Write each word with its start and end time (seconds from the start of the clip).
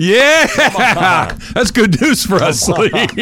Yeah, 0.00 0.46
that's 1.54 1.72
good 1.72 2.00
news 2.00 2.24
for 2.24 2.36
us, 2.36 2.60
Slee. 2.60 2.88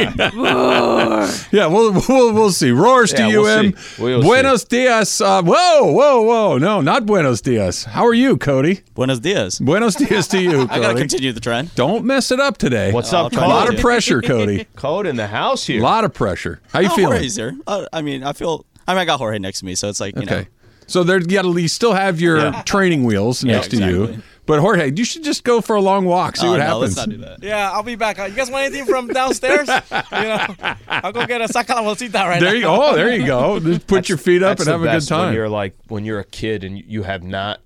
yeah, 1.51 1.67
we'll, 1.69 1.93
we'll 2.07 2.35
we'll 2.35 2.51
see. 2.53 2.71
Roars 2.71 3.15
to 3.15 3.27
you, 3.29 3.41
we'll 3.41 3.59
M. 3.67 3.75
We'll 3.99 4.21
Buenos 4.23 4.65
dias. 4.65 5.23
Uh, 5.23 5.43
whoa, 5.43 5.91
whoa, 5.91 6.21
whoa. 6.21 6.59
No, 6.59 6.83
not 6.83 7.07
buenos 7.07 7.41
dias. 7.41 7.85
How 7.85 8.07
are 8.07 8.13
you, 8.13 8.37
Kody? 8.37 8.83
Buenos 8.95 9.21
dias. 9.21 9.59
Buenos 9.59 9.95
dias 9.95 10.29
to 10.29 10.39
you, 10.41 10.63
I 10.71 10.79
gotta 10.81 10.99
continue 10.99 11.33
the 11.33 11.41
trend. 11.41 11.75
Don't 11.77 12.05
mess 12.05 12.31
it 12.31 12.41
up 12.41 12.59
today. 12.59 12.93
What's 12.93 13.11
I'll 13.13 13.27
up, 13.27 13.33
try 13.33 13.47
A 13.47 13.49
lot 13.49 13.73
of 13.73 13.81
pressure, 13.81 14.21
Kody. 14.21 14.67
Code 14.77 15.07
in 15.07 15.17
the 15.17 15.29
house 15.29 15.65
here. 15.67 15.81
A 15.81 15.83
lot 15.83 16.05
of 16.05 16.13
pressure. 16.13 16.61
How 16.75 16.81
you 16.81 16.89
Oh, 16.91 16.95
feeling? 16.95 17.13
Jorge's 17.15 17.37
here. 17.37 17.57
Uh, 17.67 17.87
I 17.91 18.03
mean, 18.03 18.23
I 18.23 18.35
feel. 18.35 18.67
I 18.87 18.93
mean, 18.93 19.01
I 19.01 19.05
got 19.07 19.19
Jorge 19.19 19.39
next 19.39 19.61
to 19.61 19.65
me, 19.65 19.75
so 19.77 19.89
it's 19.89 19.99
like 20.01 20.15
you 20.15 20.23
Okay. 20.25 20.41
know. 20.43 20.47
So 20.89 21.03
there, 21.03 21.19
you 21.19 21.27
got 21.27 21.45
you 21.47 21.69
still 21.69 21.95
have 21.95 22.21
your 22.21 22.39
Yeah. 22.39 22.63
training 22.63 23.03
wheels 23.05 23.43
next 23.43 23.69
to 23.71 23.79
you. 23.79 24.23
Exactly. 24.47 24.57
But 24.57 24.61
Jorge, 24.61 24.93
you 24.97 25.05
should 25.05 25.25
just 25.25 25.45
go 25.45 25.61
for 25.61 25.77
a 25.77 25.81
long 25.81 26.05
walk. 26.05 26.37
See 26.37 26.47
Oh, 26.47 26.51
what 26.53 26.59
no, 26.59 26.65
happens. 26.65 26.81
let's 26.81 26.97
not 26.97 27.09
do 27.09 27.17
that. 27.19 27.43
Yeah, 27.43 27.71
I'll 27.71 27.83
be 27.83 27.97
back. 27.97 28.19
You 28.19 28.31
guys 28.35 28.51
want 28.51 28.65
anything 28.67 28.87
from 28.87 29.09
downstairs? 29.09 29.69
you 29.69 29.73
know, 30.11 30.47
I'll 30.89 31.13
go 31.13 31.27
get 31.27 31.41
a 31.41 31.45
saca 31.49 31.75
la 31.75 31.83
bolsita 31.83 32.15
right 32.15 32.41
There 32.41 32.51
now. 32.51 32.55
you 32.55 32.63
go. 32.63 32.83
Oh, 32.91 32.95
there 32.97 33.15
you 33.15 33.27
go. 33.27 33.61
Just 33.61 33.87
put 33.87 34.09
your 34.09 34.19
feet 34.19 34.43
up 34.43 34.59
and 34.59 34.69
have 34.69 34.81
a 34.81 34.85
good 34.85 34.91
best 34.91 35.11
When 35.11 35.21
time. 35.21 35.35
you're 35.35 35.49
like 35.49 35.75
when 35.89 36.05
you're 36.05 36.21
a 36.21 36.25
kid 36.25 36.65
and 36.65 36.79
you 36.79 37.03
have 37.03 37.23
not, 37.23 37.61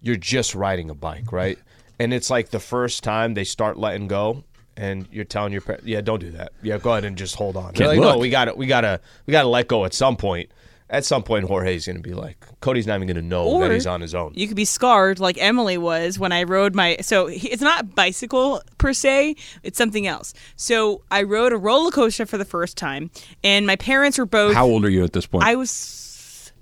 you're 0.00 0.16
just 0.16 0.54
riding 0.54 0.90
a 0.90 0.94
bike, 0.94 1.32
right? 1.32 1.58
And 1.98 2.12
it's 2.14 2.30
like 2.30 2.50
the 2.50 2.60
first 2.60 3.02
time 3.02 3.34
they 3.34 3.44
start 3.44 3.76
letting 3.76 4.06
go, 4.06 4.44
and 4.76 5.08
you're 5.10 5.24
telling 5.24 5.52
your 5.52 5.60
parents, 5.60 5.84
"Yeah, 5.86 6.00
don't 6.00 6.20
do 6.20 6.30
that. 6.30 6.52
Yeah, 6.62 6.78
go 6.78 6.92
ahead 6.92 7.04
and 7.04 7.16
just 7.16 7.34
hold 7.34 7.56
on." 7.56 7.74
They're 7.74 7.88
like, 7.88 7.98
"No, 7.98 8.18
we 8.18 8.30
got 8.30 8.44
to, 8.44 8.54
we 8.54 8.66
got 8.66 8.82
to, 8.82 9.00
we 9.26 9.32
got 9.32 9.42
to 9.42 9.48
let 9.48 9.66
go 9.66 9.84
at 9.84 9.92
some 9.94 10.16
point." 10.16 10.50
At 10.90 11.04
some 11.04 11.22
point, 11.22 11.44
Jorge's 11.44 11.86
going 11.86 11.96
to 11.96 12.02
be 12.02 12.14
like, 12.14 12.38
Kody's 12.60 12.86
not 12.86 12.96
even 12.96 13.06
going 13.06 13.16
to 13.16 13.22
know 13.22 13.44
Or 13.44 13.68
that 13.68 13.74
he's 13.74 13.86
on 13.86 14.00
his 14.00 14.14
own. 14.14 14.32
You 14.34 14.46
could 14.46 14.56
be 14.56 14.64
scarred 14.64 15.20
like 15.20 15.36
Emily 15.38 15.76
was 15.76 16.18
when 16.18 16.32
I 16.32 16.44
rode 16.44 16.74
my. 16.74 16.96
So 17.02 17.26
it's 17.26 17.60
not 17.60 17.94
bicycle 17.94 18.62
per 18.78 18.94
se; 18.94 19.36
it's 19.62 19.76
something 19.76 20.06
else. 20.06 20.32
So 20.56 21.02
I 21.10 21.24
rode 21.24 21.52
a 21.52 21.58
roller 21.58 21.90
coaster 21.90 22.24
for 22.24 22.38
the 22.38 22.44
first 22.46 22.78
time, 22.78 23.10
and 23.44 23.66
my 23.66 23.76
parents 23.76 24.18
were 24.18 24.26
both. 24.26 24.54
How 24.54 24.66
old 24.66 24.84
are 24.84 24.90
you 24.90 25.04
at 25.04 25.12
this 25.12 25.26
point? 25.26 25.44
I 25.44 25.56
was. 25.56 26.52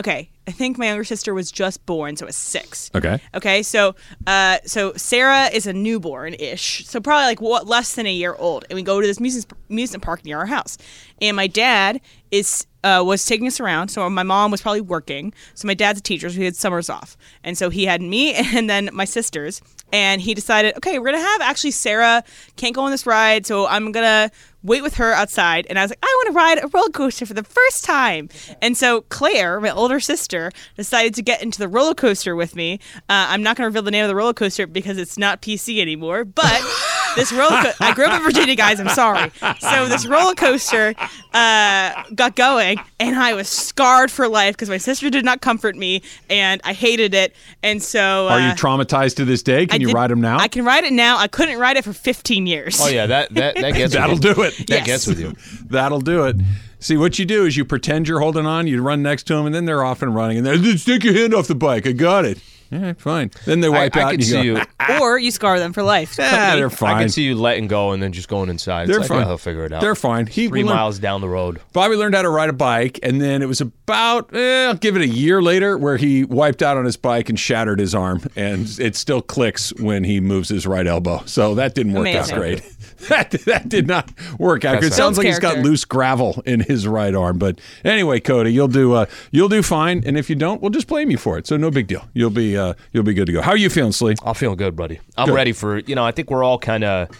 Okay, 0.00 0.30
I 0.46 0.52
think 0.52 0.78
my 0.78 0.86
younger 0.86 1.04
sister 1.04 1.34
was 1.34 1.50
just 1.50 1.84
born, 1.86 2.16
so 2.16 2.24
it 2.24 2.28
was 2.28 2.36
six. 2.36 2.90
okay. 2.94 3.20
Okay, 3.34 3.62
so 3.62 3.96
uh, 4.26 4.58
so 4.64 4.92
Sarah 4.94 5.46
is 5.46 5.66
a 5.66 5.72
newborn 5.72 6.34
ish, 6.34 6.86
so 6.86 7.00
probably 7.00 7.26
like 7.26 7.40
what 7.40 7.66
less 7.66 7.94
than 7.94 8.06
a 8.06 8.12
year 8.12 8.34
old, 8.38 8.64
and 8.70 8.76
we 8.76 8.82
go 8.82 9.00
to 9.00 9.06
this 9.06 9.18
amusement 9.18 9.52
amusement 9.68 10.04
park 10.04 10.24
near 10.24 10.38
our 10.38 10.46
house, 10.46 10.78
and 11.20 11.36
my 11.36 11.48
dad 11.48 12.00
is 12.30 12.66
uh, 12.84 13.02
was 13.04 13.24
taking 13.24 13.48
us 13.48 13.58
around. 13.58 13.88
So 13.88 14.08
my 14.08 14.22
mom 14.22 14.52
was 14.52 14.62
probably 14.62 14.80
working, 14.82 15.34
so 15.54 15.66
my 15.66 15.74
dad's 15.74 15.98
a 15.98 16.02
teacher, 16.02 16.30
so 16.30 16.36
he 16.36 16.44
had 16.44 16.54
summers 16.54 16.88
off, 16.88 17.16
and 17.42 17.58
so 17.58 17.68
he 17.68 17.86
had 17.86 18.00
me 18.00 18.34
and 18.54 18.70
then 18.70 18.88
my 18.92 19.04
sisters, 19.04 19.60
and 19.92 20.20
he 20.20 20.32
decided, 20.32 20.76
okay, 20.76 20.98
we're 21.00 21.06
gonna 21.06 21.18
have 21.18 21.40
actually 21.40 21.72
Sarah 21.72 22.22
can't 22.54 22.74
go 22.74 22.82
on 22.82 22.92
this 22.92 23.06
ride, 23.06 23.46
so 23.46 23.66
I'm 23.66 23.90
gonna 23.90 24.30
wait 24.66 24.82
with 24.82 24.96
her 24.96 25.12
outside. 25.12 25.66
And 25.70 25.78
I 25.78 25.82
was 25.82 25.90
like, 25.92 26.00
I 26.02 26.14
want 26.18 26.26
to 26.26 26.32
ride 26.32 26.64
a 26.64 26.68
roller 26.68 26.88
coaster 26.90 27.24
for 27.24 27.34
the 27.34 27.44
first 27.44 27.84
time. 27.84 28.28
And 28.60 28.76
so 28.76 29.02
Claire, 29.02 29.60
my 29.60 29.70
older 29.70 30.00
sister, 30.00 30.35
decided 30.76 31.14
to 31.14 31.22
get 31.22 31.42
into 31.42 31.58
the 31.58 31.68
roller 31.68 31.94
coaster 31.94 32.34
with 32.36 32.54
me. 32.56 32.78
Uh, 33.08 33.26
I'm 33.30 33.42
not 33.42 33.56
going 33.56 33.64
to 33.64 33.68
reveal 33.68 33.82
the 33.82 33.90
name 33.90 34.04
of 34.04 34.08
the 34.08 34.14
roller 34.16 34.34
coaster 34.34 34.66
because 34.66 34.98
it's 34.98 35.16
not 35.18 35.42
PC 35.42 35.80
anymore, 35.80 36.24
but. 36.24 36.62
This 37.16 37.32
roller 37.32 37.62
co- 37.62 37.72
I 37.80 37.94
grew 37.94 38.04
up 38.04 38.12
in 38.18 38.22
Virginia, 38.22 38.54
guys. 38.54 38.78
I'm 38.78 38.90
sorry. 38.90 39.30
So 39.60 39.86
this 39.88 40.04
roller 40.04 40.34
coaster 40.34 40.94
uh, 41.32 42.02
got 42.14 42.36
going, 42.36 42.78
and 43.00 43.16
I 43.16 43.32
was 43.32 43.48
scarred 43.48 44.10
for 44.10 44.28
life 44.28 44.54
because 44.54 44.68
my 44.68 44.76
sister 44.76 45.08
did 45.08 45.24
not 45.24 45.40
comfort 45.40 45.76
me, 45.76 46.02
and 46.28 46.60
I 46.62 46.74
hated 46.74 47.14
it. 47.14 47.34
And 47.62 47.82
so, 47.82 48.28
uh, 48.28 48.32
Are 48.32 48.40
you 48.40 48.52
traumatized 48.52 49.16
to 49.16 49.24
this 49.24 49.42
day? 49.42 49.66
Can 49.66 49.76
I 49.76 49.80
you 49.80 49.86
did- 49.86 49.94
ride 49.94 50.10
them 50.10 50.20
now? 50.20 50.36
I 50.36 50.48
can 50.48 50.62
ride 50.66 50.84
it 50.84 50.92
now. 50.92 51.16
I 51.16 51.26
couldn't 51.26 51.58
ride 51.58 51.78
it 51.78 51.84
for 51.84 51.94
15 51.94 52.46
years. 52.46 52.78
oh 52.82 52.88
yeah, 52.88 53.06
that 53.06 53.32
that 53.32 53.54
that 53.56 53.72
gets 53.72 53.94
That'll 53.94 54.16
you. 54.16 54.34
do 54.34 54.42
it. 54.42 54.54
That 54.66 54.80
Yes. 54.80 54.86
gets 54.86 55.06
with 55.06 55.18
you. 55.18 55.32
That'll 55.70 56.00
do 56.02 56.24
it. 56.24 56.36
See, 56.78 56.96
what 56.96 57.18
you 57.18 57.24
do 57.24 57.46
is 57.46 57.56
you 57.56 57.64
pretend 57.64 58.06
you're 58.06 58.20
holding 58.20 58.46
on, 58.46 58.66
you 58.66 58.80
run 58.82 59.02
next 59.02 59.24
to 59.24 59.34
them, 59.34 59.46
and 59.46 59.54
then 59.54 59.64
they're 59.64 59.82
off 59.84 60.02
and 60.02 60.14
running. 60.14 60.38
And 60.38 60.46
then 60.46 60.78
stick 60.78 61.04
your 61.04 61.14
hand 61.14 61.34
off 61.34 61.46
the 61.48 61.54
bike. 61.54 61.86
I 61.86 61.92
got 61.92 62.24
it. 62.24 62.38
Yeah, 62.70 62.94
fine. 62.94 63.30
Then 63.44 63.60
they 63.60 63.68
I, 63.68 63.70
wipe 63.70 63.96
I 63.96 64.00
out 64.02 64.04
can 64.10 64.14
and 64.14 64.20
you 64.20 64.26
see 64.28 64.52
go, 64.54 64.62
you. 64.90 65.00
or 65.00 65.18
you 65.18 65.30
scar 65.30 65.58
them 65.60 65.72
for 65.72 65.82
life. 65.84 66.16
ah, 66.18 66.22
Kody. 66.22 66.56
they're 66.56 66.68
fine. 66.70 66.96
I 66.96 67.00
can 67.00 67.08
see 67.08 67.22
you 67.22 67.36
letting 67.36 67.68
go 67.68 67.92
and 67.92 68.02
then 68.02 68.12
just 68.12 68.28
going 68.28 68.50
inside. 68.50 68.88
They're 68.88 68.98
it's 69.00 69.08
like, 69.08 69.18
fine. 69.20 69.24
"Oh, 69.24 69.28
he'll 69.28 69.38
figure 69.38 69.64
it 69.64 69.72
out. 69.72 69.80
They're 69.80 69.94
fine. 69.94 70.26
He 70.26 70.48
Three 70.48 70.64
learned- 70.64 70.74
miles 70.76 70.98
down 70.98 71.20
the 71.20 71.28
road. 71.28 71.60
Bobby 71.72 71.94
learned 71.94 72.16
how 72.16 72.22
to 72.22 72.28
ride 72.28 72.48
a 72.50 72.52
bike, 72.52 72.98
and 73.04 73.20
then 73.20 73.40
it 73.40 73.46
was 73.46 73.62
about, 73.86 74.34
eh, 74.34 74.66
I'll 74.66 74.74
give 74.74 74.96
it 74.96 75.02
a 75.02 75.06
year 75.08 75.40
later, 75.40 75.78
where 75.78 75.96
he 75.96 76.24
wiped 76.24 76.60
out 76.60 76.76
on 76.76 76.84
his 76.84 76.96
bike 76.96 77.28
and 77.28 77.38
shattered 77.38 77.78
his 77.78 77.94
arm, 77.94 78.20
and 78.34 78.66
it 78.80 78.96
still 78.96 79.22
clicks 79.22 79.72
when 79.80 80.02
he 80.02 80.18
moves 80.20 80.48
his 80.48 80.66
right 80.66 80.86
elbow. 80.86 81.22
So 81.26 81.54
that 81.54 81.74
didn't 81.76 81.92
work 81.92 82.02
Amazing. 82.08 82.34
out 82.34 82.38
great. 82.40 82.62
That, 83.08 83.30
that 83.44 83.68
did 83.68 83.86
not 83.86 84.10
work 84.38 84.64
out 84.64 84.82
It 84.82 84.84
sounds 84.94 84.96
Builds 84.96 85.18
like 85.18 85.26
he's 85.26 85.38
got 85.38 85.58
loose 85.58 85.84
gravel 85.84 86.42
in 86.46 86.60
his 86.60 86.88
right 86.88 87.14
arm. 87.14 87.38
But 87.38 87.60
anyway, 87.84 88.20
Kody, 88.20 88.52
you'll 88.54 88.68
do 88.68 88.94
uh, 88.94 89.06
you'll 89.30 89.50
do 89.50 89.62
fine, 89.62 90.02
and 90.06 90.16
if 90.16 90.30
you 90.30 90.34
don't, 90.34 90.62
we'll 90.62 90.70
just 90.70 90.86
blame 90.88 91.10
you 91.10 91.18
for 91.18 91.36
it. 91.36 91.46
So 91.46 91.58
no 91.58 91.70
big 91.70 91.88
deal. 91.88 92.08
You'll 92.14 92.30
be 92.30 92.56
uh, 92.56 92.72
you'll 92.92 93.04
be 93.04 93.12
good 93.12 93.26
to 93.26 93.32
go. 93.32 93.42
How 93.42 93.50
are 93.50 93.56
you 93.56 93.68
feeling, 93.68 93.92
Slee? 93.92 94.14
I'm 94.24 94.34
feeling 94.34 94.56
good, 94.56 94.74
buddy. 94.76 94.98
I'm 95.18 95.26
Good. 95.26 95.34
ready 95.34 95.52
for 95.52 95.78
you 95.80 95.94
know. 95.94 96.06
I 96.06 96.10
think 96.10 96.30
we're 96.30 96.42
all 96.42 96.58
kind 96.58 96.84
of 96.84 97.10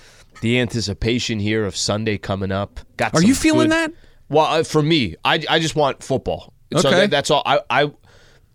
the 0.41 0.59
anticipation 0.59 1.38
here 1.38 1.66
of 1.66 1.77
Sunday 1.77 2.16
coming 2.16 2.50
up. 2.53 2.81
Got 2.97 3.15
Are 3.15 3.22
you 3.22 3.34
feeling 3.34 3.69
good- 3.69 3.93
that? 3.93 3.93
Well, 4.31 4.47
uh, 4.47 4.62
for 4.65 4.83
me, 4.83 5.15
I 5.27 5.44
I 5.48 5.59
just 5.59 5.77
want 5.77 6.03
football. 6.03 6.54
So 6.72 6.88
Okay. 6.88 7.00
that, 7.00 7.10
that's 7.10 7.31
all. 7.31 7.43
I 7.47 7.60
I 7.71 7.91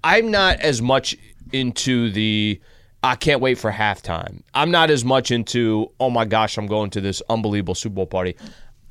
I'm 0.04 0.32
not 0.32 0.60
as 0.62 0.82
much 0.82 1.16
into 1.54 2.10
the. 2.12 2.60
I 3.04 3.16
can't 3.16 3.42
wait 3.42 3.58
for 3.58 3.72
halftime. 3.72 4.42
I'm 4.54 4.70
not 4.72 4.90
as 4.92 5.04
much 5.04 5.32
into. 5.32 5.92
Oh 6.00 6.10
my 6.10 6.26
gosh, 6.26 6.58
I'm 6.58 6.68
going 6.68 6.90
to 6.92 7.02
this 7.02 7.22
unbelievable 7.30 7.76
Super 7.76 7.96
Bowl 7.96 8.06
party. 8.06 8.36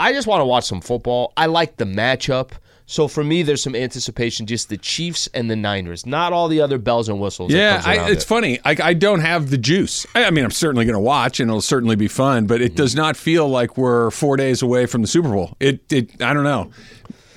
I 0.01 0.13
just 0.13 0.27
want 0.27 0.41
to 0.41 0.45
watch 0.47 0.65
some 0.65 0.81
football. 0.81 1.33
I 1.37 1.47
like 1.47 1.77
the 1.77 1.85
matchup. 1.85 2.53
So 2.87 3.07
for 3.07 3.23
me, 3.23 3.45
there's 3.45 3.63
some 3.63 3.77
anticipation, 3.77 4.47
just 4.47 4.69
the 4.69 4.77
Chiefs 4.77 5.29
and 5.33 5.49
the 5.49 5.55
Niners, 5.55 6.07
not 6.07 6.33
all 6.33 6.49
the 6.49 6.61
other 6.61 6.77
bells 6.77 7.09
and 7.09 7.21
whistles. 7.21 7.53
Yeah, 7.53 7.81
I, 7.85 8.11
it's 8.11 8.25
it. 8.25 8.27
funny. 8.27 8.59
I, 8.65 8.77
I 8.83 8.95
don't 8.95 9.21
have 9.21 9.51
the 9.51 9.59
juice. 9.59 10.09
I, 10.17 10.25
I 10.25 10.31
mean, 10.33 10.45
I'm 10.45 10.51
certainly 10.51 10.85
going 10.87 10.95
to 10.95 10.99
watch, 11.01 11.39
and 11.39 11.49
it'll 11.49 11.61
certainly 11.61 11.95
be 11.95 12.09
fun. 12.09 12.47
But 12.47 12.57
Mm-hmm. 12.57 12.65
it 12.67 12.75
does 12.75 12.97
not 12.97 13.17
feel 13.17 13.49
like 13.49 13.77
we're 13.77 14.11
four 14.11 14.37
days 14.37 14.61
away 14.61 14.87
from 14.87 15.03
the 15.03 15.07
Super 15.07 15.29
Bowl. 15.29 15.57
It, 15.61 15.93
it 15.93 16.21
I 16.21 16.35
don't 16.35 16.43
know. 16.43 16.73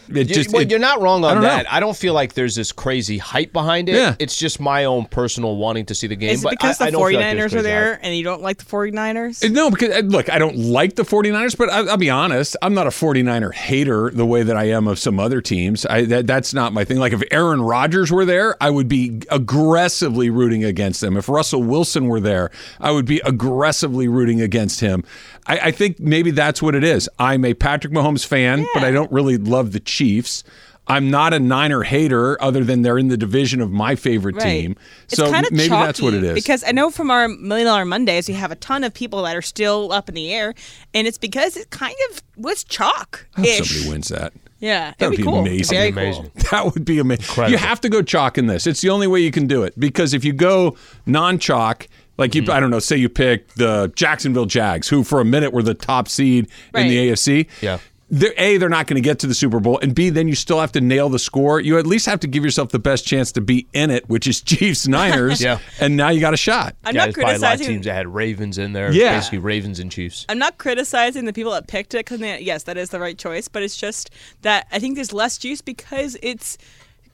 It 0.09 0.27
You- 0.29 0.35
just, 0.35 0.51
well, 0.51 0.61
it- 0.61 0.69
you're 0.69 0.79
not 0.79 1.01
wrong 1.01 1.23
on 1.23 1.35
don't 1.35 1.43
that. 1.43 1.63
know. 1.63 1.69
I 1.71 1.79
don't 1.79 1.95
feel 1.95 2.13
like 2.13 2.33
there's 2.33 2.55
this 2.55 2.71
crazy 2.71 3.17
hype 3.17 3.53
behind 3.53 3.89
it. 3.89 3.95
Yeah. 3.95 4.15
It's 4.19 4.37
just 4.37 4.59
my 4.59 4.85
own 4.85 5.05
personal 5.05 5.55
wanting 5.57 5.85
to 5.87 5.95
see 5.95 6.07
the 6.07 6.15
game. 6.15 6.31
Is 6.31 6.41
it 6.41 6.43
but 6.43 6.51
because 6.51 6.79
I, 6.81 6.85
I 6.85 6.87
the 6.87 6.97
don't 6.97 7.01
49ers 7.13 7.35
there's 7.37 7.55
are 7.55 7.61
there 7.61 7.93
hype. 7.93 7.99
and 8.03 8.15
you 8.17 8.23
don't 8.23 8.41
like 8.41 8.57
the 8.57 8.65
49ers? 8.65 9.49
No, 9.51 9.69
because 9.69 9.89
uh, 9.95 9.99
look, 9.99 10.29
I 10.29 10.39
don't 10.39 10.57
like 10.57 10.95
the 10.95 11.03
49ers, 11.03 11.57
but 11.57 11.69
I, 11.69 11.79
I'll 11.87 11.97
be 11.97 12.09
honest, 12.09 12.55
I'm 12.61 12.73
not 12.73 12.87
a 12.87 12.91
49er 12.91 13.53
hater 13.53 14.09
the 14.11 14.25
way 14.25 14.43
that 14.43 14.55
I 14.57 14.65
am 14.65 14.87
of 14.87 14.99
some 14.99 15.19
other 15.19 15.41
teams. 15.41 15.85
I, 15.85 16.03
that, 16.05 16.27
that's 16.27 16.53
not 16.53 16.73
my 16.73 16.83
thing. 16.83 16.97
Like 16.97 17.13
if 17.13 17.23
Aaron 17.31 17.61
Rodgers 17.61 18.11
were 18.11 18.25
there, 18.25 18.55
I 18.61 18.69
would 18.69 18.87
be 18.87 19.21
aggressively 19.29 20.29
rooting 20.29 20.63
against 20.63 21.01
them. 21.01 21.15
If 21.17 21.29
Russell 21.29 21.63
Wilson 21.63 22.07
were 22.07 22.19
there, 22.19 22.51
I 22.79 22.91
would 22.91 23.05
be 23.05 23.21
aggressively 23.25 24.07
rooting 24.07 24.41
against 24.41 24.79
him. 24.81 25.03
I, 25.47 25.57
I 25.59 25.71
think 25.71 25.99
maybe 25.99 26.31
that's 26.31 26.61
what 26.61 26.75
it 26.75 26.83
is. 26.83 27.09
I'm 27.19 27.43
a 27.45 27.53
Patrick 27.53 27.93
Mahomes 27.93 28.25
fan, 28.25 28.65
but 28.73 28.83
I 28.83 28.91
don't 28.91 29.11
really 29.11 29.37
love 29.37 29.71
the 29.73 29.79
Chiefs. 29.79 30.43
I'm 30.85 31.09
not 31.09 31.33
a 31.33 31.39
Niner 31.39 31.83
hater, 31.83 32.41
other 32.43 32.63
than 32.65 32.81
they're 32.81 32.97
in 32.97 33.07
the 33.07 33.15
division 33.15 33.61
of 33.61 33.71
my 33.71 33.95
favorite 33.95 34.37
team. 34.39 34.75
It's 35.05 35.15
so 35.15 35.31
kind 35.31 35.47
maybe 35.49 35.69
that's 35.69 36.01
what 36.01 36.13
it 36.13 36.25
is. 36.25 36.33
Because 36.33 36.61
I 36.65 36.71
know 36.73 36.91
from 36.91 37.09
our 37.09 37.29
Million 37.29 37.67
Dollar 37.67 37.85
Mondays, 37.85 38.27
we 38.27 38.33
have 38.33 38.51
a 38.51 38.55
ton 38.57 38.83
of 38.83 38.93
people 38.93 39.23
that 39.23 39.33
are 39.35 39.41
still 39.41 39.93
up 39.93 40.09
in 40.09 40.15
the 40.15 40.33
air, 40.33 40.53
and 40.93 41.07
it's 41.07 41.17
because 41.17 41.55
it 41.55 41.69
kind 41.69 41.95
of 42.11 42.21
was 42.35 42.65
chalk 42.65 43.25
I 43.37 43.41
hope 43.41 43.49
ish. 43.49 43.69
somebody 43.69 43.89
wins 43.91 44.07
that. 44.09 44.33
Yeah, 44.59 44.93
That 44.97 45.09
would 45.09 45.13
it'd 45.15 45.17
be 45.17 45.23
be 45.23 45.29
cool. 45.29 45.39
amazing. 45.39 45.77
Very 45.77 45.89
Amazing. 45.89 46.23
cool. 46.23 46.31
That 46.51 46.73
would 46.73 46.85
be 46.85 46.99
amazing. 46.99 47.23
Incredible. 47.23 47.51
You 47.51 47.57
have 47.57 47.81
to 47.81 47.89
go 47.89 48.01
chalk 48.01 48.37
in 48.37 48.47
this. 48.47 48.65
It's 48.67 48.79
the 48.81 48.89
only 48.91 49.07
way 49.07 49.19
you 49.19 49.31
can 49.31 49.45
do 49.47 49.63
it 49.63 49.77
because 49.79 50.13
if 50.13 50.23
you 50.23 50.31
go 50.33 50.77
non-chalk, 51.05 51.87
like 52.17 52.35
you, 52.35 52.43
mm-hmm. 52.43 52.51
I 52.51 52.59
don't 52.59 52.69
know, 52.69 52.79
say 52.79 52.97
you 52.97 53.09
pick 53.09 53.47
the 53.55 53.91
Jacksonville 53.95 54.45
Jags, 54.45 54.87
who 54.87 55.03
for 55.03 55.19
a 55.19 55.25
minute 55.25 55.51
were 55.53 55.63
the 55.63 55.73
top 55.73 56.07
seed 56.07 56.47
in 56.73 56.87
the 56.87 57.09
Right. 57.09 57.17
AFC. 57.17 57.47
Yeah. 57.61 57.79
they're, 58.09 58.33
a 58.37 58.57
they're 58.57 58.69
not 58.69 58.85
going 58.85 58.95
to 58.95 59.01
get 59.01 59.17
to 59.19 59.27
the 59.27 59.33
Super 59.33 59.59
Bowl, 59.59 59.79
and 59.79 59.95
b 59.95 60.11
then 60.11 60.27
you 60.27 60.35
still 60.35 60.59
have 60.59 60.71
to 60.73 60.81
nail 60.81 61.09
the 61.09 61.17
score. 61.17 61.59
You 61.59 61.79
at 61.79 61.87
least 61.87 62.05
have 62.05 62.19
to 62.19 62.27
give 62.27 62.43
yourself 62.43 62.69
the 62.69 62.77
best 62.77 63.07
chance 63.07 63.31
to 63.31 63.41
be 63.41 63.65
in 63.73 63.89
it, 63.89 64.07
which 64.07 64.27
is 64.27 64.41
Chiefs 64.43 64.87
Niners. 64.87 65.41
Yeah. 65.41 65.57
and 65.79 65.97
now 65.97 66.09
you 66.09 66.19
got 66.19 66.35
a 66.35 66.37
shot. 66.37 66.75
I'm 66.83 66.93
yeah, 66.93 67.05
not 67.05 67.05
there's 67.05 67.15
probably 67.15 67.35
a 67.35 67.39
lot 67.39 67.53
of 67.53 67.59
criticizing. 67.59 67.73
teams 67.75 67.85
that 67.85 67.93
had 67.95 68.13
Ravens 68.13 68.57
in 68.59 68.73
there. 68.73 68.91
Yeah. 68.91 69.15
basically 69.15 69.39
Ravens 69.39 69.79
and 69.79 69.91
Chiefs. 69.91 70.27
I'm 70.29 70.37
not 70.37 70.59
criticizing 70.59 71.25
the 71.25 71.33
people 71.33 71.53
that 71.53 71.67
picked 71.67 71.95
it 71.95 72.05
because 72.05 72.19
yes, 72.19 72.63
that 72.63 72.77
is 72.77 72.89
the 72.91 72.99
right 72.99 73.17
choice. 73.17 73.47
But 73.47 73.63
it's 73.63 73.77
just 73.77 74.11
that 74.43 74.67
I 74.71 74.77
think 74.77 74.95
there's 74.95 75.13
less 75.13 75.39
juice 75.39 75.61
because 75.61 76.15
it's 76.21 76.59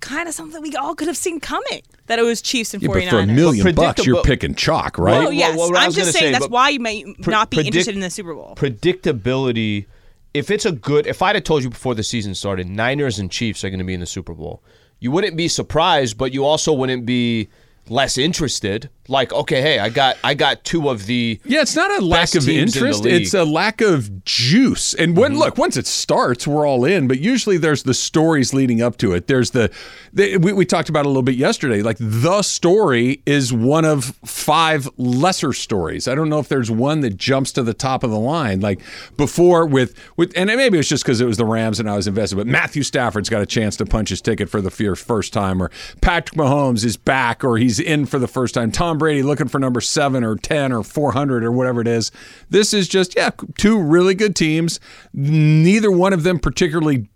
kind 0.02 0.28
of 0.28 0.34
something 0.34 0.62
we 0.62 0.76
all 0.76 0.96
could 0.96 1.08
have 1.08 1.18
seen 1.18 1.40
coming. 1.40 1.82
That 2.10 2.20
it 2.20 2.24
was 2.24 2.42
Chiefs 2.42 2.74
and 2.74 2.84
Yeah, 2.84 2.90
49ers. 2.90 3.04
but 3.06 3.10
for 3.12 3.20
a 3.20 3.26
million 3.28 3.64
But 3.64 3.76
bucks, 3.76 4.06
you're 4.06 4.24
picking 4.24 4.56
chalk, 4.56 4.98
right? 4.98 5.14
Oh 5.16 5.24
Well, 5.26 5.32
yes, 5.32 5.58
what 5.58 5.78
I 5.78 5.86
I'm 5.86 5.92
just 5.92 6.12
saying 6.12 6.34
say, 6.34 6.40
that's 6.40 6.50
why 6.50 6.70
you 6.70 6.80
may 6.80 7.04
pre- 7.22 7.32
not 7.32 7.50
be 7.52 7.58
predict- 7.58 7.76
interested 7.76 7.94
in 7.96 8.02
the 8.02 8.10
Super 8.10 8.34
Bowl. 8.34 8.56
predictability. 8.58 9.86
If 10.34 10.52
it's 10.52 10.66
a 10.66 10.72
good, 10.72 11.08
if 11.08 11.22
I'd 11.22 11.36
have 11.36 11.44
told 11.44 11.64
you 11.64 11.70
before 11.70 11.96
the 11.96 12.04
season 12.04 12.36
started, 12.36 12.68
Niners 12.68 13.18
and 13.20 13.32
Chiefs 13.32 13.64
are 13.64 13.70
going 13.70 13.80
to 13.80 13.86
be 13.86 13.94
in 13.94 14.00
the 14.00 14.06
Super 14.06 14.34
Bowl, 14.34 14.62
you 15.00 15.12
wouldn't 15.12 15.36
be 15.38 15.48
surprised, 15.48 16.18
but 16.18 16.34
you 16.34 16.46
also 16.46 16.74
wouldn't 16.74 17.06
be 17.06 17.48
less 17.88 18.18
interested. 18.18 18.90
Like, 19.10 19.34
okay, 19.34 19.62
hey, 19.62 19.80
I 19.80 19.90
got, 19.90 20.18
I 20.24 20.34
got 20.34 20.64
two 20.64 20.90
of 20.90 21.06
the. 21.06 21.40
Yeah, 21.46 21.62
it's 21.62 21.76
not 21.76 21.92
a 22.00 22.06
lack 22.06 22.36
of 22.36 22.48
in 22.48 22.56
interest. 22.56 23.04
Mm-hmm. 23.04 23.16
It's 23.16 23.34
a 23.34 23.44
lack 23.44 23.82
of 23.82 24.24
juice. 24.26 24.94
And 24.94 25.18
when 25.18 25.38
look, 25.38 25.58
once 25.58 25.78
it 25.78 25.88
starts, 25.88 26.48
we're 26.48 26.68
all 26.68 26.86
in. 26.86 27.08
But 27.08 27.20
usually, 27.20 27.58
there's 27.58 27.84
the 27.84 27.94
stories 27.94 28.54
leading 28.54 28.82
up 28.82 28.98
to 28.98 29.14
it. 29.14 29.28
There's 29.28 29.52
the, 29.52 29.72
we, 30.14 30.54
we 30.54 30.66
talked 30.66 30.90
about 30.90 31.06
a 31.06 31.10
little 31.10 31.24
bit 31.24 31.36
yesterday. 31.36 31.82
Like 31.82 31.98
the 32.00 32.42
story 32.42 33.22
is 33.26 33.52
one 33.52 33.86
of 33.86 34.16
five 34.26 34.88
lesser 34.98 35.54
stories. 35.54 36.08
I 36.08 36.16
don't 36.16 36.30
know 36.30 36.40
if 36.40 36.48
there's 36.48 36.70
one 36.70 37.02
that 37.02 37.18
jumps 37.18 37.52
to 37.54 37.64
the 37.64 37.74
top 37.74 38.04
of 38.04 38.12
the 38.12 38.20
line. 38.20 38.62
Like 38.62 38.82
before 39.18 39.66
with 39.66 39.96
with, 40.18 40.32
and 40.36 40.48
maybe 40.48 40.78
it's 40.78 40.90
just 40.90 41.04
because 41.04 41.22
it 41.22 41.26
was 41.26 41.38
the 41.38 41.46
Rams 41.46 41.80
and 41.80 41.90
I 41.90 41.96
was 41.96 42.08
invested. 42.08 42.36
But 42.36 42.48
Matthew 42.48 42.84
Stafford's 42.84 43.30
got 43.30 43.42
a 43.42 43.46
chance 43.46 43.76
to 43.78 43.86
punch 43.86 44.10
his 44.10 44.22
ticket 44.22 44.50
for 44.50 44.62
the 44.62 44.70
first 44.70 45.34
time, 45.34 45.62
or 45.62 45.72
Patrick 46.02 46.38
Mahomes 46.38 46.86
is 46.86 46.98
back, 46.98 47.44
or 47.44 47.58
he's 47.58 47.80
in 47.80 48.06
for 48.06 48.20
the 48.20 48.28
first 48.28 48.54
time. 48.54 48.72
Tom 48.72 48.99
Brady 49.00 49.24
looking 49.24 49.48
for 49.48 49.58
number 49.58 49.82
seven 49.82 50.24
or 50.24 50.36
ten 50.36 50.72
or 50.72 50.84
four 50.84 51.14
hundred 51.14 51.44
or 51.44 51.52
whatever 51.52 51.82
it 51.82 51.88
is. 51.88 52.12
This 52.50 52.74
is 52.74 52.88
just 52.88 53.16
yeah, 53.16 53.32
two 53.58 53.82
really 53.82 54.14
good 54.14 54.36
teams. 54.36 54.80
Neither 55.14 55.90
one 55.92 56.14
of 56.14 56.22
them 56.24 56.38
particularly 56.38 57.10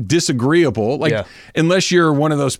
disagreeable. 0.00 0.96
Like 0.98 1.12
Yeah. 1.12 1.24
unless 1.54 1.90
you're 1.90 2.12
one 2.12 2.32
of 2.32 2.38
those. 2.38 2.58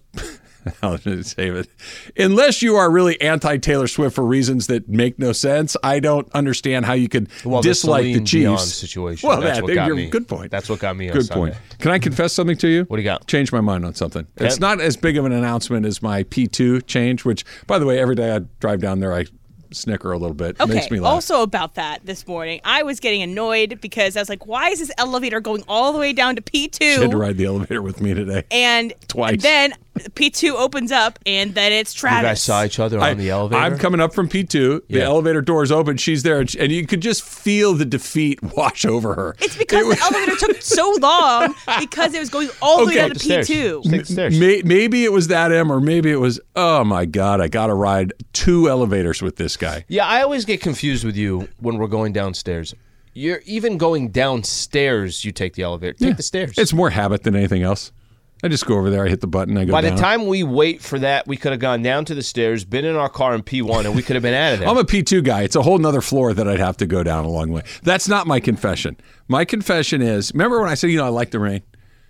I'll 0.83 0.99
just 0.99 1.37
save 1.37 1.55
it. 1.55 1.69
Unless 2.17 2.63
you 2.63 2.77
are 2.77 2.91
really 2.91 3.21
anti 3.21 3.57
Taylor 3.59 3.87
Swift 3.87 4.15
for 4.15 4.25
reasons 4.25 4.67
that 4.69 4.89
make 4.89 5.19
no 5.19 5.33
sense, 5.33 5.77
I 5.83 6.01
don't 6.01 6.31
understand 6.33 6.85
how 6.87 6.93
you 6.95 7.09
could 7.09 7.29
Well, 7.45 7.63
dislike 7.63 8.05
the 8.05 8.13
Celine 8.13 8.25
Chiefs 8.27 8.31
Dion 8.33 8.59
situation. 8.59 9.29
Well, 9.29 9.41
That's 9.41 9.59
that, 9.59 9.65
what 9.65 9.75
got 9.75 9.91
me. 9.93 10.09
good 10.09 10.29
point. 10.29 10.51
That's 10.51 10.69
what 10.69 10.79
got 10.81 10.97
me 10.97 11.09
on 11.09 11.15
Good 11.17 11.27
Sunday. 11.27 11.53
point. 11.53 11.79
Can 11.79 11.91
I 11.91 11.99
confess 11.99 12.33
something 12.33 12.57
to 12.59 12.69
you? 12.69 12.85
What 12.85 12.97
do 12.97 13.03
you 13.03 13.09
got? 13.09 13.27
Change 13.27 13.53
my 13.53 13.61
mind 13.61 13.85
on 13.85 13.95
something. 13.95 14.27
It's 14.37 14.61
not 14.61 14.81
as 14.81 14.97
big 14.97 15.17
of 15.17 15.25
an 15.25 15.33
announcement 15.33 15.87
as 15.87 16.03
my 16.03 16.25
P2 16.25 16.87
change, 16.87 17.25
which, 17.25 17.45
by 17.67 17.79
the 17.79 17.87
way, 17.87 17.99
every 17.99 18.15
day 18.15 18.35
I 18.35 18.41
drive 18.61 18.81
down 18.81 19.01
there, 19.01 19.13
I 19.15 19.27
snicker 19.73 20.11
a 20.11 20.19
little 20.19 20.35
bit. 20.35 20.57
It 20.57 20.63
Okay. 20.63 20.75
Makes 20.75 20.91
me 20.91 20.99
laugh. 20.99 21.13
Also 21.13 21.43
about 21.43 21.77
that 21.77 22.05
this 22.05 22.27
morning, 22.27 22.61
I 22.65 22.83
was 22.83 22.99
getting 22.99 23.23
annoyed 23.23 23.79
because 23.81 24.17
I 24.17 24.21
was 24.21 24.29
like, 24.29 24.45
"Why 24.45 24.71
is 24.71 24.81
this 24.81 24.91
elevator 24.99 25.39
going 25.41 25.63
all 25.69 25.93
the 25.93 25.99
way 26.01 26.13
down 26.13 26.35
to 26.35 26.43
P 26.43 26.69
She 26.77 26.85
had 26.95 27.13
to 27.13 27.17
ride 27.17 27.37
the 27.37 27.45
elevator 27.45 27.81
with 27.81 28.01
me 28.01 28.13
today. 28.13 28.43
And 28.51 28.93
Twice. 29.07 29.41
then 29.43 29.73
P 30.15 30.31
two 30.31 30.57
opens 30.57 30.91
up, 30.93 31.19
and 31.27 31.55
then 31.55 31.73
it's 31.73 31.95
You 31.95 32.01
Travis. 32.01 32.29
guys 32.29 32.43
saw 32.43 32.65
each 32.65 32.79
other 32.79 32.99
on 32.99 33.05
I- 33.05 33.15
the 33.15 33.31
elevator. 33.31 33.63
I'm 33.63 33.79
coming 33.79 34.01
up 34.01 34.15
from 34.15 34.29
P2. 34.29 34.83
The 34.89 34.99
Yeah. 34.99 35.05
elevator 35.05 35.41
doors 35.43 35.71
open. 35.73 35.97
She's 35.97 36.23
there, 36.23 36.41
and, 36.41 36.49
she- 36.51 36.59
and 36.59 36.71
you 36.73 36.87
could 36.87 37.01
just 37.01 37.23
feel 37.23 37.75
the 37.75 37.85
defeat 37.85 38.43
wash 38.57 38.85
over 38.85 39.15
her. 39.15 39.37
It's 39.41 39.57
because 39.57 39.83
It 39.83 39.87
was- 39.87 39.99
the 39.99 40.03
elevator 40.05 40.37
took 40.37 40.63
so 40.63 40.97
long 41.01 41.55
because 41.79 42.15
it 42.15 42.19
was 42.21 42.31
going 42.31 42.49
all 42.63 42.79
the 42.81 42.87
way 42.87 42.93
Okay. 42.93 43.01
down 43.01 43.11
to 43.11 43.19
stairs. 43.19 43.47
P 43.49 43.55
two. 43.55 43.83
Take 43.85 44.07
stairs. 44.07 44.39
May, 44.39 44.63
maybe 44.65 45.05
it 45.05 45.13
was 45.13 45.29
that 45.29 45.53
M, 45.53 45.71
or 45.71 45.81
maybe 45.81 46.11
it 46.11 46.21
was, 46.21 46.41
oh 46.57 46.85
my 46.85 47.05
God, 47.05 47.41
I 47.41 47.49
got 47.49 47.67
to 47.69 47.75
ride 47.75 48.13
two 48.33 48.69
elevators 48.69 49.23
with 49.23 49.37
this 49.37 49.57
guy. 49.57 49.85
Yeah, 49.89 50.07
I 50.07 50.23
always 50.23 50.45
get 50.45 50.61
confused 50.61 51.05
with 51.05 51.17
you 51.17 51.49
when 51.59 51.77
we're 51.79 51.87
going 51.89 52.13
downstairs. 52.13 52.75
You're 53.13 53.43
even 53.45 53.77
going 53.77 54.11
downstairs. 54.11 55.25
You 55.25 55.33
take 55.33 55.55
the 55.55 55.63
elevator. 55.63 55.95
Take 55.95 56.17
the 56.17 56.23
stairs. 56.23 56.57
It's 56.57 56.73
more 56.73 56.91
habit 56.91 57.23
than 57.25 57.35
anything 57.35 57.63
else. 57.63 57.93
I 58.43 58.49
just 58.49 58.65
go 58.67 58.77
over 58.77 58.89
there, 58.91 59.05
I 59.05 59.09
hit 59.09 59.21
the 59.21 59.27
button, 59.27 59.57
I 59.59 59.65
go 59.67 59.73
By 59.73 59.83
down. 59.83 59.97
the 59.97 60.01
time 60.01 60.27
we 60.27 60.43
wait 60.43 60.81
for 60.81 60.99
that, 60.99 61.27
we 61.27 61.37
could 61.37 61.53
have 61.53 61.61
gone 61.61 61.83
down 61.83 62.07
to 62.07 62.15
the 62.15 62.23
stairs, 62.23 62.65
been 62.65 62.85
in 62.87 62.97
our 62.97 63.09
car 63.11 63.35
in 63.35 63.43
P1, 63.43 63.85
and 63.85 63.95
we 63.95 64.03
could 64.03 64.17
have 64.17 64.23
been 64.23 64.33
out 64.35 64.55
of 64.55 64.59
there. 64.61 64.69
I'm 64.69 64.79
a 64.79 64.85
P2 64.85 65.23
guy. 65.23 65.43
It's 65.43 65.57
a 65.57 65.63
whole 65.63 65.77
nother 65.79 66.01
floor 66.01 66.33
that 66.33 66.49
I'd 66.49 66.59
have 66.59 66.77
to 66.79 66.87
go 66.87 67.03
down 67.03 67.25
a 67.25 67.29
long 67.29 67.51
way. 67.51 67.63
That's 67.83 68.09
not 68.09 68.27
my 68.27 68.41
confession. 68.41 68.97
My 69.29 69.45
confession 69.45 70.01
is 70.01 70.33
remember 70.33 70.61
when 70.61 70.71
I 70.71 70.75
said, 70.75 70.91
you 70.91 70.97
know, 70.97 71.05
I 71.05 71.11
like 71.11 71.31
the 71.33 71.39
rain? 71.39 71.63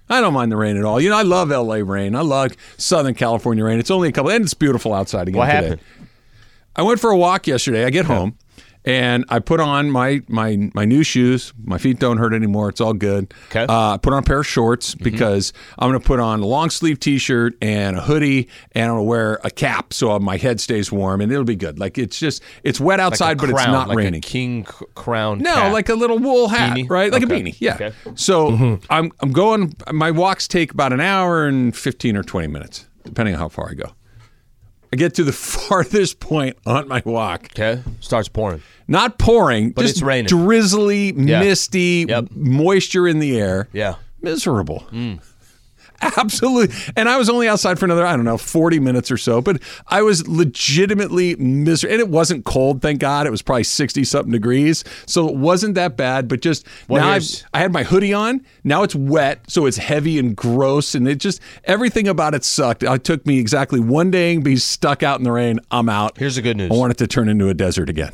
I 0.09 0.21
don't 0.21 0.35
mind 0.35 0.51
the 0.51 0.57
rain 0.57 0.77
at 0.77 0.85
all. 0.85 1.01
You 1.01 1.09
know, 1.11 1.17
I 1.17 1.23
love 1.23 1.51
LA 1.51 1.77
rain. 1.77 2.17
I 2.17 2.23
love 2.23 2.53
Southern 2.77 3.15
California 3.15 3.65
rain. 3.65 3.79
It's 3.79 3.91
only 3.93 4.09
a 4.09 4.13
couple, 4.13 4.31
and 4.33 4.45
it's 4.45 4.55
beautiful 4.55 4.93
outside 4.93 5.29
again 5.29 5.39
what 5.39 5.47
today. 5.47 5.55
happened? 5.69 5.81
I 6.77 6.83
went 6.83 6.99
for 7.01 7.11
a 7.11 7.17
walk 7.17 7.47
yesterday. 7.47 7.85
I 7.85 7.91
get 7.91 8.07
home 8.07 8.37
and 8.85 9.25
I 9.29 9.39
put 9.39 9.61
on 9.61 9.91
my 9.91 10.23
my 10.29 10.71
my 10.75 10.85
new 10.85 11.03
shoes. 11.03 11.53
My 11.65 11.79
feet 11.79 11.99
don't 11.99 12.17
hurt 12.19 12.33
anymore. 12.33 12.69
It's 12.69 12.81
all 12.81 12.95
good. 12.95 13.33
Okay. 13.51 13.65
Uh, 13.69 13.95
I 13.95 13.97
put 13.99 14.13
on 14.13 14.21
a 14.21 14.23
pair 14.23 14.41
of 14.41 14.47
shorts 14.47 14.95
because 14.95 15.53
I'm 15.79 15.91
going 15.91 16.01
to 16.01 16.07
put 16.07 16.21
on 16.21 16.41
a 16.41 16.47
long 16.47 16.71
sleeve 16.71 16.99
T-shirt 17.01 17.55
and 17.61 17.97
a 17.97 18.01
hoodie, 18.01 18.49
and 18.73 18.85
I'm 18.85 18.91
going 18.97 19.05
to 19.05 19.09
wear 19.09 19.41
a 19.45 19.51
cap 19.51 19.93
so 19.93 20.19
my 20.19 20.37
head 20.37 20.61
stays 20.61 20.91
warm, 20.91 21.21
and 21.21 21.31
it'll 21.31 21.45
be 21.45 21.57
good. 21.57 21.79
Like 21.79 21.99
it's 21.99 22.19
just 22.19 22.43
it's 22.65 22.81
wet 22.81 22.99
Like 22.99 23.03
a 23.03 23.07
outside, 23.07 23.39
but 23.39 23.51
it's 23.51 23.67
not 23.67 23.89
like 23.89 23.99
raining. 23.99 24.19
A 24.19 24.21
king 24.21 24.65
crown. 24.65 25.39
No, 25.39 25.55
cap. 25.55 25.73
like 25.73 25.89
a 25.89 25.95
little 25.95 26.19
wool 26.19 26.49
hat, 26.49 26.77
Beanie? 26.77 26.89
right? 26.91 27.13
Like 27.13 27.23
a 27.23 27.27
beanie. 27.27 27.57
Yeah. 27.59 27.75
Okay. 27.75 27.93
So 28.15 28.79
I'm 28.89 29.13
I'm 29.21 29.33
going. 29.33 29.75
My 29.93 30.11
walks 30.11 30.49
take 30.49 30.73
about 30.73 30.93
an 30.93 31.01
hour 31.01 31.47
and 31.47 31.77
fifteen 31.77 32.17
or 32.17 32.23
twenty 32.23 32.49
minutes, 32.49 32.89
depending 33.05 33.35
on 33.35 33.41
how 33.41 33.49
far 33.49 33.71
I 33.71 33.75
go. 33.75 33.93
I 34.93 34.97
get 34.97 35.15
to 35.15 35.25
the 35.25 35.33
farthest 35.33 36.21
point 36.21 36.57
on 36.67 36.89
my 36.89 37.03
walk. 37.05 37.47
okay. 37.53 37.83
Starts 38.01 38.29
pouring. 38.29 38.63
Not 38.89 39.19
pouring, 39.19 39.71
But 39.71 39.83
just 39.83 39.97
it's 39.97 40.03
raining. 40.03 40.27
drizzly, 40.27 41.13
misty, 41.13 42.07
Yep. 42.09 42.31
moisture 42.33 43.07
in 43.07 43.21
the 43.21 43.39
air. 43.39 43.69
Yeah. 43.73 43.95
Miserable. 44.21 44.85
Mm. 44.93 45.21
Absolutely. 46.17 46.75
And 46.97 47.09
I 47.09 47.19
was 47.19 47.29
only 47.29 47.49
outside 47.49 47.79
for 47.79 47.85
another, 47.85 48.07
I 48.07 48.17
don't 48.17 48.25
know, 48.25 48.39
40 48.39 48.81
minutes 48.81 49.11
or 49.11 49.17
so, 49.17 49.41
but 49.41 49.61
I 49.89 50.03
was 50.03 50.27
legitimately 50.27 51.37
miserable. 51.37 51.93
And 51.93 52.01
it 52.01 52.09
wasn't 52.09 52.45
cold, 52.45 52.81
thank 52.81 53.01
God. 53.01 53.27
It 53.27 53.31
was 53.31 53.43
probably 53.43 53.65
60 53.65 54.05
something 54.05 54.33
degrees. 54.33 54.83
So 55.07 55.29
it 55.29 55.37
wasn't 55.37 55.75
that 55.75 55.97
bad, 55.97 56.27
but 56.29 56.41
just 56.41 56.67
Well, 56.89 57.03
now 57.03 57.11
I've, 57.11 57.25
I 57.53 57.59
had 57.59 57.73
my 57.73 57.83
hoodie 57.83 58.15
on. 58.15 58.45
Now 58.65 58.83
it's 58.83 58.95
wet, 58.95 59.51
so 59.51 59.67
it's 59.67 59.77
heavy 59.77 60.19
and 60.19 60.35
gross. 60.35 60.95
And 60.95 61.07
it 61.07 61.17
just, 61.17 61.41
everything 61.65 62.09
about 62.09 62.35
it 62.35 62.45
sucked. 62.45 62.83
It 62.83 63.05
took 63.05 63.27
me 63.27 63.39
exactly 63.39 63.81
one 63.81 64.11
day 64.11 64.35
and 64.35 64.43
be 64.43 64.57
stuck 64.57 65.03
out 65.03 65.19
in 65.19 65.25
the 65.25 65.33
rain. 65.33 65.61
I'm 65.71 65.89
out. 65.89 66.17
Here's 66.17 66.37
the 66.37 66.43
good 66.43 66.57
news. 66.57 66.71
I 66.71 66.75
want 66.75 66.93
it 66.93 66.99
to 66.99 67.07
turn 67.07 67.29
into 67.29 67.49
a 67.49 67.55
desert 67.55 67.91
again. 67.91 68.13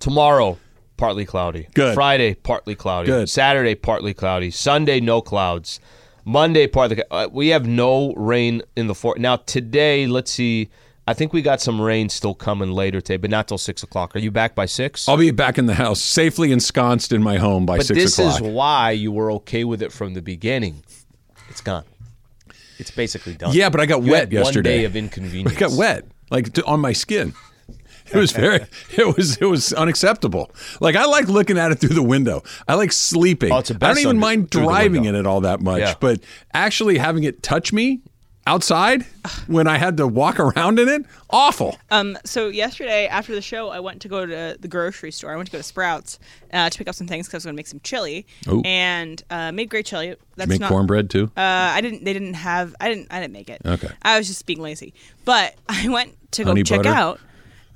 Tomorrow, 0.00 0.58
partly 0.96 1.24
cloudy. 1.24 1.68
Good. 1.74 1.94
Friday, 1.94 2.34
partly 2.34 2.74
cloudy. 2.74 3.06
Good. 3.06 3.28
Saturday, 3.28 3.74
partly 3.74 4.14
cloudy. 4.14 4.50
Sunday, 4.50 5.00
no 5.00 5.20
clouds. 5.20 5.80
Monday, 6.24 6.66
partly. 6.66 7.02
Uh, 7.10 7.28
we 7.30 7.48
have 7.48 7.66
no 7.66 8.12
rain 8.14 8.62
in 8.76 8.86
the 8.86 8.94
fort. 8.94 9.18
Now 9.18 9.36
today, 9.36 10.06
let's 10.06 10.30
see. 10.30 10.70
I 11.06 11.12
think 11.12 11.34
we 11.34 11.42
got 11.42 11.60
some 11.60 11.78
rain 11.80 12.08
still 12.08 12.34
coming 12.34 12.72
later 12.72 13.00
today, 13.00 13.18
but 13.18 13.28
not 13.28 13.46
till 13.46 13.58
six 13.58 13.82
o'clock. 13.82 14.16
Are 14.16 14.20
you 14.20 14.30
back 14.30 14.54
by 14.54 14.64
six? 14.64 15.06
I'll 15.06 15.18
be 15.18 15.30
back 15.32 15.58
in 15.58 15.66
the 15.66 15.74
house, 15.74 16.00
safely 16.00 16.50
ensconced 16.50 17.12
in 17.12 17.22
my 17.22 17.36
home 17.36 17.66
by 17.66 17.76
but 17.76 17.86
six 17.86 18.00
this 18.00 18.18
o'clock. 18.18 18.38
This 18.38 18.48
is 18.48 18.54
why 18.54 18.92
you 18.92 19.12
were 19.12 19.30
okay 19.32 19.64
with 19.64 19.82
it 19.82 19.92
from 19.92 20.14
the 20.14 20.22
beginning. 20.22 20.82
It's 21.50 21.60
gone. 21.60 21.84
It's 22.78 22.90
basically 22.90 23.34
done. 23.34 23.52
Yeah, 23.52 23.68
but 23.68 23.80
I 23.80 23.86
got 23.86 24.02
You 24.02 24.12
wet 24.12 24.32
yesterday. 24.32 24.70
One 24.70 24.78
day 24.78 24.84
of 24.84 24.96
inconvenience. 24.96 25.56
I 25.56 25.60
got 25.60 25.72
wet, 25.72 26.06
like 26.30 26.54
to, 26.54 26.64
on 26.64 26.80
my 26.80 26.92
skin. 26.92 27.34
It 28.12 28.16
was 28.18 28.32
very, 28.32 28.66
it 28.96 29.16
was, 29.16 29.36
it 29.38 29.44
was 29.46 29.72
unacceptable. 29.72 30.50
Like 30.80 30.94
I 30.96 31.04
like 31.06 31.28
looking 31.28 31.58
at 31.58 31.70
it 31.72 31.76
through 31.76 31.94
the 31.94 32.02
window. 32.02 32.42
I 32.68 32.74
like 32.74 32.92
sleeping. 32.92 33.52
Oh, 33.52 33.58
it's 33.58 33.70
the 33.70 33.76
I 33.76 33.88
don't 33.88 33.98
even 33.98 34.08
under- 34.10 34.20
mind 34.20 34.50
driving 34.50 35.04
in 35.06 35.14
it 35.14 35.26
all 35.26 35.40
that 35.42 35.60
much, 35.60 35.80
Yeah. 35.80 35.94
but 36.00 36.20
actually 36.52 36.98
having 36.98 37.24
it 37.24 37.42
touch 37.42 37.72
me 37.72 38.00
outside 38.46 39.06
when 39.46 39.66
I 39.66 39.78
had 39.78 39.96
to 39.96 40.06
walk 40.06 40.38
around 40.38 40.78
in 40.78 40.86
it, 40.86 41.06
awful. 41.30 41.78
Um, 41.90 42.18
so 42.26 42.48
yesterday 42.48 43.06
after 43.06 43.34
the 43.34 43.40
show, 43.40 43.70
I 43.70 43.80
went 43.80 44.02
to 44.02 44.08
go 44.08 44.26
to 44.26 44.56
the 44.60 44.68
grocery 44.68 45.10
store. 45.12 45.32
I 45.32 45.36
went 45.36 45.46
to 45.46 45.52
go 45.52 45.56
to 45.58 45.64
Sprouts 45.64 46.18
uh, 46.52 46.68
to 46.68 46.76
pick 46.78 46.86
up 46.86 46.94
some 46.94 47.06
things 47.06 47.26
because 47.26 47.34
I 47.34 47.36
was 47.38 47.44
going 47.46 47.54
to 47.54 47.58
make 47.58 47.66
some 47.68 47.80
chili, 47.82 48.26
Ooh. 48.48 48.60
and 48.66 49.22
uh, 49.30 49.50
made 49.50 49.70
great 49.70 49.86
chili. 49.86 50.14
That's 50.36 50.50
Make 50.50 50.60
not, 50.60 50.68
cornbread 50.68 51.08
too. 51.08 51.30
Uh, 51.36 51.40
I 51.40 51.80
didn't. 51.80 52.04
They 52.04 52.12
didn't 52.12 52.34
have. 52.34 52.74
I 52.80 52.90
didn't. 52.90 53.08
I 53.10 53.18
didn't 53.18 53.32
make 53.32 53.48
it. 53.48 53.62
Okay. 53.64 53.88
I 54.02 54.18
was 54.18 54.26
just 54.28 54.44
being 54.44 54.60
lazy. 54.60 54.92
But 55.24 55.54
I 55.68 55.88
went 55.88 56.12
to 56.32 56.44
go 56.44 56.50
Honey 56.50 56.64
check 56.64 56.82
butter? 56.82 56.90
out, 56.94 57.20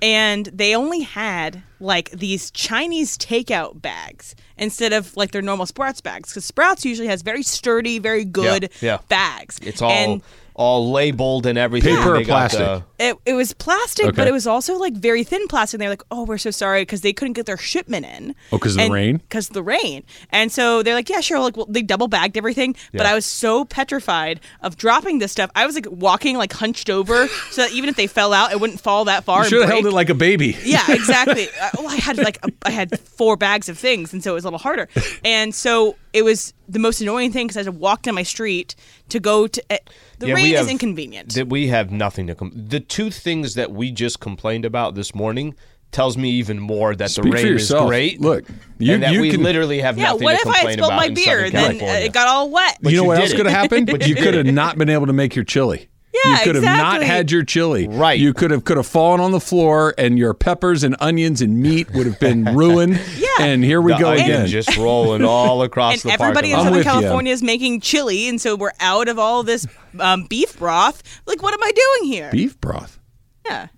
and 0.00 0.46
they 0.46 0.74
only 0.74 1.00
had 1.00 1.62
like 1.80 2.10
these 2.10 2.50
Chinese 2.50 3.16
takeout 3.18 3.80
bags 3.80 4.34
instead 4.56 4.92
of 4.92 5.16
like 5.16 5.32
their 5.32 5.42
normal 5.42 5.66
Sprouts 5.66 6.00
bags 6.00 6.30
because 6.30 6.44
Sprouts 6.44 6.84
usually 6.84 7.08
has 7.08 7.22
very 7.22 7.42
sturdy, 7.42 7.98
very 7.98 8.24
good 8.24 8.70
yeah. 8.80 8.98
bags. 9.08 9.58
It's 9.62 9.82
all 9.82 9.90
And 9.90 10.22
all 10.58 10.90
labeled 10.90 11.46
and 11.46 11.56
everything. 11.56 11.96
Paper 11.96 12.16
or 12.16 12.24
plastic? 12.24 12.58
the- 12.60 12.84
It, 12.98 13.16
it 13.24 13.32
was 13.34 13.54
plastic, 13.54 14.06
Okay. 14.06 14.16
but 14.16 14.26
it 14.26 14.32
was 14.32 14.46
also 14.46 14.76
like 14.76 14.94
very 14.94 15.22
thin 15.22 15.46
plastic. 15.46 15.76
And 15.76 15.82
they're 15.82 15.88
like, 15.88 16.02
"Oh, 16.10 16.24
we're 16.24 16.36
so 16.36 16.50
sorry," 16.50 16.82
because 16.82 17.00
they 17.02 17.12
couldn't 17.12 17.34
get 17.34 17.46
their 17.46 17.56
shipment 17.56 18.04
in. 18.04 18.34
Oh, 18.52 18.58
'cause 18.58 18.74
of 18.76 18.82
the 18.82 18.90
rain? 18.90 19.18
Because 19.18 19.48
of 19.48 19.54
the 19.54 19.62
rain, 19.62 20.02
and 20.30 20.50
so 20.50 20.82
they're 20.82 20.94
like, 20.96 21.08
"Yeah, 21.08 21.20
sure." 21.20 21.38
Like, 21.38 21.56
well, 21.56 21.66
they 21.68 21.82
double 21.82 22.08
bagged 22.08 22.36
everything, 22.36 22.74
but 22.92 23.06
I 23.06 23.14
was 23.14 23.24
so 23.24 23.64
petrified 23.64 24.40
of 24.60 24.76
dropping 24.76 25.20
this 25.20 25.30
stuff. 25.30 25.48
I 25.54 25.64
was 25.64 25.76
like 25.76 25.86
walking 25.90 26.36
like 26.36 26.52
hunched 26.52 26.90
over, 26.90 27.28
so 27.52 27.62
that 27.62 27.70
even 27.72 27.88
if 27.88 27.94
they 27.96 28.08
fell 28.08 28.32
out, 28.32 28.50
it 28.52 28.60
wouldn't 28.60 28.80
fall 28.80 29.04
that 29.04 29.22
far. 29.24 29.44
You 29.44 29.48
should 29.50 29.60
have 29.62 29.70
held 29.70 29.86
it 29.86 29.92
like 29.92 30.10
a 30.10 30.14
baby. 30.14 30.56
Yeah, 30.64 30.84
exactly. 30.88 31.46
uh, 31.62 31.70
well, 31.78 31.88
I 31.88 31.96
had 31.96 32.18
like 32.18 32.38
a, 32.42 32.50
I 32.64 32.70
had 32.70 32.98
four 33.00 33.36
bags 33.36 33.68
of 33.68 33.78
things, 33.78 34.12
and 34.12 34.24
so 34.24 34.32
it 34.32 34.34
was 34.34 34.44
a 34.44 34.48
little 34.48 34.58
harder. 34.58 34.88
And 35.24 35.54
so 35.54 35.94
it 36.12 36.22
was 36.24 36.52
the 36.68 36.78
most 36.78 37.00
annoying 37.00 37.32
thing 37.32 37.46
because 37.46 37.56
I 37.56 37.60
had 37.60 37.72
to 37.72 37.72
walk 37.72 38.02
down 38.02 38.14
my 38.14 38.22
street 38.22 38.74
to 39.08 39.18
go 39.20 39.46
to. 39.46 39.62
Uh, 39.70 39.76
the 40.18 40.28
Yeah, 40.28 40.34
we 40.34 40.42
rain 40.42 40.52
is 40.54 40.60
have- 40.60 40.68
inconvenient. 40.70 41.34
that 41.34 41.48
we 41.48 41.68
have 41.68 41.90
nothing 41.90 42.26
to 42.26 42.34
com- 42.34 42.52
the 42.54 42.80
two 42.80 43.10
things 43.10 43.54
that 43.54 43.72
we 43.72 43.90
just 43.90 44.20
complained 44.20 44.64
about 44.64 44.94
this 44.94 45.14
morning 45.14 45.54
tells 45.90 46.18
me 46.18 46.28
even 46.30 46.58
more 46.60 46.94
that 46.94 47.10
Speak 47.10 47.24
the 47.24 47.30
rain 47.30 47.46
is 47.54 47.70
great. 47.70 48.20
Look, 48.20 48.44
you- 48.78 48.92
and 48.94 49.02
that 49.02 49.12
you 49.12 49.22
we 49.22 49.30
can- 49.30 49.42
literally 49.42 49.80
have 49.80 49.96
yeah, 49.96 50.08
nothing 50.12 50.24
what 50.24 50.32
to 50.34 50.40
if 50.40 50.46
I 50.46 50.50
had 50.50 50.56
complain 50.56 50.72
spilled 50.74 50.88
about 50.92 50.96
my 50.98 51.06
in 51.06 51.14
beer 51.14 51.24
Southern 51.24 51.44
and 51.70 51.80
then 51.80 51.88
uh, 51.88 52.06
it 52.06 52.12
got 52.12 52.28
all 52.28 52.50
wet? 52.50 52.76
you 52.82 52.90
know 52.96 53.02
you 53.02 53.04
what 53.08 53.18
else 53.20 53.32
could 53.32 53.46
have 53.46 53.54
happened? 53.54 53.86
But 53.86 54.06
you 54.06 54.14
could 54.14 54.34
have 54.34 54.44
not 54.46 54.76
been 54.76 54.90
able 54.90 55.06
to 55.06 55.12
make 55.14 55.34
your 55.34 55.44
chili. 55.46 55.88
Yeah, 56.24 56.38
you 56.38 56.44
could 56.44 56.54
have 56.56 56.64
not 56.64 57.02
had 57.02 57.30
your 57.30 57.44
chili. 57.44 57.86
Right. 57.88 58.18
You 58.18 58.32
could 58.34 58.50
have 58.50 58.64
could 58.64 58.76
have 58.76 58.86
fallen 58.86 59.20
on 59.20 59.30
the 59.32 59.40
floor, 59.40 59.94
and 59.98 60.18
your 60.18 60.34
peppers 60.34 60.82
and 60.84 60.96
onions 61.00 61.40
and 61.42 61.60
meat 61.60 61.90
would 61.92 62.06
have 62.06 62.18
been 62.18 62.44
ruined. 62.56 63.00
Yeah. 63.16 63.26
And 63.40 63.62
here 63.62 63.80
we 63.80 63.92
The 63.92 63.98
go 63.98 64.10
again. 64.12 64.46
just 64.46 64.76
rolling 64.76 65.24
all 65.24 65.62
across 65.62 65.92
and 66.04 66.10
the 66.10 66.12
everybody 66.12 66.50
in 66.50 66.56
parking 66.56 66.68
I'm 66.68 66.74
lot. 66.74 66.84
Southern. 66.84 67.02
California 67.02 67.32
is 67.32 67.42
making 67.42 67.80
chili, 67.80 68.28
and 68.28 68.40
so 68.40 68.56
we're 68.56 68.72
out 68.80 69.08
of 69.08 69.18
all 69.18 69.42
this 69.42 69.66
um, 70.00 70.24
beef 70.28 70.58
broth. 70.58 71.02
Like, 71.26 71.42
what 71.42 71.54
am 71.54 71.62
I 71.62 71.70
doing 71.72 72.12
here? 72.12 72.30
Beef 72.32 72.60
broth. 72.60 72.98
Yeah. 73.46 73.68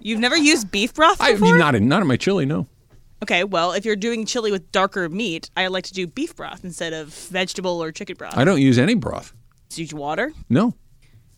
You've 0.00 0.20
never 0.20 0.36
used 0.36 0.70
beef 0.70 0.94
broth 0.94 1.20
I 1.20 1.32
before? 1.32 1.56
not 1.58 1.74
in 1.74 1.88
not 1.88 2.02
in 2.02 2.08
my 2.08 2.16
chili. 2.16 2.46
No. 2.46 2.66
Okay, 3.22 3.42
well, 3.42 3.72
if 3.72 3.84
you're 3.86 3.96
doing 3.96 4.26
chili 4.26 4.52
with 4.52 4.70
darker 4.70 5.08
meat, 5.08 5.50
I 5.56 5.66
like 5.68 5.84
to 5.84 5.94
do 5.94 6.06
beef 6.06 6.36
broth 6.36 6.62
instead 6.62 6.92
of 6.92 7.08
vegetable 7.08 7.82
or 7.82 7.90
chicken 7.90 8.16
broth. 8.16 8.36
I 8.36 8.44
don't 8.44 8.60
use 8.60 8.76
any 8.78 8.94
broth. 8.94 9.32
Do 9.70 9.80
you 9.80 9.84
use 9.84 9.94
water? 9.94 10.32
No. 10.48 10.74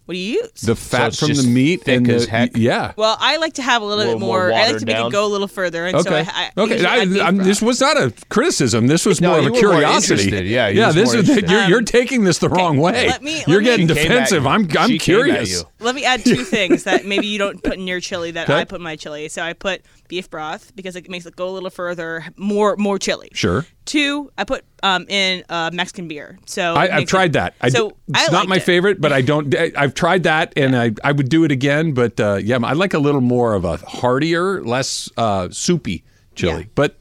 What 0.04 0.12
do 0.14 0.18
you 0.20 0.34
use? 0.40 0.60
The 0.60 0.76
fat 0.76 1.08
it's 1.08 1.18
from 1.18 1.34
the 1.34 1.42
meat 1.42 1.82
thick 1.82 1.96
and 1.96 2.06
the 2.06 2.14
as 2.14 2.26
heck? 2.26 2.56
yeah. 2.56 2.92
well, 2.96 3.16
I 3.18 3.38
like 3.38 3.54
to 3.54 3.62
have 3.62 3.82
a 3.82 3.84
little, 3.84 4.04
Little 4.04 4.20
bit 4.20 4.24
more 4.24 4.50
more. 4.50 4.52
I 4.52 4.68
like 4.70 4.78
to 4.78 4.86
make 4.86 4.94
down? 4.94 5.08
it 5.08 5.10
go 5.12 5.26
a 5.26 5.32
little 5.32 5.48
further, 5.48 5.84
and 5.84 6.00
so 6.00 6.08
Okay. 6.14 6.24
I, 6.32 6.50
I 6.56 6.60
okay. 6.60 6.84
I, 6.86 7.26
I'm, 7.26 7.38
this 7.38 7.60
was 7.60 7.80
not 7.80 7.96
a 7.96 8.12
criticism. 8.28 8.86
This 8.86 9.04
was 9.04 9.20
No, 9.20 9.30
more 9.30 9.38
of 9.40 9.46
a 9.46 9.46
were 9.46 9.50
more 9.50 9.58
curiosity. 9.58 10.30
Yeah, 10.46 10.68
yeah. 10.68 10.92
This 10.92 11.12
is 11.12 11.26
you're, 11.28 11.64
you're 11.64 11.78
Um, 11.80 11.84
taking 11.86 12.22
this 12.22 12.38
the 12.38 12.48
wrong 12.48 12.78
way. 12.78 13.08
let 13.08 13.20
me- 13.20 13.42
you're 13.48 13.60
let 13.60 13.64
getting 13.78 13.88
me- 13.88 13.94
She 13.94 14.00
came 14.02 14.12
at 14.12 14.14
defensive. 14.30 14.42
you. 14.44 14.48
I'm 14.48 14.60
I'm 14.78 14.90
She 14.90 14.98
came 14.98 15.16
at 15.16 15.24
curious. 15.24 15.64
You. 15.78 15.86
Let 15.86 15.94
me 15.94 16.04
add 16.04 16.24
two 16.24 16.44
things 16.44 16.84
that 16.84 17.04
maybe 17.04 17.26
you 17.26 17.38
don't 17.38 17.62
put 17.62 17.74
in 17.74 17.86
your 17.86 18.00
chili 18.00 18.30
that 18.32 18.48
Okay. 18.48 18.60
I 18.60 18.64
put 18.64 18.76
in 18.76 18.82
my 18.82 18.96
chili. 18.96 19.28
So 19.28 19.42
I 19.42 19.52
put 19.52 19.82
beef 20.08 20.30
broth 20.30 20.74
because 20.74 20.96
it 20.96 21.08
makes 21.10 21.26
it 21.26 21.36
go 21.36 21.48
a 21.48 21.50
little 21.50 21.70
further, 21.70 22.24
more 22.36 22.76
more 22.76 22.98
chili. 22.98 23.28
Sure. 23.32 23.66
Two, 23.84 24.30
I 24.38 24.44
put 24.44 24.64
um, 24.82 25.06
in 25.08 25.44
uh, 25.48 25.70
Mexican 25.72 26.08
beer. 26.08 26.38
So 26.46 26.74
I, 26.74 26.96
I've 26.96 27.08
tried 27.08 27.30
it- 27.30 27.32
that. 27.34 27.54
I, 27.60 27.68
so 27.68 27.90
d- 27.90 27.96
it's 28.08 28.28
I 28.28 28.32
not 28.32 28.48
my 28.48 28.56
it. 28.56 28.62
favorite, 28.62 29.00
but 29.00 29.12
I 29.12 29.20
don't. 29.22 29.54
I- 29.54 29.72
I've 29.76 29.94
tried 29.94 30.22
that, 30.24 30.52
and 30.56 30.74
I, 30.76 30.92
I 31.04 31.12
would 31.12 31.28
do 31.28 31.44
it 31.44 31.52
again. 31.52 31.92
But 31.92 32.18
uh, 32.18 32.38
yeah, 32.42 32.58
I 32.62 32.72
like 32.72 32.94
a 32.94 32.98
little 32.98 33.20
more 33.20 33.54
of 33.54 33.64
a 33.64 33.76
heartier, 33.76 34.62
less 34.64 35.10
uh, 35.16 35.48
soupy 35.50 36.04
chili. 36.34 36.62
Yeah. 36.62 36.68
But 36.74 36.96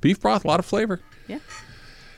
beef 0.00 0.20
broth, 0.20 0.44
a 0.44 0.48
lot 0.48 0.58
of 0.60 0.66
flavor. 0.66 1.00
Yeah. 1.28 1.38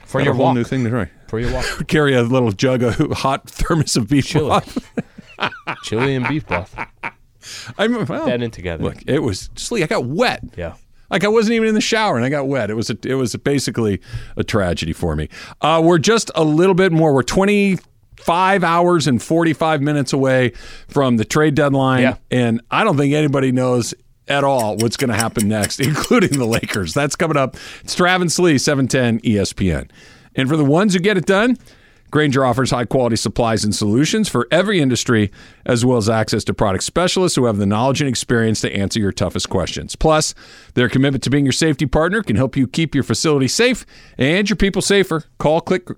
for 0.05 0.19
Got 0.21 0.25
your 0.25 0.33
a 0.33 0.37
whole 0.37 0.45
walk. 0.47 0.55
new 0.57 0.65
thing 0.65 0.85
to 0.85 0.91
try. 0.91 1.11
For 1.29 1.39
your 1.39 1.53
walk. 1.53 1.65
Carry 1.89 2.15
a 2.15 2.23
little 2.23 2.53
jug 2.53 2.83
of 2.83 2.97
hot 3.13 3.49
thermos 3.51 3.97
of 3.97 4.09
beef 4.09 4.33
broth. 4.33 4.91
Chili 5.83 6.15
and 6.15 6.27
beef 6.29 6.47
broth. 6.47 6.75
I'm 7.79 8.05
well, 8.07 8.27
That 8.27 8.43
in 8.43 8.51
together. 8.51 8.83
Look, 8.85 8.97
it 9.07 9.21
was 9.21 9.49
sleep. 9.57 9.85
I 9.85 9.87
got 9.87 10.05
wet. 10.05 10.43
Yeah. 10.57 10.75
Like 11.11 11.25
I 11.25 11.29
wasn't 11.29 11.55
even 11.55 11.69
in 11.69 11.75
the 11.75 11.81
shower 11.81 12.17
and 12.17 12.25
I 12.25 12.29
got 12.29 12.47
wet. 12.49 12.69
It 12.71 12.75
was 12.75 12.91
a, 12.91 12.99
it 13.05 13.15
was 13.15 13.35
basically 13.37 14.01
a 14.37 14.45
tragedy 14.45 14.93
for 14.93 15.17
me. 15.17 15.29
Uh, 15.61 15.81
we're 15.83 15.99
just 15.99 16.31
a 16.35 16.45
little 16.45 16.75
bit 16.75 16.93
more. 16.93 17.15
We're 17.15 17.23
25 17.23 18.63
hours 18.65 19.07
and 19.07 19.23
45 19.23 19.81
minutes 19.81 20.13
away 20.13 20.53
from 20.89 21.17
the 21.17 21.25
trade 21.25 21.55
deadline, 21.55 22.03
Yeah. 22.03 22.17
and 22.31 22.61
I 22.71 22.85
don't 22.85 22.97
think 22.99 23.15
anybody 23.15 23.53
knows 23.53 23.95
at 24.27 24.45
all 24.45 24.77
what's 24.77 24.99
going 24.99 25.09
to 25.11 25.17
happen 25.17 25.49
next, 25.49 25.81
including 25.81 26.39
the 26.39 26.45
Lakers. 26.45 26.93
That's 26.93 27.17
coming 27.17 27.39
up. 27.39 27.57
It's 27.83 27.95
Travis 27.95 28.39
Lee, 28.39 28.59
710 28.59 29.21
ESPN. 29.21 29.91
And 30.35 30.47
for 30.49 30.57
the 30.59 30.65
ones 30.65 30.93
who 30.93 31.01
get 31.01 31.17
it 31.17 31.25
done, 31.25 31.57
Grainger 32.11 32.45
offers 32.45 32.71
high 32.71 32.85
quality 32.85 33.17
supplies 33.17 33.65
and 33.65 33.75
solutions 33.75 34.29
for 34.29 34.49
every 34.51 34.81
industry, 34.81 35.31
as 35.67 35.85
well 35.85 35.99
as 35.99 36.09
access 36.09 36.45
to 36.45 36.55
product 36.55 36.85
specialists 36.85 37.37
who 37.37 37.45
have 37.45 37.59
the 37.59 37.67
knowledge 37.67 38.01
and 38.01 38.09
experience 38.09 38.61
to 38.63 38.75
answer 38.75 38.99
your 38.99 39.13
toughest 39.13 39.49
questions. 39.49 39.97
Plus, 39.97 40.35
their 40.75 40.89
commitment 40.89 41.23
to 41.25 41.31
being 41.31 41.45
your 41.45 41.53
safety 41.53 41.87
partner 41.87 42.23
can 42.23 42.37
help 42.37 42.57
you 42.57 42.67
keep 42.67 42.95
your 42.95 43.05
facility 43.05 43.49
safe 43.49 43.85
and 44.17 44.49
your 44.49 44.57
people 44.57 44.83
safer. 44.83 45.25
Call 45.39 45.61
click 45.61 45.89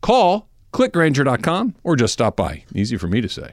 call 0.00 0.48
clickgrainger.com 0.72 1.74
or 1.82 1.96
just 1.96 2.12
stop 2.12 2.36
by. 2.36 2.64
Easy 2.74 2.96
for 2.96 3.08
me 3.08 3.20
to 3.20 3.28
say. 3.28 3.52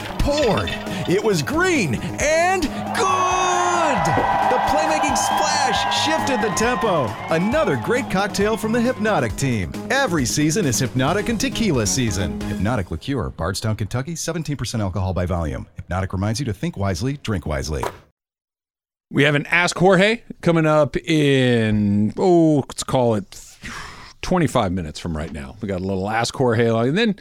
poured. 0.21 0.69
It 1.09 1.23
was 1.23 1.41
green 1.41 1.95
and 2.19 2.61
good! 2.61 4.01
The 4.51 4.59
playmaking 4.69 5.17
splash 5.17 6.05
shifted 6.05 6.41
the 6.41 6.53
tempo. 6.55 7.07
Another 7.33 7.75
great 7.75 8.09
cocktail 8.11 8.55
from 8.55 8.71
the 8.71 8.79
Hpnotiq 8.79 9.35
team. 9.37 9.71
Every 9.89 10.25
season 10.25 10.65
is 10.65 10.79
Hpnotiq 10.81 11.27
and 11.27 11.39
Tequila 11.39 11.87
season. 11.87 12.39
Hpnotiq 12.39 12.91
Liqueur, 12.91 13.29
Bardstown, 13.31 13.75
Kentucky, 13.75 14.13
17% 14.13 14.79
alcohol 14.79 15.13
by 15.13 15.25
volume. 15.25 15.67
Hpnotiq 15.89 16.13
reminds 16.13 16.39
you 16.39 16.45
to 16.45 16.53
think 16.53 16.77
wisely, 16.77 17.17
drink 17.17 17.45
wisely. 17.45 17.83
We 19.09 19.23
have 19.23 19.35
an 19.35 19.45
Ask 19.47 19.77
Jorge 19.77 20.21
coming 20.41 20.65
up 20.65 20.95
in, 20.97 22.13
oh, 22.17 22.59
let's 22.59 22.83
call 22.83 23.15
it 23.15 23.57
25 24.21 24.71
minutes 24.71 24.99
from 24.99 25.17
right 25.17 25.33
now. 25.33 25.57
We 25.61 25.67
got 25.67 25.81
a 25.81 25.83
little 25.85 26.09
Ask 26.09 26.35
Jorge. 26.35 26.69
And 26.69 26.97
then, 26.97 27.15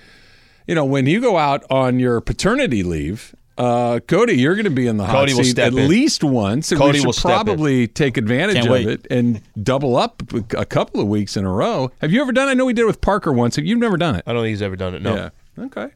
you 0.71 0.77
know, 0.77 0.85
when 0.85 1.05
you 1.07 1.21
go 1.21 1.37
out 1.37 1.65
on 1.69 1.99
your 1.99 2.21
paternity 2.21 2.85
leave, 2.85 3.35
uh, 3.59 3.99
Kody, 4.07 4.39
you're 4.39 4.55
going 4.55 4.67
to 4.67 4.71
be 4.71 4.87
in 4.87 4.99
the 4.99 5.05
hot 5.05 5.27
Kody 5.27 5.35
will 5.37 5.43
seat 5.43 5.59
at 5.59 5.75
in. 5.75 5.89
least 5.89 6.23
once. 6.23 6.71
Kody 6.71 6.93
we 6.93 6.99
should 6.99 7.07
will 7.07 7.13
probably 7.13 7.89
take 7.89 8.17
advantage 8.17 8.55
Can't 8.55 8.67
of 8.69 8.73
wait. 8.73 8.87
it 8.87 9.07
and 9.11 9.43
double 9.61 9.97
up 9.97 10.23
a 10.57 10.65
couple 10.65 11.01
of 11.01 11.09
weeks 11.09 11.37
in 11.37 11.45
a 11.45 11.51
row. 11.51 11.91
Have 12.01 12.13
you 12.13 12.23
ever 12.23 12.31
done 12.31 12.47
it? 12.47 12.53
I 12.53 12.55
know 12.55 12.67
we 12.67 12.73
did 12.73 12.83
it 12.83 12.87
with 12.87 13.01
Parker 13.01 13.33
once. 13.33 13.57
Have 13.57 13.65
you 13.65 13.75
never 13.75 13.97
done 13.97 14.15
it? 14.15 14.23
I 14.29 14.33
don't 14.33 14.43
think 14.43 14.51
he's 14.51 14.63
ever 14.63 14.77
done 14.77 14.95
it. 14.95 15.03
No. 15.03 15.17
Yeah. 15.17 15.65
Okay. 15.65 15.89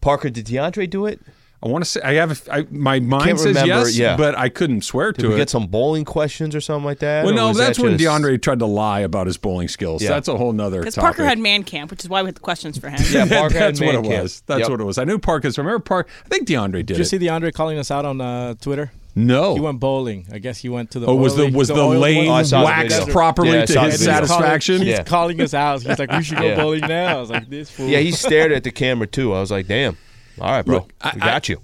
Parker, 0.00 0.30
did 0.30 0.46
DeAndre 0.46 0.88
do 0.88 1.04
it? 1.04 1.20
I 1.66 1.70
want 1.70 1.84
to 1.84 1.90
say 1.90 2.00
I 2.02 2.14
have. 2.14 2.48
I, 2.50 2.66
my 2.70 3.00
mind 3.00 3.24
Can't 3.24 3.38
says 3.38 3.46
remember, 3.56 3.86
yes, 3.86 3.98
yeah. 3.98 4.16
but 4.16 4.36
I 4.36 4.48
couldn't 4.48 4.82
swear 4.82 5.12
Did 5.12 5.22
to 5.22 5.28
we 5.28 5.34
it. 5.34 5.38
get 5.38 5.50
some 5.50 5.66
bowling 5.66 6.04
questions 6.04 6.54
or 6.54 6.60
something 6.60 6.84
like 6.84 7.00
that? 7.00 7.24
well, 7.24 7.34
no, 7.34 7.52
that's 7.52 7.78
that 7.78 7.82
when 7.82 7.98
just- 7.98 8.04
DeAndre 8.04 8.40
tried 8.40 8.60
to 8.60 8.66
lie 8.66 9.00
about 9.00 9.26
his 9.26 9.36
bowling 9.36 9.68
skills. 9.68 10.02
Yeah. 10.02 10.10
That's 10.10 10.28
a 10.28 10.36
whole 10.36 10.52
nother 10.52 10.80
Because. 10.80 10.94
Parker 10.94 11.24
had 11.24 11.38
man 11.38 11.62
camp, 11.64 11.90
which 11.90 12.04
is 12.04 12.08
why 12.08 12.22
we 12.22 12.26
had 12.28 12.36
the 12.36 12.40
questions 12.40 12.78
for 12.78 12.88
him. 12.88 13.00
Yeah, 13.10 13.26
Parker 13.26 13.58
had 13.58 13.74
That's 13.76 13.80
what 13.80 13.94
it 13.96 14.02
camp. 14.08 14.22
was. 14.22 14.42
That's 14.46 14.60
Yep. 14.60 14.70
what 14.70 14.80
it 14.80 14.84
was. 14.84 14.98
I 14.98 15.04
knew 15.04 15.18
Parker's. 15.18 15.58
Remember 15.58 15.78
Park? 15.80 16.08
I 16.24 16.28
think 16.28 16.46
DeAndre 16.48 16.72
did, 16.72 16.86
Did 16.86 16.96
you 16.98 17.02
it. 17.02 17.06
see 17.06 17.18
DeAndre 17.18 17.52
calling 17.52 17.78
us 17.78 17.90
out 17.90 18.04
on 18.04 18.20
uh, 18.20 18.54
Twitter? 18.60 18.92
no. 19.18 19.54
He 19.54 19.60
went 19.60 19.80
bowling. 19.80 20.26
I 20.30 20.38
guess 20.38 20.58
he 20.58 20.68
went 20.68 20.90
to 20.92 20.98
the. 21.00 21.06
oh, 21.06 21.14
was 21.14 21.34
the 21.36 21.48
was 21.50 21.68
the, 21.68 21.74
oily 21.74 21.96
lane 21.98 22.28
Oh, 22.28 22.34
I 22.34 22.42
the 22.42 22.60
waxed 22.62 23.08
properly 23.08 23.50
Yeah, 23.52 23.64
to 23.64 23.80
his 23.80 24.04
satisfaction? 24.04 24.78
He's 24.78 24.88
Yeah. 24.88 25.02
calling 25.04 25.40
us 25.40 25.54
out. 25.54 25.82
He's 25.82 25.98
like, 25.98 26.12
"We 26.12 26.22
should 26.22 26.36
go 26.38 26.54
bowling 26.60 26.80
now." 26.82 27.16
I 27.16 27.20
was 27.20 27.30
like, 27.30 27.48
"This 27.48 27.70
fool." 27.70 27.86
Yeah, 27.88 28.00
he 28.00 28.12
stared 28.12 28.52
at 28.52 28.62
the 28.62 28.70
camera 28.70 29.06
too. 29.06 29.32
I 29.34 29.40
was 29.40 29.50
like, 29.50 29.66
damn. 29.68 29.96
All 30.40 30.50
right, 30.50 30.64
bro. 30.64 30.76
Look, 30.76 30.92
I- 31.00 31.12
we 31.14 31.20
got 31.20 31.48
I- 31.48 31.52
you. 31.52 31.60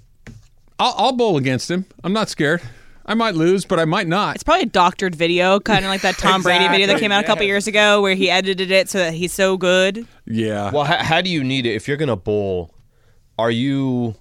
I'll, 0.79 0.93
I'll 0.97 1.11
bowl 1.13 1.37
against 1.37 1.69
him. 1.69 1.85
I'm 2.03 2.13
not 2.13 2.29
scared. 2.29 2.61
I 3.05 3.13
might 3.13 3.35
lose, 3.35 3.63
but 3.65 3.79
I 3.79 3.85
might 3.85 4.07
not. 4.07 4.35
It's 4.35 4.43
probably 4.43 4.63
a 4.63 4.67
doctored 4.67 5.13
video, 5.13 5.59
kind 5.59 5.83
of 5.85 5.89
like 5.89 6.01
that 6.01 6.15
Tom 6.17 6.41
Brady 6.41 6.67
video 6.69 6.87
that 6.87 6.99
came 6.99 7.11
out 7.11 7.23
a 7.23 7.27
couple 7.27 7.45
years 7.45 7.67
ago, 7.67 8.01
where 8.01 8.15
he 8.15 8.29
edited 8.29 8.71
it 8.71 8.89
so 8.89 8.97
that 8.97 9.13
he's 9.13 9.33
so 9.33 9.55
good. 9.57 10.07
Yeah. 10.25 10.71
Well, 10.71 10.85
how, 10.85 10.97
how 11.03 11.21
do 11.21 11.29
you 11.29 11.43
need 11.43 11.65
it 11.65 11.73
if 11.75 11.87
you're 11.87 11.97
gonna 11.97 12.15
bowl? 12.15 12.73
Are 13.37 13.51
you? 13.51 14.15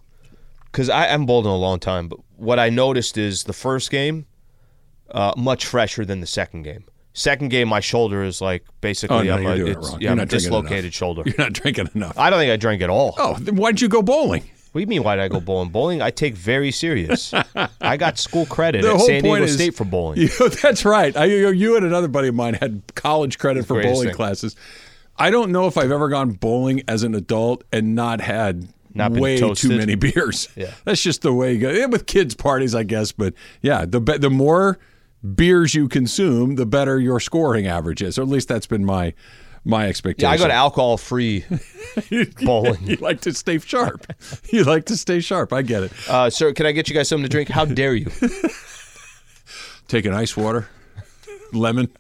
Because 0.71 0.91
I 0.91 1.07
haven't 1.07 1.27
bowled 1.27 1.45
in 1.47 1.53
a 1.53 1.57
long 1.57 1.79
time, 1.79 2.09
but 2.09 2.19
what 2.37 2.59
I 2.59 2.71
noticed 2.71 3.17
is 3.19 3.45
the 3.45 3.53
first 3.53 3.91
game, 3.91 4.27
uh, 5.11 5.33
much 5.37 5.65
fresher 5.67 6.05
than 6.05 6.21
the 6.21 6.27
second 6.27 6.63
game. 6.63 6.85
Second 7.15 7.49
game, 7.51 7.69
my 7.69 7.81
shoulder 7.81 8.23
is 8.23 8.41
like 8.41 8.65
oh, 8.69 8.73
basically 8.81 9.17
oh 9.17 9.23
no, 9.23 9.35
I'm 9.35 9.43
you're 9.43 9.53
a, 9.53 9.57
doing 9.57 9.69
it 9.69 9.71
it's- 9.73 9.91
wrong. 9.91 10.01
Yeah, 10.01 10.11
I'm 10.13 10.17
not 10.17 10.23
a 10.23 10.27
drinking 10.27 10.49
enough. 10.49 10.63
dislocated 10.63 10.95
shoulder. 10.95 11.23
You're 11.27 11.35
not 11.39 11.53
drinking 11.53 11.89
enough. 11.95 12.19
I 12.19 12.31
don't 12.31 12.39
think 12.39 12.51
I 12.53 12.57
drank 12.57 12.81
at 12.83 12.91
all. 12.91 13.15
oh, 13.19 13.37
then 13.39 13.57
why'd 13.57 13.81
you 13.81 13.89
go 13.89 14.01
bowling? 14.03 14.43
What 14.73 14.79
do 14.79 14.81
you 14.81 14.87
mean? 14.87 15.03
Why 15.03 15.17
did 15.17 15.23
I 15.23 15.29
go 15.29 15.39
bowling? 15.39 15.69
Bowling, 15.69 16.01
I 16.01 16.11
take 16.11 16.35
very 16.35 16.71
serious. 16.71 17.35
I 17.83 17.99
got 17.99 18.17
school 18.19 18.47
credit 18.47 18.81
The 18.81 18.95
at 18.95 19.01
San 19.03 19.23
Diego 19.23 19.43
is- 19.45 19.53
State 19.55 19.75
for 19.75 19.85
bowling. 19.85 20.19
You, 20.23 20.29
that's 20.49 20.87
right. 20.87 21.15
I, 21.15 21.27
you, 21.27 21.51
you 21.51 21.77
and 21.77 21.85
another 21.85 22.09
buddy 22.09 22.29
of 22.29 22.35
mine 22.35 22.55
had 22.55 22.83
college 22.95 23.39
credit 23.39 23.67
for 23.67 23.83
bowling 23.83 24.07
thing. 24.09 24.15
classes. 24.17 24.57
I 25.19 25.31
don't 25.31 25.53
know 25.53 25.67
if 25.67 25.77
I've 25.77 25.93
ever 25.93 26.09
gone 26.09 26.31
bowling 26.31 26.83
as 26.89 27.03
an 27.03 27.15
adult 27.15 27.65
and 27.71 27.95
not 27.95 28.23
had 28.23 28.67
Not 28.95 29.13
way 29.13 29.39
toasted. 29.39 29.71
too 29.73 29.77
many 29.77 29.95
beers. 29.97 30.49
Yeah. 30.57 30.73
that's 30.87 31.03
just 31.03 31.21
the 31.21 31.35
way 31.35 31.53
you 31.53 31.59
go. 31.61 31.71
Yeah, 31.71 31.85
with 31.85 32.07
kids' 32.07 32.35
parties, 32.35 32.75
I 32.75 32.85
guess. 32.85 33.13
But 33.13 33.35
yeah, 33.61 33.85
the 33.85 34.01
the 34.01 34.31
more 34.31 34.79
beers 35.23 35.75
you 35.75 35.89
consume, 35.89 36.57
the 36.57 36.67
better 36.67 36.99
your 36.99 37.21
scoring 37.21 37.67
average 37.67 38.03
is. 38.03 38.19
Or 38.19 38.23
at 38.23 38.29
least 38.29 38.49
that's 38.49 38.67
been 38.67 38.85
my 38.85 39.15
my 39.65 39.87
expectation. 39.87 40.29
Yeah, 40.29 40.35
I 40.35 40.39
go 40.39 40.49
to 40.49 40.53
alcohol 40.53 40.97
free 40.97 41.45
bowling. 42.43 42.83
you 42.85 42.97
like 42.97 43.21
to 43.23 43.33
stay 43.33 43.59
sharp. 43.59 44.07
you 44.51 44.65
like 44.65 44.87
to 44.87 44.97
stay 44.97 45.21
sharp. 45.21 45.53
I 45.53 45.63
get 45.63 45.85
it. 45.85 45.93
Uh, 46.09 46.31
sir, 46.31 46.53
can 46.53 46.67
I 46.67 46.73
get 46.73 46.89
you 46.89 46.95
guys 46.95 47.09
something 47.09 47.25
to 47.25 47.29
drink? 47.29 47.49
How 47.49 47.65
dare 47.65 47.95
you? 47.95 48.07
Take 49.89 50.05
an 50.07 50.15
ice 50.15 50.37
water, 50.37 50.69
lemon. 51.53 51.91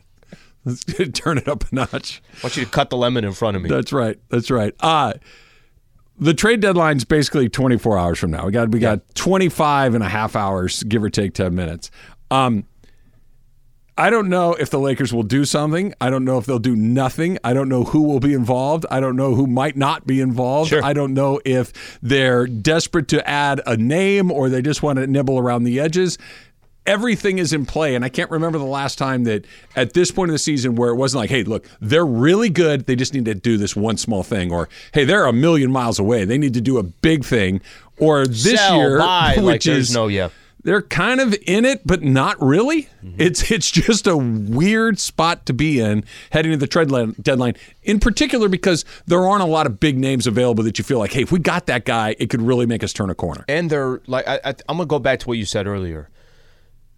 Let's 0.64 0.84
turn 1.12 1.38
it 1.38 1.48
up 1.48 1.70
a 1.70 1.74
notch. 1.74 2.22
I 2.36 2.46
want 2.46 2.56
you 2.56 2.64
to 2.64 2.70
cut 2.70 2.90
the 2.90 2.96
lemon 2.96 3.24
in 3.24 3.32
front 3.32 3.56
of 3.56 3.62
me. 3.62 3.68
That's 3.68 3.92
right. 3.92 4.18
That's 4.28 4.50
right. 4.50 4.74
Uh 4.80 5.14
the 6.18 6.34
trade 6.34 6.60
deadline's 6.60 7.04
basically 7.04 7.48
24 7.48 7.98
hours 7.98 8.18
from 8.18 8.30
now. 8.30 8.46
We 8.46 8.52
got 8.52 8.70
we 8.70 8.78
got 8.78 9.00
25 9.14 9.94
and 9.94 10.04
a 10.04 10.08
half 10.08 10.36
hours, 10.36 10.82
give 10.84 11.02
or 11.02 11.10
take 11.10 11.34
10 11.34 11.54
minutes. 11.54 11.90
Um 12.30 12.64
I 13.96 14.08
don't 14.08 14.28
know 14.28 14.54
if 14.54 14.70
the 14.70 14.78
Lakers 14.78 15.12
will 15.12 15.22
do 15.22 15.44
something. 15.44 15.92
I 16.00 16.08
don't 16.08 16.24
know 16.24 16.38
if 16.38 16.46
they'll 16.46 16.58
do 16.58 16.74
nothing. 16.74 17.38
I 17.44 17.52
don't 17.52 17.68
know 17.68 17.84
who 17.84 18.02
will 18.02 18.20
be 18.20 18.32
involved. 18.32 18.86
I 18.90 19.00
don't 19.00 19.16
know 19.16 19.34
who 19.34 19.46
might 19.46 19.76
not 19.76 20.06
be 20.06 20.20
involved. 20.20 20.70
Sure. 20.70 20.82
I 20.82 20.94
don't 20.94 21.12
know 21.12 21.40
if 21.44 21.98
they're 22.00 22.46
desperate 22.46 23.08
to 23.08 23.28
add 23.28 23.60
a 23.66 23.76
name 23.76 24.30
or 24.30 24.48
they 24.48 24.62
just 24.62 24.82
want 24.82 24.98
to 24.98 25.06
nibble 25.06 25.38
around 25.38 25.64
the 25.64 25.78
edges. 25.78 26.16
Everything 26.84 27.38
is 27.38 27.52
in 27.52 27.64
play, 27.64 27.94
and 27.94 28.04
I 28.04 28.08
can't 28.08 28.30
remember 28.30 28.58
the 28.58 28.64
last 28.64 28.98
time 28.98 29.22
that 29.24 29.44
at 29.76 29.92
this 29.92 30.10
point 30.10 30.30
in 30.30 30.32
the 30.32 30.38
season 30.38 30.74
where 30.74 30.90
it 30.90 30.96
wasn't 30.96 31.20
like, 31.20 31.30
"Hey, 31.30 31.44
look, 31.44 31.64
they're 31.80 32.04
really 32.04 32.48
good. 32.48 32.86
They 32.86 32.96
just 32.96 33.14
need 33.14 33.26
to 33.26 33.34
do 33.34 33.56
this 33.56 33.76
one 33.76 33.96
small 33.98 34.24
thing," 34.24 34.50
or 34.50 34.68
"Hey, 34.92 35.04
they're 35.04 35.26
a 35.26 35.32
million 35.32 35.70
miles 35.70 36.00
away. 36.00 36.24
They 36.24 36.38
need 36.38 36.54
to 36.54 36.60
do 36.60 36.78
a 36.78 36.82
big 36.82 37.24
thing." 37.24 37.60
Or 37.98 38.26
this 38.26 38.58
Sell, 38.58 38.78
year, 38.78 38.98
buy, 38.98 39.34
which 39.36 39.44
like 39.44 39.66
is 39.66 39.94
no 39.94 40.08
yeah. 40.08 40.30
They're 40.64 40.82
kind 40.82 41.20
of 41.20 41.34
in 41.46 41.64
it, 41.64 41.86
but 41.86 42.02
not 42.02 42.40
really. 42.40 42.84
Mm-hmm. 43.04 43.20
It's 43.20 43.50
it's 43.50 43.70
just 43.70 44.06
a 44.06 44.16
weird 44.16 44.98
spot 44.98 45.46
to 45.46 45.52
be 45.52 45.80
in 45.80 46.04
heading 46.30 46.52
to 46.52 46.56
the 46.56 46.66
trade 46.66 46.88
deadline. 47.20 47.54
In 47.82 47.98
particular, 48.00 48.48
because 48.48 48.84
there 49.06 49.26
aren't 49.26 49.42
a 49.42 49.46
lot 49.46 49.66
of 49.66 49.80
big 49.80 49.98
names 49.98 50.26
available 50.26 50.62
that 50.64 50.78
you 50.78 50.84
feel 50.84 50.98
like, 50.98 51.12
hey, 51.12 51.22
if 51.22 51.32
we 51.32 51.38
got 51.38 51.66
that 51.66 51.84
guy, 51.84 52.14
it 52.18 52.30
could 52.30 52.42
really 52.42 52.66
make 52.66 52.84
us 52.84 52.92
turn 52.92 53.10
a 53.10 53.14
corner. 53.14 53.44
and 53.48 53.70
they're 53.70 54.00
like 54.06 54.26
I, 54.28 54.40
I, 54.44 54.54
I'm 54.68 54.76
gonna 54.76 54.86
go 54.86 54.98
back 54.98 55.18
to 55.20 55.28
what 55.28 55.38
you 55.38 55.44
said 55.44 55.66
earlier. 55.66 56.08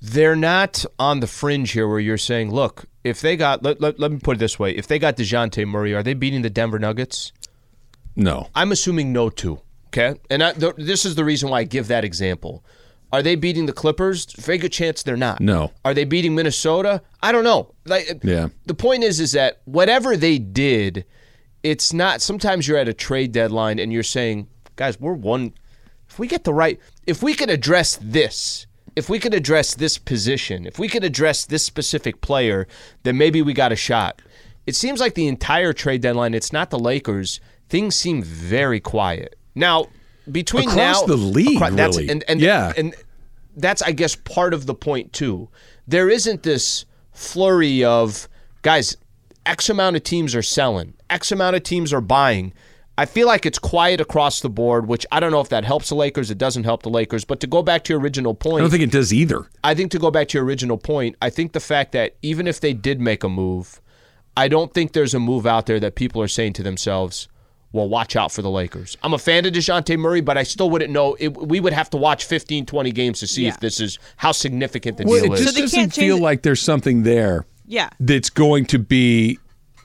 They're 0.00 0.36
not 0.36 0.84
on 0.98 1.20
the 1.20 1.26
fringe 1.26 1.70
here 1.70 1.88
where 1.88 2.00
you're 2.00 2.18
saying, 2.18 2.52
look, 2.52 2.84
if 3.04 3.22
they 3.22 3.36
got 3.36 3.62
let, 3.62 3.80
let, 3.80 3.98
let 3.98 4.12
me 4.12 4.18
put 4.18 4.36
it 4.36 4.40
this 4.40 4.58
way, 4.58 4.72
if 4.72 4.86
they 4.86 4.98
got 4.98 5.16
Dejounte 5.16 5.66
Murray, 5.66 5.94
are 5.94 6.02
they 6.02 6.12
beating 6.12 6.42
the 6.42 6.50
Denver 6.50 6.78
Nuggets? 6.78 7.32
No, 8.14 8.48
I'm 8.54 8.70
assuming 8.70 9.12
no 9.12 9.30
too. 9.30 9.60
Okay, 9.88 10.18
and 10.28 10.42
I, 10.42 10.52
th- 10.52 10.74
this 10.76 11.04
is 11.04 11.14
the 11.14 11.24
reason 11.24 11.48
why 11.50 11.60
I 11.60 11.64
give 11.64 11.88
that 11.88 12.04
example. 12.04 12.64
Are 13.14 13.22
they 13.22 13.36
beating 13.36 13.66
the 13.66 13.72
Clippers? 13.72 14.26
Very 14.32 14.58
good 14.58 14.72
chance 14.72 15.02
they're 15.04 15.16
not. 15.16 15.40
No. 15.40 15.70
Are 15.84 15.94
they 15.94 16.04
beating 16.04 16.34
Minnesota? 16.34 17.00
I 17.22 17.30
don't 17.30 17.44
know. 17.44 17.72
Like, 17.86 18.20
Yeah. 18.24 18.48
The 18.66 18.74
point 18.74 19.04
is, 19.04 19.20
is 19.20 19.32
that 19.32 19.60
whatever 19.66 20.16
they 20.16 20.38
did, 20.38 21.04
it's 21.62 21.92
not. 21.92 22.20
Sometimes 22.22 22.66
you're 22.66 22.76
at 22.76 22.88
a 22.88 22.92
trade 22.92 23.30
deadline 23.30 23.78
and 23.78 23.92
you're 23.92 24.02
saying, 24.02 24.48
guys, 24.74 24.98
we're 24.98 25.12
one. 25.12 25.52
If 26.10 26.18
we 26.18 26.26
get 26.26 26.42
the 26.42 26.52
right, 26.52 26.80
if 27.06 27.22
we 27.22 27.34
can 27.34 27.50
address 27.50 27.98
this, 28.02 28.66
if 28.96 29.08
we 29.08 29.18
can 29.20 29.32
address 29.32 29.74
this 29.76 29.96
position, 29.96 30.66
if 30.66 30.78
we 30.78 30.88
can 30.88 31.04
address 31.04 31.44
this 31.46 31.64
specific 31.64 32.20
player, 32.20 32.66
then 33.04 33.16
maybe 33.16 33.42
we 33.42 33.52
got 33.52 33.70
a 33.72 33.76
shot. 33.76 34.20
It 34.66 34.74
seems 34.74 34.98
like 34.98 35.14
the 35.14 35.28
entire 35.28 35.72
trade 35.72 36.00
deadline. 36.00 36.34
It's 36.34 36.52
not 36.52 36.70
the 36.70 36.78
Lakers. 36.78 37.38
Things 37.68 37.94
seem 37.94 38.22
very 38.22 38.80
quiet 38.80 39.36
now. 39.54 39.86
Between 40.32 40.70
Across 40.70 40.76
now 41.02 41.06
the 41.06 41.16
league, 41.16 41.56
acro- 41.60 41.76
that's- 41.76 41.96
really. 41.98 42.08
and, 42.08 42.24
and 42.28 42.40
Yeah. 42.40 42.72
and 42.78 42.94
that's 43.56 43.82
I 43.82 43.92
guess 43.92 44.16
part 44.16 44.54
of 44.54 44.66
the 44.66 44.74
point 44.74 45.12
too. 45.12 45.48
There 45.86 46.08
isn't 46.08 46.42
this 46.42 46.84
flurry 47.12 47.84
of 47.84 48.28
guys. 48.62 48.96
X 49.46 49.68
amount 49.68 49.96
of 49.96 50.02
teams 50.02 50.34
are 50.34 50.42
selling. 50.42 50.94
X 51.10 51.30
amount 51.30 51.56
of 51.56 51.62
teams 51.62 51.92
are 51.92 52.00
buying. 52.00 52.54
I 52.96 53.06
feel 53.06 53.26
like 53.26 53.44
it's 53.44 53.58
quiet 53.58 54.00
across 54.00 54.40
the 54.40 54.48
board, 54.48 54.86
which 54.86 55.04
I 55.10 55.18
don't 55.18 55.32
know 55.32 55.40
if 55.40 55.48
that 55.48 55.64
helps 55.64 55.88
the 55.88 55.96
Lakers. 55.96 56.30
It 56.30 56.38
doesn't 56.38 56.62
help 56.62 56.84
the 56.84 56.90
Lakers. 56.90 57.24
But 57.24 57.40
to 57.40 57.46
go 57.48 57.62
back 57.62 57.84
to 57.84 57.92
your 57.92 58.00
original 58.00 58.34
point, 58.34 58.58
I 58.58 58.60
don't 58.60 58.70
think 58.70 58.84
it 58.84 58.92
does 58.92 59.12
either. 59.12 59.48
I 59.64 59.74
think 59.74 59.90
to 59.92 59.98
go 59.98 60.12
back 60.12 60.28
to 60.28 60.38
your 60.38 60.44
original 60.44 60.78
point, 60.78 61.16
I 61.20 61.28
think 61.28 61.52
the 61.52 61.60
fact 61.60 61.92
that 61.92 62.14
even 62.22 62.46
if 62.46 62.60
they 62.60 62.72
did 62.72 63.00
make 63.00 63.24
a 63.24 63.28
move, 63.28 63.80
I 64.36 64.46
don't 64.46 64.72
think 64.72 64.92
there's 64.92 65.14
a 65.14 65.20
move 65.20 65.44
out 65.44 65.66
there 65.66 65.80
that 65.80 65.96
people 65.96 66.22
are 66.22 66.28
saying 66.28 66.52
to 66.54 66.62
themselves, 66.62 67.28
well, 67.74 67.88
watch 67.88 68.14
out 68.16 68.30
for 68.32 68.40
the 68.40 68.48
Lakers. 68.50 68.96
I'm 69.02 69.12
a 69.14 69.18
fan 69.18 69.44
of 69.44 69.52
DeJounte 69.52 69.98
Murray, 69.98 70.20
but 70.20 70.38
I 70.38 70.44
still 70.44 70.70
wouldn't 70.70 70.92
know. 70.92 71.16
It, 71.18 71.36
we 71.36 71.58
would 71.60 71.72
have 71.72 71.90
to 71.90 71.96
watch 71.96 72.24
15, 72.24 72.64
20 72.66 72.92
games 72.92 73.18
to 73.20 73.26
see 73.26 73.42
Yeah. 73.42 73.48
if 73.50 73.60
this 73.60 73.80
is 73.80 73.98
how 74.16 74.30
significant 74.32 74.96
the 74.96 75.04
Well, 75.04 75.20
deal 75.22 75.32
it 75.32 75.40
is. 75.40 75.44
just 75.44 75.54
they 75.56 75.60
doesn't 75.62 75.78
can't 75.80 75.92
feel 75.94 76.18
like 76.18 76.42
there's 76.42 76.62
something 76.62 77.02
there. 77.02 77.46
Yeah. 77.66 77.90
that's 77.98 78.30
going 78.30 78.66
to 78.66 78.78
be 78.78 79.38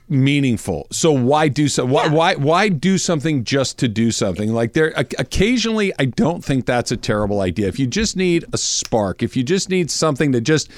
meaningful. 0.08 0.86
So 0.90 1.12
why 1.12 1.48
do 1.48 1.66
so? 1.68 1.84
Why 1.84 2.04
Yeah. 2.06 2.12
why 2.12 2.34
why 2.34 2.68
do 2.68 2.98
something 2.98 3.44
just 3.44 3.78
to 3.78 3.88
do 3.88 4.10
something? 4.10 4.52
Like 4.52 4.72
there, 4.72 4.92
occasionally, 4.96 5.92
I 5.98 6.04
don't 6.06 6.44
think 6.44 6.66
that's 6.66 6.90
a 6.92 6.96
terrible 6.96 7.40
idea. 7.40 7.68
If 7.68 7.78
you 7.78 7.86
just 7.86 8.16
need 8.16 8.44
a 8.52 8.58
spark, 8.58 9.22
if 9.22 9.36
you 9.36 9.42
just 9.42 9.68
need 9.70 9.90
something 9.90 10.32
to 10.32 10.40
just 10.40 10.68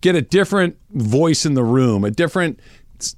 get 0.00 0.14
a 0.16 0.22
different 0.22 0.76
voice 0.92 1.46
in 1.46 1.54
the 1.54 1.64
room, 1.64 2.04
a 2.04 2.10
different 2.10 2.58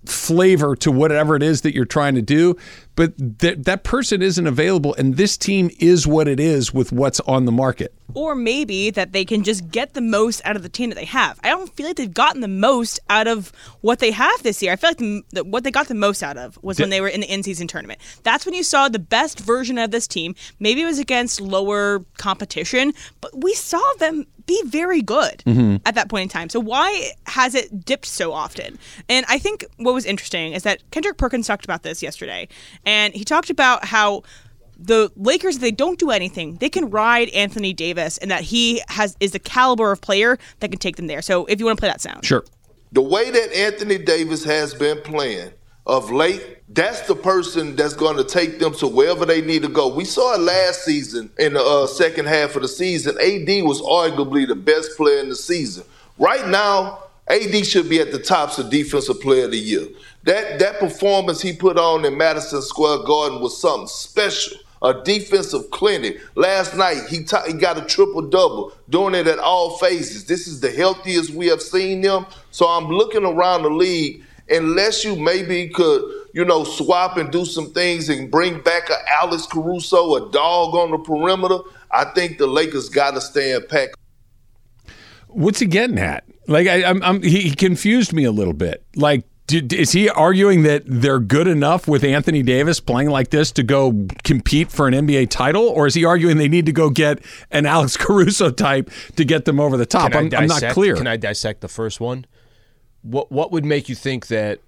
flavor 0.05 0.77
to 0.77 0.93
whatever 0.93 1.35
it 1.35 1.43
is 1.43 1.63
that 1.63 1.75
you're 1.75 1.85
trying 1.85 2.15
to 2.15 2.23
do, 2.23 2.55
but 2.95 3.39
th- 3.39 3.59
that 3.61 3.85
person 3.85 4.23
isn't 4.23 4.47
available, 4.47 4.95
and 4.95 5.17
this 5.17 5.37
team 5.37 5.71
is 5.79 6.07
what 6.07 6.29
it 6.29 6.39
is 6.39 6.73
with 6.75 6.93
what's 6.93 7.21
on 7.21 7.45
the 7.45 7.53
market. 7.53 7.95
or 8.15 8.35
maybe 8.35 8.91
that 8.91 9.13
they 9.13 9.25
can 9.25 9.43
just 9.43 9.71
get 9.71 9.95
the 9.95 10.01
most 10.01 10.43
out 10.45 10.57
of 10.57 10.63
the 10.63 10.69
team 10.69 10.91
that 10.91 10.97
they 10.97 11.05
have. 11.05 11.39
I 11.43 11.49
don't 11.49 11.75
feel 11.75 11.87
like 11.87 11.97
they've 11.97 12.13
gotten 12.13 12.41
the 12.41 12.49
most 12.49 13.01
out 13.09 13.27
of 13.27 13.53
what 13.81 13.99
they 13.99 14.11
have 14.11 14.43
this 14.43 14.63
year. 14.63 14.73
I 14.73 14.77
feel 14.77 14.91
like 14.91 14.99
the, 14.99 15.23
that 15.33 15.47
what 15.47 15.65
they 15.65 15.71
got 15.71 15.89
the 15.89 15.95
most 15.95 16.23
out 16.23 16.37
of 16.37 16.59
was 16.63 16.79
when 16.79 16.91
they 16.91 17.01
were 17.01 17.09
in 17.09 17.21
the 17.21 17.33
in-season 17.33 17.69
tournament. 17.69 18.01
That's 18.23 18.45
when 18.45 18.55
you 18.55 18.63
saw 18.63 18.89
the 18.89 18.99
best 18.99 19.41
version 19.41 19.79
of 19.79 19.91
this 19.91 20.07
team. 20.07 20.35
Maybe 20.59 20.83
it 20.83 20.87
was 20.87 20.99
against 20.99 21.41
lower 21.41 22.05
competition, 22.19 22.93
but 23.21 23.31
we 23.37 23.55
saw 23.55 23.83
them 23.99 24.27
be 24.45 24.61
very 24.67 25.03
good 25.03 25.39
mm-hmm. 25.47 25.77
at 25.87 25.95
that 25.95 26.09
point 26.09 26.25
in 26.25 26.29
time. 26.29 26.49
So 26.49 26.59
why 26.59 27.13
has 27.27 27.55
it 27.55 27.85
dipped 27.85 28.07
so 28.07 28.33
often? 28.33 28.77
And 29.09 29.25
I 29.29 29.39
think 29.39 29.65
what 29.77 29.95
was 29.95 30.05
interesting 30.05 30.53
is 30.53 30.65
that 30.65 30.83
Kendrick 30.91 31.17
Perkins 31.17 31.47
talked 31.47 31.65
about 31.65 31.85
this 31.85 32.03
yesterday, 32.03 32.49
and 32.85 33.15
he 33.15 33.25
talked 33.25 33.51
about 33.51 33.85
how 33.85 34.23
the 34.79 35.13
Lakers, 35.17 35.59
they 35.59 35.71
don't 35.71 35.99
do 35.99 36.11
anything, 36.11 36.57
they 36.57 36.69
can 36.69 36.91
ride 36.91 37.29
Anthony 37.31 37.73
Davis, 37.73 38.19
and 38.19 38.31
that 38.31 38.43
he 38.43 38.83
has 38.89 39.17
is 39.21 39.33
the 39.33 39.39
caliber 39.39 39.93
of 39.93 40.01
player 40.01 40.39
that 40.61 40.71
can 40.71 40.79
take 40.79 40.97
them 40.97 41.07
there. 41.07 41.23
So, 41.23 41.47
if 41.47 41.61
you 41.61 41.67
want 41.67 41.79
to 41.79 41.81
play 41.81 41.89
that 41.89 42.01
sound, 42.01 42.25
Sure. 42.25 42.45
the 42.91 43.03
way 43.03 43.31
that 43.31 43.57
Anthony 43.57 43.99
Davis 43.99 44.45
has 44.45 44.75
been 44.75 45.01
playing, 45.03 45.53
of 45.87 46.11
late, 46.11 46.59
that's 46.69 47.01
the 47.03 47.15
person 47.15 47.75
that's 47.75 47.95
going 47.95 48.17
to 48.17 48.25
take 48.25 48.59
them 48.59 48.73
to 48.75 48.87
wherever 48.87 49.27
they 49.27 49.41
need 49.41 49.63
to 49.63 49.69
go. 49.69 49.89
We 49.89 50.05
saw 50.05 50.35
it 50.35 50.41
last 50.41 50.85
season 50.85 51.31
in 51.39 51.55
the 51.55 51.63
uh, 51.63 51.87
second 51.87 52.27
half 52.29 52.55
of 52.55 52.63
the 52.63 52.69
season. 52.69 53.17
AD 53.19 53.65
was 53.65 53.83
arguably 53.83 54.47
the 54.47 54.55
best 54.55 54.97
player 54.97 55.19
in 55.19 55.29
the 55.29 55.35
season. 55.35 55.85
Right 56.19 56.47
now, 56.47 57.03
AD 57.29 57.67
should 57.67 57.89
be 57.89 58.01
at 58.01 58.13
the 58.13 58.19
tops 58.19 58.59
of 58.59 58.71
Defensive 58.71 59.21
Player 59.21 59.47
of 59.47 59.51
the 59.51 59.59
Year. 59.59 59.87
That 60.25 60.59
that 60.59 60.79
performance 60.79 61.41
he 61.41 61.53
put 61.53 61.79
on 61.79 62.05
in 62.05 62.17
Madison 62.17 62.63
Square 62.63 63.05
Garden 63.05 63.41
was 63.41 63.61
something 63.61 63.89
special. 63.89 64.59
A 64.83 65.01
defensive 65.05 65.71
clinic. 65.71 66.21
Last 66.35 66.77
night 66.77 67.05
he, 67.09 67.23
t- 67.23 67.37
he 67.47 67.53
got 67.53 67.79
a 67.79 67.83
triple 67.83 68.23
double, 68.23 68.73
doing 68.91 69.15
it 69.15 69.29
at 69.29 69.39
all 69.39 69.79
phases. 69.79 70.25
This 70.25 70.49
is 70.49 70.61
the 70.61 70.73
healthiest 70.73 71.31
we 71.31 71.47
have 71.47 71.63
seen 71.63 72.01
them. 72.01 72.27
So 72.51 72.67
I'm 72.67 72.89
looking 72.89 73.25
around 73.25 73.63
the 73.63 73.71
league. 73.71 74.25
Unless 74.51 75.05
you 75.05 75.15
maybe 75.15 75.69
could, 75.69 76.03
you 76.35 76.45
know, 76.45 76.65
swap 76.65 77.17
and 77.17 77.31
do 77.31 77.45
some 77.45 77.73
things 77.73 78.09
and 78.09 78.29
bring 78.29 78.61
back 78.61 78.91
a 78.91 78.97
Alex 79.23 79.47
Caruso, 79.47 80.17
a 80.17 80.31
dog 80.33 80.75
on 80.75 80.91
the 80.91 80.99
perimeter, 80.99 81.59
I 81.93 82.07
think 82.07 82.39
the 82.39 82.49
Lakers 82.49 82.89
got 82.89 83.13
to 83.13 83.21
stand 83.21 83.69
pat. 83.69 83.91
What's 85.29 85.61
he 85.61 85.67
getting 85.67 85.99
at? 85.99 86.25
Like, 86.49 86.67
I, 86.67 87.19
he, 87.19 87.43
he 87.43 87.55
confused 87.55 88.13
me 88.13 88.25
a 88.25 88.33
little 88.33 88.53
bit. 88.53 88.85
Like, 88.97 89.25
did, 89.47 89.73
is 89.73 89.93
he 89.93 90.09
arguing 90.09 90.63
that 90.63 90.85
they're 90.87 91.19
good 91.19 91.47
enough 91.47 91.89
with 91.89 92.05
Anthony 92.05 92.43
Davis 92.43 92.81
playing 92.81 93.11
like 93.11 93.31
this 93.31 93.51
to 93.53 93.63
go 93.63 94.07
compete 94.25 94.71
for 94.71 94.87
an 94.89 94.95
NBA 94.95 95.31
title, 95.31 95.63
or 95.69 95.87
is 95.87 95.95
he 95.95 96.05
arguing 96.05 96.37
they 96.39 96.49
need 96.49 96.67
to 96.67 96.73
go 96.73 96.91
get 96.91 97.19
an 97.51 97.67
Alex 97.67 97.97
Caruso 97.99 98.51
type 98.51 98.91
to 99.17 99.25
get 99.25 99.45
them 99.45 99.59
over 99.61 99.77
the 99.77 99.87
top? 99.87 100.15
I'm, 100.15 100.31
I 100.33 100.39
I'm 100.39 100.47
not 100.47 100.63
clear. 100.71 100.97
Can 100.97 101.07
I 101.07 101.17
dissect 101.17 101.61
the 101.61 101.69
first 101.69 102.01
one? 102.01 102.25
What 103.03 103.33
What 103.33 103.51
would 103.53 103.65
make 103.65 103.89
you 103.89 103.95
think 103.95 104.29
that 104.29 104.61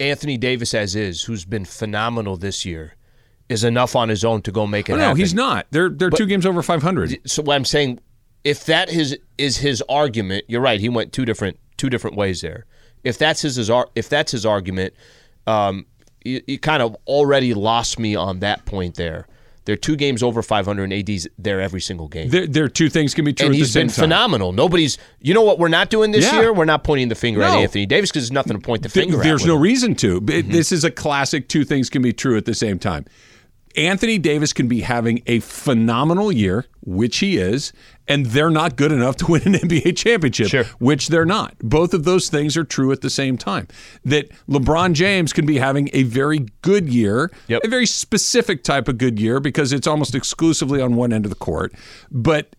Anthony 0.00 0.36
Davis, 0.36 0.74
as 0.74 0.96
is, 0.96 1.22
who's 1.24 1.44
been 1.44 1.64
phenomenal 1.64 2.36
this 2.36 2.64
year, 2.64 2.94
is 3.48 3.64
enough 3.64 3.94
on 3.94 4.08
his 4.08 4.24
own 4.24 4.42
to 4.42 4.52
go 4.52 4.66
make 4.66 4.88
it 4.88 4.94
Oh, 4.94 4.96
no, 4.96 5.02
happen? 5.02 5.18
he's 5.18 5.34
not. 5.34 5.66
They're 5.70 5.88
they're 5.88 6.10
two 6.10 6.26
games 6.26 6.46
over 6.46 6.62
500. 6.62 7.20
So 7.30 7.42
what 7.42 7.54
I'm 7.54 7.64
saying, 7.64 8.00
if 8.42 8.64
that 8.66 8.90
is 8.90 9.16
is 9.38 9.58
his 9.58 9.82
argument, 9.88 10.44
you're 10.48 10.60
right. 10.60 10.80
He 10.80 10.88
went 10.88 11.12
two 11.12 11.24
different 11.24 11.58
two 11.76 11.88
different 11.90 12.16
ways 12.16 12.40
there. 12.40 12.66
If 13.04 13.18
that's 13.18 13.42
his, 13.42 13.56
his 13.56 13.70
if 13.94 14.08
that's 14.08 14.32
his 14.32 14.44
argument, 14.46 14.94
um, 15.46 15.86
you, 16.24 16.40
you 16.46 16.58
kind 16.58 16.82
of 16.82 16.96
already 17.06 17.54
lost 17.54 17.98
me 17.98 18.14
on 18.14 18.40
that 18.40 18.64
point 18.66 18.96
there. 18.96 19.26
They're 19.66 19.76
two 19.76 19.94
games 19.94 20.22
over 20.22 20.42
500, 20.42 20.84
and 20.84 20.92
AD's 20.92 21.28
there 21.38 21.60
every 21.60 21.82
single 21.82 22.08
game. 22.08 22.30
There, 22.30 22.46
there 22.46 22.68
two 22.68 22.88
things 22.88 23.14
can 23.14 23.24
be 23.26 23.32
true 23.32 23.46
and 23.46 23.54
at 23.54 23.58
the 23.58 23.58
he's 23.58 23.72
same 23.72 23.82
been 23.86 23.88
time. 23.94 24.02
phenomenal. 24.04 24.52
Nobody's, 24.52 24.96
you 25.20 25.34
know 25.34 25.42
what 25.42 25.58
we're 25.58 25.68
not 25.68 25.90
doing 25.90 26.10
this 26.12 26.24
Yeah. 26.24 26.40
year? 26.40 26.52
We're 26.52 26.64
not 26.64 26.82
pointing 26.82 27.08
the 27.08 27.14
finger 27.14 27.42
at 27.42 27.56
Anthony 27.56 27.84
Davis 27.86 28.10
because 28.10 28.24
there's 28.24 28.32
nothing 28.32 28.54
to 28.54 28.58
point 28.66 28.82
the 28.82 28.88
Th- 28.88 29.04
finger 29.04 29.20
at. 29.20 29.24
There's 29.24 29.44
no 29.46 29.56
him. 29.56 29.62
reason 29.62 29.94
to. 29.96 30.20
Mm-hmm. 30.20 30.50
This 30.50 30.72
is 30.72 30.82
a 30.82 30.90
classic. 30.90 31.46
Two 31.48 31.64
things 31.64 31.90
can 31.90 32.00
be 32.02 32.12
true 32.12 32.36
at 32.38 32.46
the 32.46 32.54
same 32.54 32.78
time. 32.78 33.04
Anthony 33.76 34.18
Davis 34.18 34.52
can 34.52 34.66
be 34.66 34.80
having 34.80 35.22
a 35.26 35.38
phenomenal 35.40 36.32
year, 36.32 36.64
which 36.84 37.18
he 37.18 37.36
is, 37.36 37.72
and 38.10 38.26
they're 38.26 38.50
not 38.50 38.76
good 38.76 38.92
enough 38.92 39.16
to 39.16 39.26
win 39.26 39.42
an 39.46 39.54
NBA 39.68 39.96
championship, 39.96 40.48
Sure. 40.48 40.64
which 40.78 41.08
they're 41.08 41.24
not. 41.24 41.54
Both 41.62 41.94
of 41.94 42.04
those 42.04 42.28
things 42.28 42.56
are 42.56 42.64
true 42.64 42.92
at 42.92 43.00
the 43.00 43.08
same 43.08 43.38
time. 43.38 43.68
That 44.04 44.28
LeBron 44.48 44.92
James 44.92 45.32
can 45.32 45.46
be 45.46 45.56
having 45.58 45.88
a 45.94 46.02
very 46.02 46.46
good 46.60 46.88
year, 46.92 47.30
Yep. 47.48 47.62
a 47.64 47.68
very 47.68 47.86
specific 47.86 48.62
type 48.64 48.88
of 48.88 48.98
good 48.98 49.18
year 49.18 49.40
because 49.40 49.72
it's 49.72 49.86
almost 49.86 50.14
exclusively 50.14 50.82
on 50.82 50.96
one 50.96 51.12
end 51.12 51.24
of 51.24 51.30
the 51.30 51.36
court, 51.36 51.72
but 52.10 52.54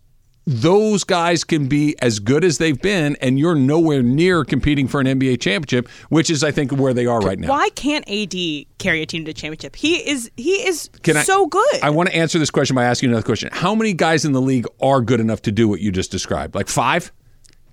those 0.45 1.03
guys 1.03 1.43
can 1.43 1.67
be 1.67 1.95
as 2.01 2.19
good 2.19 2.43
as 2.43 2.57
they've 2.57 2.81
been, 2.81 3.15
and 3.21 3.37
you're 3.37 3.55
nowhere 3.55 4.01
near 4.01 4.43
competing 4.43 4.87
for 4.87 4.99
an 4.99 5.05
NBA 5.07 5.39
championship, 5.39 5.87
which 6.09 6.29
is, 6.31 6.43
I 6.43 6.49
think, 6.51 6.71
where 6.71 6.93
they 6.93 7.05
are 7.05 7.19
right 7.19 7.37
now. 7.39 7.49
Why 7.49 7.69
can't 7.69 8.03
AD 8.09 8.33
carry 8.79 9.01
a 9.03 9.05
team 9.05 9.23
to 9.25 9.29
the 9.29 9.33
championship? 9.33 9.75
He 9.75 9.97
is 10.09 10.31
he 10.37 10.53
is 10.67 10.89
Can 11.03 11.17
I- 11.17 11.23
so 11.23 11.45
good. 11.45 11.83
I 11.83 11.91
want 11.91 12.09
to 12.09 12.15
answer 12.15 12.39
this 12.39 12.49
question 12.49 12.75
by 12.75 12.85
asking 12.85 13.09
another 13.09 13.23
question. 13.25 13.49
How 13.53 13.75
many 13.75 13.93
guys 13.93 14.25
in 14.25 14.31
the 14.31 14.41
league 14.41 14.65
are 14.81 14.99
good 15.01 15.19
enough 15.19 15.43
to 15.43 15.51
do 15.51 15.67
what 15.67 15.79
you 15.79 15.91
just 15.91 16.09
described? 16.11 16.55
Like 16.55 16.67
five? 16.67 17.11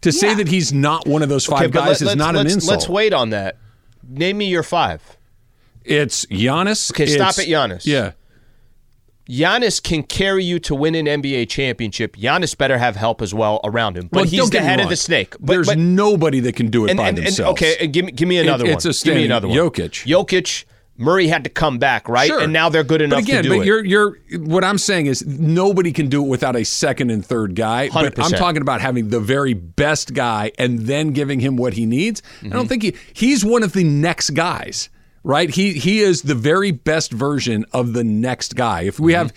To 0.02 0.12
say 0.12 0.35
that 0.35 0.46
he's 0.46 0.72
not 0.72 1.09
one 1.09 1.22
of 1.22 1.28
those 1.28 1.44
five 1.46 1.62
Okay, 1.70 1.70
guys 1.72 2.00
let- 2.02 2.11
is 2.12 2.16
not 2.16 2.37
an 2.37 2.46
insult. 2.46 2.70
Let's 2.70 2.88
wait 2.88 3.12
on 3.12 3.31
that. 3.31 3.57
Name 4.09 4.38
me 4.38 4.44
your 4.46 4.62
five. 4.62 5.02
It's 5.85 6.26
Giannis. 6.26 6.92
Okay, 6.92 7.07
stop 7.07 7.31
it's- 7.31 7.38
at 7.40 7.46
Giannis. 7.48 7.87
Yeah. 7.87 8.12
Giannis 9.28 9.82
can 9.82 10.02
carry 10.02 10.42
you 10.44 10.58
to 10.60 10.74
win 10.74 10.94
an 10.94 11.06
NBA 11.06 11.48
championship. 11.50 12.16
Giannis 12.16 12.56
better 12.56 12.78
have 12.78 12.96
help 12.96 13.20
as 13.20 13.34
well 13.34 13.60
around 13.62 13.96
him. 13.96 14.08
But 14.10 14.16
Well, 14.20 14.24
he's 14.24 14.50
the 14.50 14.60
head 14.60 14.80
of 14.80 14.88
the 14.88 14.96
snake. 14.96 15.34
But, 15.38 15.52
There's 15.52 15.66
but, 15.66 15.78
nobody 15.78 16.40
that 16.40 16.56
can 16.56 16.68
do 16.68 16.86
it 16.86 16.90
and, 16.92 16.96
by 16.98 17.08
and, 17.08 17.18
and- 17.18 17.26
themselves. 17.26 17.60
okay, 17.60 17.76
and 17.80 17.92
give 17.92 18.06
me 18.06 18.12
give 18.12 18.28
me 18.28 18.38
another 18.38 18.64
It- 18.64 18.68
one. 18.68 18.76
it's 18.78 19.02
a 19.02 19.04
give 19.04 19.16
me 19.16 19.24
another 19.26 19.48
one. 19.48 19.56
Jokic. 19.56 20.06
Jokic. 20.06 20.64
Murray 21.00 21.28
had 21.28 21.44
to 21.44 21.50
come 21.50 21.78
back, 21.78 22.08
right? 22.08 22.26
Sure. 22.26 22.40
And 22.40 22.52
now 22.52 22.68
they're 22.68 22.82
good 22.82 23.00
enough 23.00 23.18
but 23.18 23.22
again, 23.28 23.44
to 23.44 23.48
do 23.50 23.54
but 23.54 23.60
it. 23.62 23.66
You're, 23.66 23.84
you're, 23.84 24.16
what 24.40 24.64
I'm 24.64 24.78
saying 24.78 25.06
is 25.06 25.24
nobody 25.24 25.92
can 25.92 26.08
do 26.08 26.24
it 26.24 26.28
without 26.28 26.56
a 26.56 26.64
second 26.64 27.10
and 27.10 27.24
third 27.24 27.54
guy. 27.54 27.88
But 27.88 28.18
I'm 28.18 28.32
talking 28.32 28.62
about 28.62 28.80
having 28.80 29.10
the 29.10 29.20
very 29.20 29.54
best 29.54 30.12
guy 30.12 30.50
and 30.58 30.80
then 30.80 31.12
giving 31.12 31.38
him 31.38 31.56
what 31.56 31.74
he 31.74 31.86
needs. 31.86 32.20
I 32.20 32.46
Mm-hmm. 32.46 32.52
don't 32.52 32.66
think 32.66 32.82
he 32.82 32.96
he's 33.12 33.44
one 33.44 33.62
of 33.62 33.74
the 33.74 33.84
next 33.84 34.30
guys, 34.30 34.88
right? 35.28 35.48
He 35.50 35.74
he 35.74 36.00
is 36.00 36.22
the 36.22 36.34
very 36.34 36.72
best 36.72 37.12
version 37.12 37.64
of 37.72 37.92
the 37.92 38.02
next 38.02 38.56
guy. 38.56 38.80
If 38.82 38.94
Mm-hmm. 38.96 39.04
we 39.04 39.12
have 39.12 39.32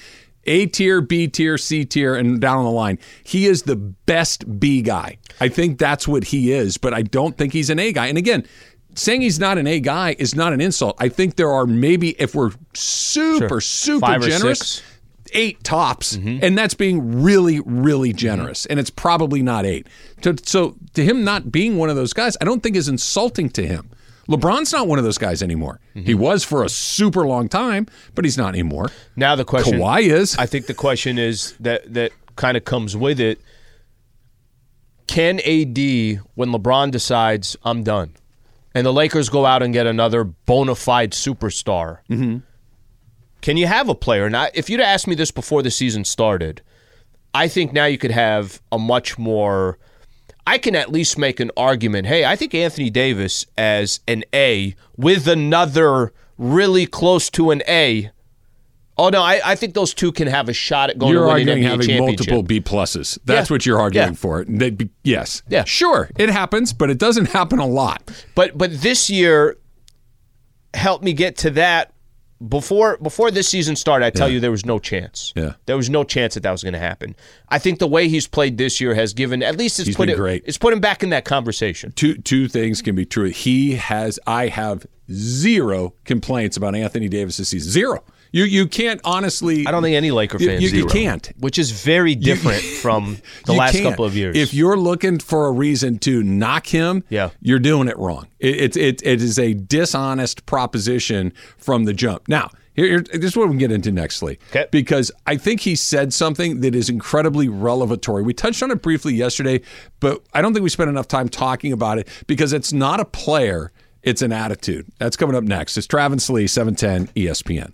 A 0.45 0.65
tier, 0.65 1.01
B 1.01 1.27
tier, 1.27 1.59
C 1.59 1.85
tier, 1.85 2.15
and 2.15 2.39
down 2.41 2.63
the 2.63 2.71
line, 2.71 2.97
he 3.23 3.45
is 3.45 3.61
the 3.63 3.75
best 3.75 4.59
B 4.59 4.81
guy. 4.81 5.17
I 5.39 5.49
think 5.49 5.77
that's 5.77 6.07
what 6.07 6.23
he 6.23 6.51
is, 6.51 6.77
but 6.77 6.93
I 6.95 7.03
don't 7.03 7.37
think 7.37 7.53
he's 7.53 7.69
an 7.69 7.77
A 7.77 7.91
guy. 7.91 8.07
And 8.07 8.17
again, 8.17 8.47
saying 8.95 9.21
he's 9.21 9.39
not 9.39 9.57
an 9.59 9.67
A 9.67 9.79
guy 9.79 10.15
is 10.17 10.33
not 10.33 10.51
an 10.53 10.59
insult. 10.61 10.95
I 10.99 11.09
think 11.09 11.35
there 11.35 11.51
are 11.51 11.67
maybe 11.67 12.09
if 12.19 12.33
we're 12.33 12.51
super 12.73 13.61
super 13.61 13.99
Five 14.07 14.21
generous, 14.23 14.81
eight 15.33 15.63
tops, 15.63 16.17
Mm-hmm. 16.17 16.39
and 16.43 16.57
that's 16.57 16.73
being 16.73 17.21
really 17.21 17.59
really 17.61 18.11
generous, 18.11 18.65
and 18.65 18.79
it's 18.79 18.89
probably 18.89 19.41
not 19.43 19.65
eight. 19.65 19.85
To, 20.23 20.35
so 20.43 20.75
to 20.95 21.03
him 21.03 21.23
not 21.23 21.51
being 21.51 21.77
one 21.77 21.89
of 21.91 21.95
those 21.95 22.13
guys, 22.13 22.35
I 22.41 22.45
don't 22.45 22.61
think 22.63 22.75
is 22.75 22.87
insulting 22.89 23.49
to 23.51 23.65
him. 23.65 23.90
LeBron's 24.29 24.71
not 24.71 24.87
one 24.87 24.97
of 24.99 25.03
those 25.03 25.17
guys 25.17 25.41
anymore. 25.41 25.79
Mm-hmm. 25.95 26.05
He 26.05 26.13
was 26.13 26.43
for 26.43 26.63
a 26.63 26.69
super 26.69 27.25
long 27.25 27.49
time, 27.49 27.87
but 28.15 28.25
he's 28.25 28.37
not 28.37 28.49
anymore. 28.49 28.89
now 29.15 29.35
the 29.35 29.45
question 29.45 29.79
Kawhi 29.79 30.03
is. 30.03 30.37
I 30.37 30.45
think 30.45 30.67
the 30.67 30.73
question 30.73 31.17
is 31.17 31.55
that 31.59 31.93
that 31.93 32.11
kind 32.35 32.55
of 32.55 32.63
comes 32.65 32.95
with 32.95 33.19
it. 33.19 33.41
Can 35.07 35.39
AD 35.39 36.21
when 36.35 36.49
LeBron 36.49 36.91
decides 36.91 37.57
I'm 37.63 37.83
done, 37.83 38.13
and 38.73 38.85
the 38.85 38.93
Lakers 38.93 39.27
go 39.27 39.45
out 39.45 39.61
and 39.61 39.73
get 39.73 39.85
another 39.85 40.23
bona 40.23 40.75
fide 40.75 41.11
superstar? 41.11 41.99
Mm-hmm. 42.09 42.37
Can 43.41 43.57
you 43.57 43.67
have 43.67 43.89
a 43.89 43.95
player? 43.95 44.29
Now, 44.29 44.47
if 44.53 44.69
you'd 44.69 44.79
asked 44.79 45.07
me 45.07 45.15
this 45.15 45.31
before 45.31 45.63
the 45.63 45.71
season 45.71 46.05
started, 46.05 46.61
I 47.33 47.47
think 47.47 47.73
now 47.73 47.85
you 47.85 47.97
could 47.97 48.11
have 48.11 48.61
a 48.71 48.77
much 48.79 49.17
more. 49.17 49.77
I 50.47 50.57
can 50.57 50.75
at 50.75 50.91
least 50.91 51.17
make 51.17 51.39
an 51.39 51.51
argument. 51.55 52.07
Hey, 52.07 52.25
I 52.25 52.35
think 52.35 52.53
Anthony 52.55 52.89
Davis 52.89 53.45
as 53.57 53.99
an 54.07 54.23
A 54.33 54.75
with 54.97 55.27
another 55.27 56.11
really 56.37 56.85
close 56.87 57.29
to 57.31 57.51
an 57.51 57.61
A. 57.67 58.09
Oh 58.97 59.09
no, 59.09 59.21
I, 59.21 59.39
I 59.43 59.55
think 59.55 59.73
those 59.73 59.93
two 59.93 60.11
can 60.11 60.27
have 60.27 60.49
a 60.49 60.53
shot 60.53 60.89
at 60.89 60.97
going 60.99 61.13
you're 61.13 61.25
to 61.25 61.31
arguing 61.31 61.59
NBA 61.63 61.63
having 61.63 61.97
multiple 61.99 62.43
B 62.43 62.59
pluses. 62.59 63.17
That's 63.25 63.49
Yeah. 63.49 63.53
what 63.53 63.65
you're 63.65 63.79
arguing 63.79 64.09
Yeah. 64.09 64.13
for. 64.15 64.43
Be- 64.45 64.89
yes. 65.03 65.43
Yeah. 65.47 65.63
Sure, 65.63 66.09
it 66.17 66.29
happens, 66.29 66.73
but 66.73 66.89
it 66.89 66.97
doesn't 66.97 67.25
happen 67.29 67.59
a 67.59 67.65
lot. 67.65 68.11
But 68.35 68.57
but 68.57 68.81
this 68.81 69.09
year 69.09 69.57
helped 70.73 71.03
me 71.03 71.13
get 71.13 71.37
to 71.37 71.49
that. 71.51 71.90
Before 72.47 72.97
before 72.97 73.29
this 73.29 73.47
season 73.47 73.75
started, 73.75 74.05
I 74.05 74.09
tell 74.09 74.27
you 74.27 74.39
there 74.39 74.49
was 74.51 74.65
no 74.65 74.79
chance. 74.79 75.31
Yeah. 75.35 75.53
there 75.67 75.77
was 75.77 75.89
no 75.89 76.03
chance 76.03 76.33
that 76.33 76.41
that 76.43 76.51
was 76.51 76.63
going 76.63 76.73
to 76.73 76.79
happen. 76.79 77.15
I 77.49 77.59
think 77.59 77.77
the 77.79 77.87
way 77.87 78.07
he's 78.07 78.27
played 78.27 78.57
this 78.57 78.81
year 78.81 78.95
has 78.95 79.13
given 79.13 79.43
at 79.43 79.57
least 79.57 79.79
it's 79.79 79.87
He's 79.87 79.95
put 79.95 80.09
it, 80.09 80.15
great. 80.17 80.43
It's 80.47 80.57
put 80.57 80.73
him 80.73 80.79
back 80.79 81.03
in 81.03 81.11
that 81.11 81.23
conversation. 81.25 81.91
two 81.91 82.15
two 82.15 82.47
things 82.47 82.81
can 82.81 82.95
be 82.95 83.05
true. 83.05 83.29
He 83.29 83.73
has 83.73 84.19
I 84.25 84.47
have 84.47 84.87
zero 85.11 85.93
complaints 86.03 86.57
about 86.57 86.75
Anthony 86.75 87.09
Davis 87.09 87.37
this 87.37 87.49
season. 87.49 87.71
Zero. 87.71 88.03
You 88.33 88.45
you 88.45 88.67
can't 88.67 89.01
honestly 89.03 89.67
I 89.67 89.71
don't 89.71 89.83
think 89.83 89.95
any 89.95 90.11
Laker 90.11 90.39
fans 90.39 90.61
you, 90.63 90.69
you 90.69 90.85
can't. 90.85 91.31
which 91.39 91.59
is 91.59 91.71
very 91.71 92.15
different 92.15 92.61
from 92.81 93.17
the 93.45 93.53
last 93.53 93.73
can't. 93.73 93.83
couple 93.89 94.05
of 94.05 94.15
years. 94.15 94.37
If 94.37 94.53
you're 94.53 94.77
looking 94.77 95.19
for 95.19 95.47
a 95.47 95.51
reason 95.51 95.99
to 95.99 96.23
knock 96.23 96.67
him, 96.67 97.03
Yeah. 97.09 97.31
you're 97.41 97.59
doing 97.59 97.87
it 97.87 97.97
wrong. 97.97 98.27
It, 98.39 98.75
it, 98.75 98.77
it, 98.77 99.01
it 99.05 99.21
is 99.21 99.37
a 99.37 99.53
dishonest 99.53 100.45
proposition 100.45 101.33
from 101.57 101.83
the 101.85 101.93
jump. 101.93 102.27
Now, 102.27 102.49
here, 102.73 103.01
this 103.01 103.25
is 103.25 103.37
what 103.37 103.49
we 103.49 103.57
get 103.57 103.69
into 103.71 103.91
next, 103.91 104.15
Slee. 104.17 104.37
Okay. 104.51 104.65
Because 104.71 105.11
I 105.27 105.35
think 105.35 105.59
he 105.59 105.75
said 105.75 106.13
something 106.13 106.61
that 106.61 106.73
is 106.73 106.89
incredibly 106.89 107.49
relevatory. 107.49 108.23
We 108.23 108.33
touched 108.33 108.63
on 108.63 108.71
it 108.71 108.81
briefly 108.81 109.13
yesterday, 109.13 109.59
but 109.99 110.21
I 110.33 110.41
don't 110.41 110.53
think 110.53 110.63
we 110.63 110.69
spent 110.69 110.89
enough 110.89 111.09
time 111.09 111.27
talking 111.27 111.73
about 111.73 111.99
it 111.99 112.07
because 112.27 112.53
it's 112.53 112.71
not 112.71 113.01
a 113.01 113.05
player, 113.05 113.73
it's 114.03 114.21
an 114.21 114.31
attitude. 114.31 114.87
That's 114.99 115.17
coming 115.17 115.35
up 115.35 115.43
next. 115.43 115.75
It's 115.77 115.85
Travis 115.85 116.29
Lee, 116.29 116.45
E 116.45 116.47
710 116.47 117.13
ESPN. 117.13 117.73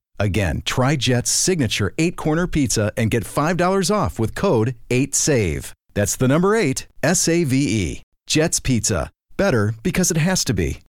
Again, 0.21 0.61
try 0.65 0.97
Jet's 0.97 1.31
signature 1.31 1.95
eight 1.97 2.15
corner 2.15 2.45
pizza 2.45 2.93
and 2.95 3.09
get 3.09 3.23
$5 3.23 3.89
off 3.89 4.19
with 4.19 4.35
code 4.35 4.75
8SAVE. 4.91 5.73
That's 5.95 6.15
the 6.15 6.27
number 6.27 6.55
eight, 6.55 6.85
S 7.01 7.27
A 7.27 7.43
V 7.43 7.55
E. 7.57 8.03
Jet's 8.27 8.59
Pizza. 8.59 9.09
Better 9.35 9.73
because 9.81 10.11
it 10.11 10.17
has 10.17 10.45
to 10.45 10.53
be. 10.53 10.81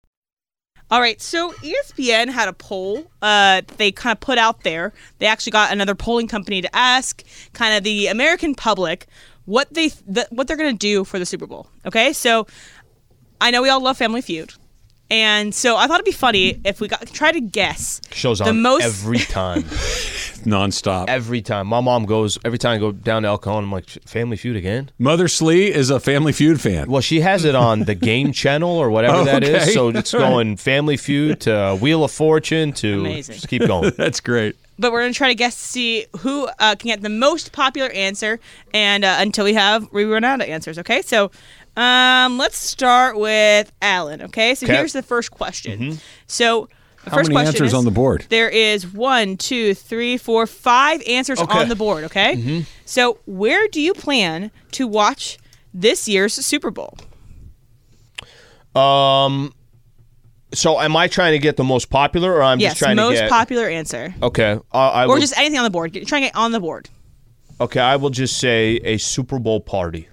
All 0.89 0.99
right, 0.99 1.21
so 1.21 1.53
ESPN 1.53 2.27
had 2.27 2.49
a 2.49 2.53
poll 2.53 3.05
uh, 3.21 3.61
they 3.77 3.93
kind 3.93 4.11
of 4.11 4.19
put 4.19 4.37
out 4.37 4.63
there. 4.63 4.91
They 5.19 5.27
actually 5.27 5.53
got 5.53 5.71
another 5.71 5.95
polling 5.95 6.27
company 6.27 6.61
to 6.61 6.75
ask 6.75 7.23
kind 7.53 7.77
of 7.77 7.85
the 7.85 8.07
American 8.07 8.53
public 8.53 9.07
what 9.45 9.73
they 9.73 9.89
th- 10.13 10.27
what 10.31 10.49
they're 10.49 10.57
going 10.57 10.77
to 10.77 10.77
do 10.77 11.05
for 11.05 11.19
the 11.19 11.25
Super 11.25 11.47
Bowl. 11.47 11.67
Okay, 11.85 12.11
so 12.11 12.47
I 13.39 13.49
know 13.49 13.61
we 13.61 13.69
all 13.69 13.81
love 13.81 13.97
Family 13.97 14.21
Feud, 14.21 14.53
and 15.11 15.53
so 15.53 15.75
I 15.77 15.85
thought 15.87 15.95
it'd 15.95 16.05
be 16.05 16.11
funny 16.11 16.59
if 16.65 16.81
we 16.81 16.87
got 16.87 17.05
try 17.13 17.31
to 17.31 17.39
guess 17.41 18.01
Shows 18.11 18.39
the 18.39 18.45
on 18.49 18.61
most 18.61 18.83
every 18.83 19.19
time. 19.39 19.63
nonstop. 20.43 21.05
every 21.07 21.41
time. 21.41 21.67
My 21.67 21.81
mom 21.81 22.05
goes 22.05 22.37
every 22.43 22.57
time 22.57 22.75
I 22.75 22.77
go 22.79 22.91
down 22.91 23.23
to 23.23 23.27
El 23.27 23.37
Cajon. 23.37 23.65
I'm 23.65 23.71
like, 23.71 23.87
Family 24.05 24.37
Feud 24.37 24.55
again. 24.55 24.89
Mother 24.97 25.27
Slee 25.27 25.71
is 25.71 25.89
a 25.89 25.99
Family 25.99 26.31
Feud 26.33 26.59
fan. 26.59 26.89
Well, 26.89 27.01
she 27.01 27.19
has 27.21 27.45
it 27.45 27.55
on 27.55 27.81
the 27.81 27.95
Game 27.95 28.31
Channel 28.41 28.69
or 28.71 28.89
whatever 28.89 29.17
Oh, 29.17 29.25
that 29.25 29.43
is. 29.43 29.63
okay. 29.63 29.71
So 29.73 29.89
it's 29.89 30.11
going 30.11 30.57
Family 30.57 30.97
Feud 30.97 31.41
to 31.41 31.77
Wheel 31.79 32.03
of 32.03 32.11
Fortune 32.11 32.73
to 32.73 33.01
Amazing. 33.01 33.35
just 33.35 33.47
keep 33.47 33.65
going. 33.67 33.91
That's 33.97 34.19
great. 34.19 34.55
but 34.79 34.91
we're 34.91 35.01
going 35.01 35.13
to 35.13 35.17
try 35.17 35.27
to 35.27 35.35
guess 35.35 35.55
to 35.55 35.61
see 35.61 36.05
who 36.19 36.47
uh, 36.59 36.75
can 36.75 36.87
get 36.87 37.01
the 37.01 37.09
most 37.09 37.51
popular 37.51 37.89
answer 37.91 38.39
and 38.73 39.03
uh, 39.05 39.17
until 39.19 39.45
we 39.45 39.53
have 39.53 39.91
we 39.91 40.05
run 40.05 40.23
out 40.23 40.41
of 40.41 40.47
answers 40.47 40.79
okay 40.79 41.01
so 41.03 41.29
um, 41.81 42.37
let's 42.37 42.57
start 42.57 43.17
with 43.17 43.71
allen 43.81 44.21
okay 44.21 44.53
so 44.55 44.65
Okay. 44.65 44.75
here's 44.75 44.93
the 44.93 45.01
first 45.03 45.31
question 45.31 45.97
so 46.27 46.67
the 47.03 47.09
How 47.09 47.17
first 47.17 47.29
many 47.29 47.35
question 47.35 47.47
answers 47.55 47.69
is, 47.69 47.73
on 47.73 47.85
the 47.85 47.91
board? 47.91 48.25
there 48.29 48.49
is 48.49 48.85
one 48.87 49.35
two 49.37 49.73
three 49.73 50.17
four 50.17 50.45
five 50.45 51.01
answers 51.07 51.39
Okay. 51.39 51.59
on 51.59 51.69
the 51.69 51.75
board 51.75 52.03
okay 52.05 52.65
so 52.85 53.17
where 53.25 53.67
do 53.67 53.81
you 53.81 53.93
plan 53.93 54.51
to 54.73 54.85
watch 54.87 55.37
this 55.73 56.07
year's 56.07 56.33
super 56.33 56.71
bowl 56.71 56.97
Um. 58.75 59.53
So 60.53 60.79
am 60.81 60.97
I 60.97 61.07
trying 61.07 61.31
to 61.31 61.39
get 61.39 61.55
the 61.55 61.63
most 61.63 61.89
popular, 61.89 62.33
or 62.33 62.43
I'm 62.43 62.59
yes 62.59 62.73
just 62.73 62.79
trying 62.79 62.97
to 62.97 63.03
get? 63.03 63.15
The 63.15 63.21
most 63.23 63.29
popular 63.29 63.67
answer 63.67 64.13
okay. 64.21 64.59
Uh, 64.73 64.77
I 64.77 65.05
or 65.05 65.13
will, 65.13 65.19
just 65.19 65.37
anything 65.37 65.57
on 65.57 65.63
the 65.63 65.69
board 65.69 65.93
try 66.05 66.17
and 66.19 66.25
get 66.25 66.35
on 66.35 66.51
the 66.51 66.59
board 66.59 66.89
okay. 67.59 67.79
I 67.79 67.95
will 67.95 68.09
just 68.09 68.37
say 68.37 68.75
a 68.83 68.97
Super 68.97 69.39
Bowl 69.39 69.61
party. 69.61 70.07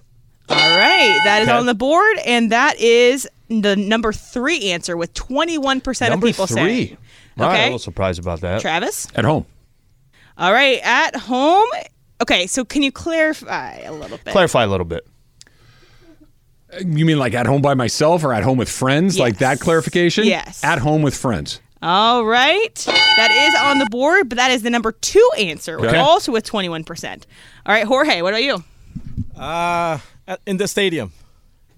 All 0.49 0.55
right, 0.77 1.19
that 1.25 1.41
is 1.43 1.47
Okay. 1.47 1.57
on 1.57 1.65
the 1.65 1.73
board, 1.75 2.17
and 2.25 2.51
that 2.51 2.79
is 2.79 3.27
the 3.49 3.75
number 3.75 4.11
three 4.13 4.71
answer 4.71 4.95
with 4.97 5.13
21% 5.13 6.07
of 6.07 6.13
Number 6.13 6.27
people 6.27 6.47
three. 6.47 6.55
saying. 6.55 6.97
All 7.39 7.45
right, 7.47 7.53
Okay. 7.53 7.61
a 7.61 7.65
little 7.65 7.79
surprised 7.79 8.19
about 8.19 8.41
that. 8.41 8.61
Travis? 8.61 9.07
At 9.15 9.25
home. 9.25 9.45
All 10.37 10.51
right, 10.53 10.79
at 10.83 11.15
home. 11.15 11.67
Okay, 12.21 12.47
so 12.47 12.65
can 12.65 12.83
you 12.83 12.91
clarify 12.91 13.77
a 13.79 13.91
little 13.93 14.17
bit? 14.23 14.31
Clarify 14.31 14.63
a 14.63 14.67
little 14.67 14.85
bit. 14.85 15.05
You 16.85 17.05
mean 17.05 17.17
like 17.17 17.33
at 17.33 17.47
home 17.47 17.61
by 17.61 17.73
myself 17.73 18.23
or 18.23 18.33
at 18.33 18.43
home 18.43 18.57
with 18.57 18.69
friends? 18.69 19.17
Like 19.17 19.37
that 19.39 19.59
clarification? 19.59 20.25
Yes. 20.25 20.63
At 20.63 20.79
home 20.79 21.01
with 21.01 21.15
friends. 21.15 21.59
All 21.81 22.25
right, 22.25 22.75
that 22.75 23.31
is 23.31 23.55
on 23.61 23.79
the 23.79 23.85
board, 23.89 24.27
but 24.27 24.35
that 24.37 24.51
is 24.51 24.63
the 24.63 24.69
number 24.69 24.91
two 24.91 25.27
answer, 25.37 25.79
Okay. 25.79 25.97
also 25.97 26.31
with 26.31 26.43
21%. 26.43 27.25
All 27.65 27.73
right, 27.73 27.85
Jorge, 27.85 28.21
what 28.21 28.33
about 28.33 28.43
you? 28.43 28.63
Uh, 29.39 29.97
at- 29.97 30.01
in 30.45 30.57
the 30.57 30.67
stadium. 30.67 31.11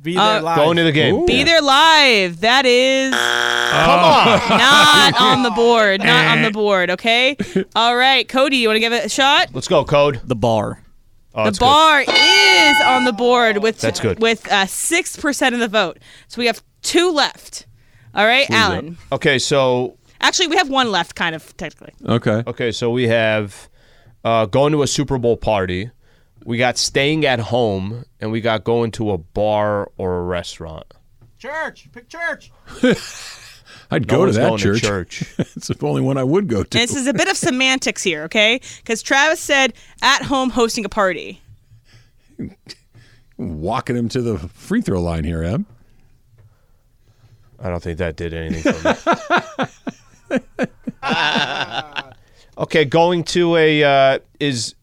Be 0.02 0.18
Uh, 0.18 0.42
live. 0.42 0.56
Going 0.58 0.78
to 0.78 0.84
the 0.84 0.92
game. 0.92 1.26
Be 1.28 1.44
there 1.44 1.62
live. 1.62 2.40
That 2.42 2.66
is 2.66 3.12
Come 3.12 4.00
on. 4.00 4.58
not 4.58 5.22
on 5.22 5.44
the 5.44 5.52
board. 5.52 6.02
Not 6.04 6.26
on 6.38 6.42
the 6.42 6.52
board, 6.52 6.90
okay? 6.92 7.38
All 7.76 7.96
right, 7.96 8.28
Kody, 8.28 8.58
you 8.58 8.68
want 8.68 8.78
to 8.78 8.80
give 8.80 8.94
it 8.94 9.06
a 9.06 9.10
shot? 9.10 9.50
Let's 9.54 9.68
go, 9.68 9.86
Code. 9.86 10.20
The 10.24 10.36
bar. 10.36 10.82
Oh, 11.34 11.44
the 11.44 11.52
that's 11.52 11.60
good. 11.60 11.66
bar 11.66 12.02
is 12.02 12.82
on 12.86 13.06
the 13.06 13.14
board 13.14 13.60
with 13.60 13.80
That's 13.80 14.00
good. 14.02 14.20
with 14.20 14.52
uh, 14.52 14.66
six 14.66 15.16
percent 15.16 15.54
of 15.56 15.62
the 15.62 15.68
vote. 15.70 16.00
So 16.28 16.40
we 16.40 16.48
have 16.48 16.62
two 16.82 17.12
left. 17.12 17.68
All 18.14 18.26
right, 18.26 18.50
Allen. 18.50 18.98
Okay, 19.12 19.40
so 19.40 19.98
Actually, 20.20 20.48
we 20.50 20.58
have 20.58 20.70
one 20.70 20.92
left, 20.92 21.16
kind 21.16 21.34
of 21.36 21.56
technically. 21.58 21.94
Okay. 22.08 22.44
okay, 22.46 22.72
so 22.72 22.90
we 22.92 23.08
have 23.08 23.70
uh, 24.26 24.46
going 24.48 24.72
to 24.74 24.82
a 24.84 24.88
Super 24.88 25.18
Bowl 25.18 25.38
party. 25.38 25.90
We 26.44 26.58
got 26.58 26.78
staying 26.78 27.26
at 27.26 27.40
home, 27.40 28.06
and 28.20 28.32
we 28.32 28.42
got 28.42 28.64
going 28.64 28.92
to 28.92 29.12
a 29.12 29.18
bar 29.18 29.92
or 29.98 30.18
a 30.20 30.24
restaurant. 30.24 30.86
Church. 31.38 31.88
Pick 31.92 32.10
church. 32.10 32.52
I'd 33.92 34.08
No 34.08 34.18
go 34.18 34.26
to 34.26 34.32
that 34.32 34.48
going 34.48 34.58
church. 34.58 34.82
church. 34.82 35.22
it's 35.38 35.68
the 35.68 35.86
only 35.86 36.02
one 36.02 36.18
I 36.18 36.24
would 36.24 36.48
go 36.48 36.64
to. 36.64 36.80
And 36.80 36.88
this 36.90 36.96
is 36.96 37.08
a 37.08 37.14
bit 37.14 37.28
of 37.28 37.36
semantics 37.36 38.02
here, 38.02 38.24
okay? 38.24 38.62
Because 38.78 39.02
Travis 39.02 39.40
said 39.40 39.74
at 40.02 40.24
home 40.24 40.50
hosting 40.50 40.86
a 40.86 40.90
party. 40.90 41.42
Walking 43.38 43.96
him 43.96 44.08
to 44.10 44.22
the 44.22 44.38
free 44.38 44.82
throw 44.82 45.02
line 45.02 45.24
here, 45.26 45.44
Em. 45.44 45.66
I 47.60 47.70
don't 47.70 47.84
think 47.84 48.00
that 48.00 48.16
did 48.16 48.34
anything 48.34 48.74
for 48.74 50.40
me. 50.40 50.40
okay, 52.58 52.86
going 52.86 53.24
to 53.26 53.56
a 53.56 53.84
uh, 53.84 54.20
is 54.40 54.74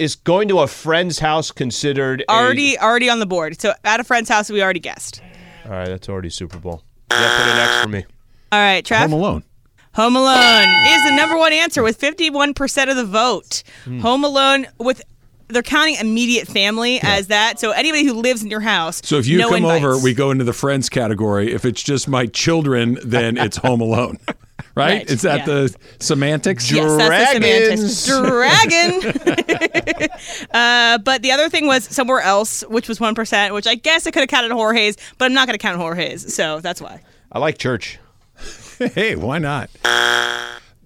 is 0.00 0.16
going 0.16 0.48
to 0.48 0.60
a 0.60 0.66
friend's 0.66 1.18
house 1.18 1.50
considered 1.50 2.22
a- 2.22 2.32
Already, 2.32 2.78
already 2.78 3.10
on 3.10 3.20
the 3.20 3.26
board. 3.26 3.60
So 3.60 3.72
at 3.84 4.00
a 4.00 4.04
friend's 4.04 4.28
house, 4.28 4.50
we 4.50 4.62
already 4.62 4.80
guessed. 4.80 5.20
All 5.66 5.72
right, 5.72 5.88
that's 5.88 6.08
already 6.08 6.30
Super 6.30 6.58
Bowl. 6.58 6.82
Yeah, 7.10 7.18
put 7.18 7.52
an 7.52 7.58
X 7.58 7.82
for 7.82 7.88
me. 7.88 8.04
All 8.50 8.58
right, 8.60 8.84
Trav. 8.84 9.00
Home 9.02 9.12
Alone. 9.12 9.44
Home 9.94 10.16
Alone 10.16 10.68
is 10.88 11.04
the 11.04 11.14
number 11.16 11.36
one 11.36 11.52
answer 11.52 11.82
with 11.82 12.00
51% 12.00 12.90
of 12.90 12.96
the 12.96 13.04
vote. 13.04 13.62
Hmm. 13.84 13.98
Home 14.00 14.24
Alone 14.24 14.66
with 14.78 15.02
they're 15.48 15.62
counting 15.62 15.96
immediate 15.96 16.46
family 16.46 17.00
as 17.02 17.26
that. 17.26 17.58
So 17.58 17.72
anybody 17.72 18.04
who 18.04 18.14
lives 18.14 18.42
in 18.42 18.50
your 18.50 18.60
house. 18.60 19.02
So 19.04 19.16
if 19.18 19.26
you 19.26 19.38
no 19.38 19.48
come 19.48 19.58
invites. 19.58 19.84
over, 19.84 19.98
we 19.98 20.14
go 20.14 20.30
into 20.30 20.44
the 20.44 20.52
friends 20.52 20.88
category. 20.88 21.52
If 21.52 21.64
it's 21.64 21.82
just 21.82 22.06
my 22.08 22.26
children, 22.26 22.98
then 23.04 23.36
it's 23.36 23.56
Home 23.58 23.80
Alone. 23.80 24.18
Right? 24.74 24.98
Right, 24.98 25.10
Is 25.10 25.22
that 25.22 25.40
yeah. 25.40 25.46
the 25.46 25.76
semantics? 25.98 26.70
Yes, 26.70 26.96
that's 26.96 27.34
the 27.34 27.40
semantics. 27.40 28.06
Dragon. 28.06 30.08
uh, 30.52 30.98
but 30.98 31.22
the 31.22 31.32
other 31.32 31.48
thing 31.48 31.66
was 31.66 31.84
somewhere 31.84 32.20
else, 32.20 32.62
which 32.62 32.88
was 32.88 33.00
one 33.00 33.14
percent, 33.14 33.52
which 33.52 33.66
I 33.66 33.74
guess 33.74 34.06
I 34.06 34.10
could 34.10 34.20
have 34.20 34.28
counted 34.28 34.52
Jorge's, 34.52 34.96
but 35.18 35.26
I'm 35.26 35.34
not 35.34 35.46
going 35.46 35.58
to 35.58 35.62
count 35.62 35.78
Jorge's, 35.78 36.34
so 36.34 36.60
that's 36.60 36.80
why. 36.80 37.02
I 37.32 37.38
like 37.38 37.58
church. 37.58 37.98
hey, 38.78 39.16
why 39.16 39.38
not? 39.38 39.70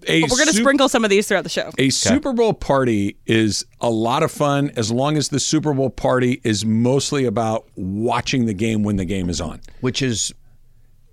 A 0.07 0.21
But 0.21 0.31
we're 0.31 0.37
going 0.37 0.49
to 0.49 0.55
Sup- 0.55 0.63
sprinkle 0.63 0.89
some 0.89 1.05
of 1.05 1.11
these 1.11 1.29
throughout 1.29 1.45
the 1.45 1.51
show. 1.51 1.71
A 1.79 1.91
Super 1.91 2.33
Bowl 2.33 2.53
party 2.53 3.17
is 3.27 3.65
a 3.81 3.91
lot 3.91 4.23
of 4.23 4.31
fun 4.31 4.71
as 4.77 4.91
long 4.91 5.17
as 5.17 5.29
the 5.29 5.41
Super 5.41 5.73
Bowl 5.73 5.91
party 5.91 6.41
is 6.45 6.65
mostly 6.65 7.25
about 7.25 7.67
watching 7.77 8.47
the 8.47 8.55
game 8.55 8.83
when 8.83 8.97
the 8.97 9.05
game 9.05 9.31
is 9.31 9.41
on. 9.41 9.61
Which 9.81 10.03
is 10.03 10.33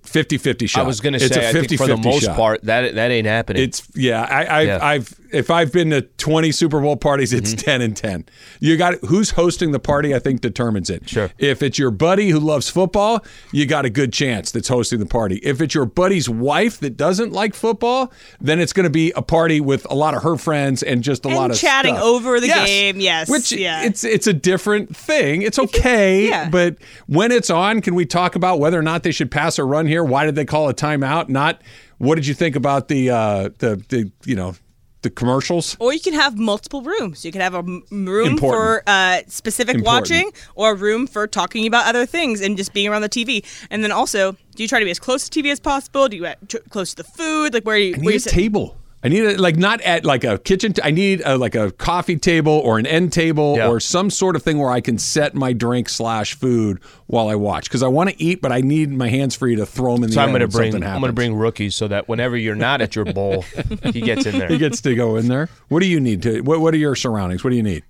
50-50 0.03 0.69
shot. 0.69 0.83
I 0.83 0.87
was 0.87 0.99
going 0.99 1.13
to 1.13 1.23
It's 1.23 1.33
say 1.33 1.45
a 1.45 1.49
I 1.49 1.53
think 1.53 1.69
for 1.77 1.87
the 1.87 1.95
50-50 1.95 2.03
most 2.03 2.23
shot. 2.23 2.35
part 2.35 2.61
that 2.63 2.95
that 2.95 3.11
ain't 3.11 3.27
happening. 3.27 3.63
It's 3.63 3.87
yeah. 3.95 4.21
I, 4.23 4.59
I've, 4.59 4.67
Yeah. 4.67 4.79
I've 4.81 5.20
if 5.33 5.49
I've 5.49 5.71
been 5.71 5.89
to 5.91 6.01
20 6.01 6.51
Super 6.51 6.79
Bowl 6.81 6.95
parties, 6.97 7.33
it's 7.33 7.53
10 7.53 7.81
and 7.81 7.95
10. 7.95 8.25
You 8.59 8.77
got 8.77 8.95
who's 9.05 9.31
hosting 9.31 9.71
the 9.71 9.79
party, 9.79 10.13
I 10.15 10.19
think 10.19 10.41
determines 10.41 10.89
it. 10.89 11.07
Sure. 11.09 11.31
If 11.37 11.61
it's 11.63 11.77
your 11.79 11.91
buddy 11.91 12.29
who 12.29 12.39
loves 12.39 12.69
football, 12.69 13.23
you 13.51 13.65
got 13.65 13.85
a 13.85 13.89
good 13.89 14.11
chance 14.13 14.51
that's 14.51 14.67
hosting 14.67 14.99
the 14.99 15.05
party. 15.05 15.37
If 15.43 15.61
it's 15.61 15.73
your 15.75 15.85
buddy's 15.85 16.29
wife 16.29 16.79
that 16.79 16.97
doesn't 16.97 17.31
like 17.31 17.53
football, 17.53 18.11
then 18.39 18.59
it's 18.59 18.73
going 18.73 18.83
to 18.85 18.89
be 18.89 19.11
a 19.15 19.21
party 19.21 19.61
with 19.61 19.85
a 19.89 19.95
lot 19.95 20.13
of 20.15 20.23
her 20.23 20.37
friends 20.37 20.83
and 20.83 21.03
just 21.03 21.25
a 21.25 21.29
And 21.29 21.37
lot 21.37 21.51
of 21.51 21.57
chatting 21.57 21.95
stuff. 21.95 22.05
over 22.05 22.39
the 22.39 22.47
Yes. 22.47 22.67
game, 22.67 22.99
yes, 22.99 23.29
Which 23.29 23.51
yeah. 23.51 23.83
it's 23.83 24.03
it's 24.03 24.27
a 24.27 24.33
different 24.33 24.95
thing. 24.95 25.41
It's 25.41 25.57
okay, 25.59 26.27
Yeah. 26.27 26.49
but 26.49 26.77
when 27.07 27.31
it's 27.31 27.49
on, 27.49 27.81
can 27.81 27.95
we 27.95 28.05
talk 28.05 28.35
about 28.35 28.59
whether 28.59 28.77
or 28.77 28.83
not 28.83 29.03
they 29.03 29.11
should 29.11 29.31
pass 29.31 29.57
or 29.59 29.65
run 29.65 29.85
here? 29.87 30.03
Why 30.03 30.25
did 30.25 30.35
they 30.35 30.45
call 30.45 30.67
a 30.69 30.73
timeout? 30.73 31.29
Not 31.29 31.61
what 31.97 32.15
did 32.15 32.25
you 32.27 32.33
think 32.33 32.55
about 32.55 32.87
the 32.87 33.09
uh, 33.11 33.49
the 33.59 33.81
the 33.89 34.11
you 34.25 34.35
know 34.35 34.55
the 35.01 35.09
commercials? 35.09 35.75
Or 35.79 35.93
you 35.93 35.99
can 35.99 36.13
have 36.13 36.37
multiple 36.37 36.81
rooms. 36.81 37.25
You 37.25 37.31
can 37.31 37.41
have 37.41 37.53
a 37.55 37.59
m- 37.59 37.83
room 37.91 38.27
Important. 38.29 38.39
for 38.39 38.83
uh, 38.87 39.21
specific 39.27 39.75
Important. 39.77 40.09
watching, 40.11 40.31
or 40.55 40.71
a 40.71 40.75
room 40.75 41.07
for 41.07 41.27
talking 41.27 41.65
about 41.67 41.85
other 41.87 42.05
things 42.05 42.41
and 42.41 42.57
just 42.57 42.73
being 42.73 42.87
around 42.87 43.01
the 43.01 43.09
TV. 43.09 43.43
And 43.69 43.83
then 43.83 43.91
also, 43.91 44.33
do 44.55 44.63
you 44.63 44.67
try 44.69 44.79
to 44.79 44.85
be 44.85 44.91
as 44.91 44.99
close 44.99 45.27
to 45.29 45.41
TV 45.41 45.51
as 45.51 45.59
possible? 45.59 46.07
Do 46.07 46.15
you 46.17 46.23
get 46.23 46.49
t- 46.49 46.59
close 46.69 46.91
to 46.93 46.97
the 47.03 47.09
food? 47.09 47.53
Like 47.53 47.63
where 47.63 47.77
you? 47.77 47.95
I 47.95 47.97
where 47.97 48.01
need 48.05 48.09
you 48.11 48.15
a 48.17 48.19
sit? 48.19 48.33
table. 48.33 48.77
I 49.03 49.07
need 49.07 49.23
a, 49.25 49.37
like 49.41 49.55
not 49.57 49.81
at 49.81 50.05
like 50.05 50.23
a 50.23 50.37
kitchen. 50.37 50.73
T- 50.73 50.81
I 50.83 50.91
need 50.91 51.21
a, 51.25 51.35
like 51.37 51.55
a 51.55 51.71
coffee 51.71 52.17
table 52.17 52.51
or 52.53 52.77
an 52.77 52.85
end 52.85 53.11
table 53.11 53.55
Yeah. 53.57 53.67
or 53.67 53.79
some 53.79 54.11
sort 54.11 54.35
of 54.35 54.43
thing 54.43 54.59
where 54.59 54.69
I 54.69 54.79
can 54.79 54.99
set 54.99 55.33
my 55.33 55.53
drink 55.53 55.89
slash 55.89 56.35
food 56.35 56.79
while 57.07 57.27
I 57.27 57.33
watch 57.35 57.63
because 57.63 57.81
I 57.81 57.87
want 57.87 58.11
to 58.11 58.21
eat, 58.23 58.41
but 58.43 58.51
I 58.51 58.61
need 58.61 58.91
my 58.91 59.09
hands 59.09 59.35
free 59.35 59.55
to 59.55 59.65
throw 59.65 59.95
them 59.95 60.03
in 60.03 60.09
the 60.11 60.13
So 60.13 60.21
air 60.21 60.27
I'm 60.27 60.31
going 60.31 60.41
to 60.41 60.47
bring 60.47 60.75
I'm 60.75 60.99
going 61.01 61.09
to 61.09 61.13
bring 61.13 61.33
rookies 61.33 61.75
so 61.75 61.87
that 61.87 62.07
whenever 62.07 62.37
you're 62.37 62.53
not 62.55 62.79
at 62.81 62.95
your 62.95 63.05
bowl, 63.05 63.43
he 63.91 64.01
gets 64.01 64.27
in 64.27 64.37
there. 64.37 64.49
He 64.49 64.59
gets 64.59 64.81
to 64.81 64.93
go 64.93 65.15
in 65.15 65.27
there. 65.27 65.49
What 65.69 65.79
do 65.79 65.87
you 65.87 65.99
need 65.99 66.21
to? 66.23 66.41
What 66.41 66.61
What 66.61 66.73
are 66.73 66.77
your 66.77 66.95
surroundings? 66.95 67.43
What 67.43 67.49
do 67.49 67.55
you 67.55 67.63
need? 67.63 67.83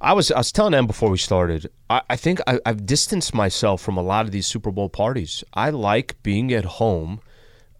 I 0.00 0.12
was 0.14 0.30
I 0.32 0.38
was 0.38 0.52
telling 0.52 0.72
them 0.72 0.86
before 0.86 1.08
we 1.10 1.16
started. 1.18 1.70
I, 1.88 2.02
I 2.10 2.16
think 2.16 2.40
I, 2.46 2.58
I've 2.66 2.84
distanced 2.84 3.32
myself 3.34 3.80
from 3.80 3.96
a 3.96 4.02
lot 4.02 4.26
of 4.26 4.32
these 4.32 4.46
Super 4.46 4.70
Bowl 4.70 4.88
parties. 4.88 5.44
I 5.54 5.70
like 5.70 6.20
being 6.22 6.52
at 6.52 6.64
home. 6.64 7.20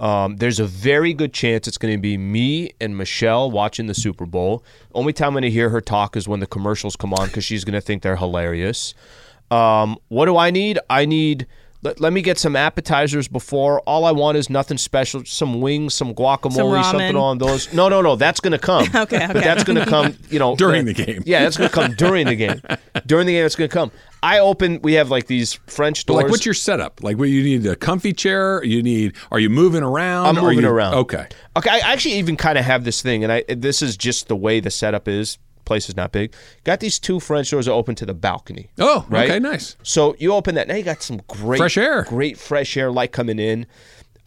Um, 0.03 0.37
there's 0.39 0.59
a 0.59 0.67
very 0.67 1.15
good 1.15 1.33
chance 1.33 1.69
it's 1.69 1.79
going 1.79 1.95
to 1.95 2.01
be 2.01 2.19
me 2.19 2.73
and 2.81 2.99
Michelle 2.99 3.49
watching 3.51 3.87
the 3.87 3.95
Super 3.95 4.27
Bowl. 4.27 4.65
Only 4.95 5.13
time 5.13 5.29
I'm 5.29 5.35
going 5.35 5.43
to 5.43 5.51
hear 5.51 5.71
her 5.71 5.81
talk 5.81 6.17
is 6.17 6.27
when 6.27 6.41
the 6.41 6.47
commercials 6.47 6.97
come 6.97 7.15
on 7.15 7.29
because 7.29 7.45
she's 7.45 7.65
going 7.65 7.75
to 7.75 7.81
think 7.81 8.03
they're 8.03 8.17
hilarious. 8.17 8.95
Um, 9.53 9.97
what 10.09 10.27
do 10.27 10.37
I 10.37 10.51
need? 10.51 10.81
I 10.91 11.07
need. 11.07 11.47
Let, 11.83 12.01
let 12.01 12.13
me 12.13 12.23
get 12.23 12.39
some 12.39 12.55
appetizers 12.55 13.27
before. 13.27 13.81
All 13.81 14.05
I 14.05 14.13
want 14.13 14.37
is 14.39 14.49
nothing 14.49 14.79
special. 14.79 15.25
Some 15.25 15.61
wings, 15.61 15.95
some 15.95 16.15
guacamole, 16.15 16.53
Some 16.55 16.85
something 16.85 17.17
on 17.17 17.39
those. 17.39 17.73
No, 17.73 17.89
no, 17.89 18.01
no. 18.01 18.15
That's 18.15 18.39
going 18.41 18.53
to 18.53 18.59
come. 18.59 18.87
Okay, 19.03 19.17
okay. 19.25 19.27
But 19.33 19.43
that's 19.43 19.65
going 19.65 19.79
to 19.79 19.87
come. 19.87 20.17
You 20.31 20.39
know, 20.39 20.55
During 20.55 20.85
the 20.85 20.93
game. 20.93 21.23
Yeah, 21.27 21.43
that's 21.43 21.57
going 21.57 21.69
to 21.69 21.75
come 21.75 21.95
during 21.95 22.27
the 22.27 22.37
game. 22.37 22.61
During 23.07 23.27
the 23.27 23.33
game, 23.33 23.45
it's 23.45 23.57
going 23.57 23.69
to 23.69 23.73
come. 23.75 23.91
I 24.23 24.39
open. 24.39 24.81
We 24.83 24.93
have 24.95 25.11
like 25.11 25.27
these 25.27 25.55
French 25.67 26.07
doors. 26.07 26.23
Like, 26.23 26.31
what's 26.31 26.45
your 26.45 26.55
setup? 26.55 27.03
Like, 27.03 27.19
what 27.19 27.25
you 27.25 27.43
need 27.43 27.67
a 27.67 27.75
comfy 27.75 28.13
chair? 28.13 28.63
You 28.63 28.83
need? 28.83 29.17
Are 29.33 29.41
you 29.41 29.51
moving 29.51 29.83
around? 29.83 30.27
I'm 30.27 30.35
moving 30.45 30.61
you- 30.61 30.69
around. 30.69 30.95
Okay. 30.95 31.27
Okay, 31.57 31.71
I 31.71 31.79
actually 31.93 32.15
even 32.15 32.37
kind 32.37 32.59
of 32.59 32.65
have 32.65 32.85
this 32.85 33.03
thing, 33.03 33.25
and 33.25 33.33
I 33.33 33.43
this 33.49 33.83
is 33.83 33.97
just 33.97 34.29
the 34.29 34.37
way 34.37 34.61
the 34.61 34.71
setup 34.71 35.09
is. 35.09 35.39
Place 35.65 35.89
is 35.89 35.97
not 35.97 36.13
big. 36.13 36.35
Got 36.65 36.81
these 36.81 36.99
two 36.99 37.21
French 37.21 37.51
doors 37.51 37.67
that 37.67 37.73
open 37.73 37.95
to 37.97 38.07
the 38.07 38.15
balcony. 38.15 38.71
Oh, 38.79 39.07
Right? 39.09 39.31
okay, 39.31 39.39
nice. 39.39 39.77
So 39.83 40.15
you 40.19 40.33
open 40.33 40.55
that. 40.57 40.69
Now 40.69 40.75
you 40.75 40.83
got 40.83 41.03
some 41.03 41.21
great 41.29 41.59
Fresh 41.59 41.77
air. 41.79 42.03
great 42.05 42.37
fresh 42.39 42.77
air 42.77 42.91
light 42.91 43.13
coming 43.13 43.39
in. 43.39 43.67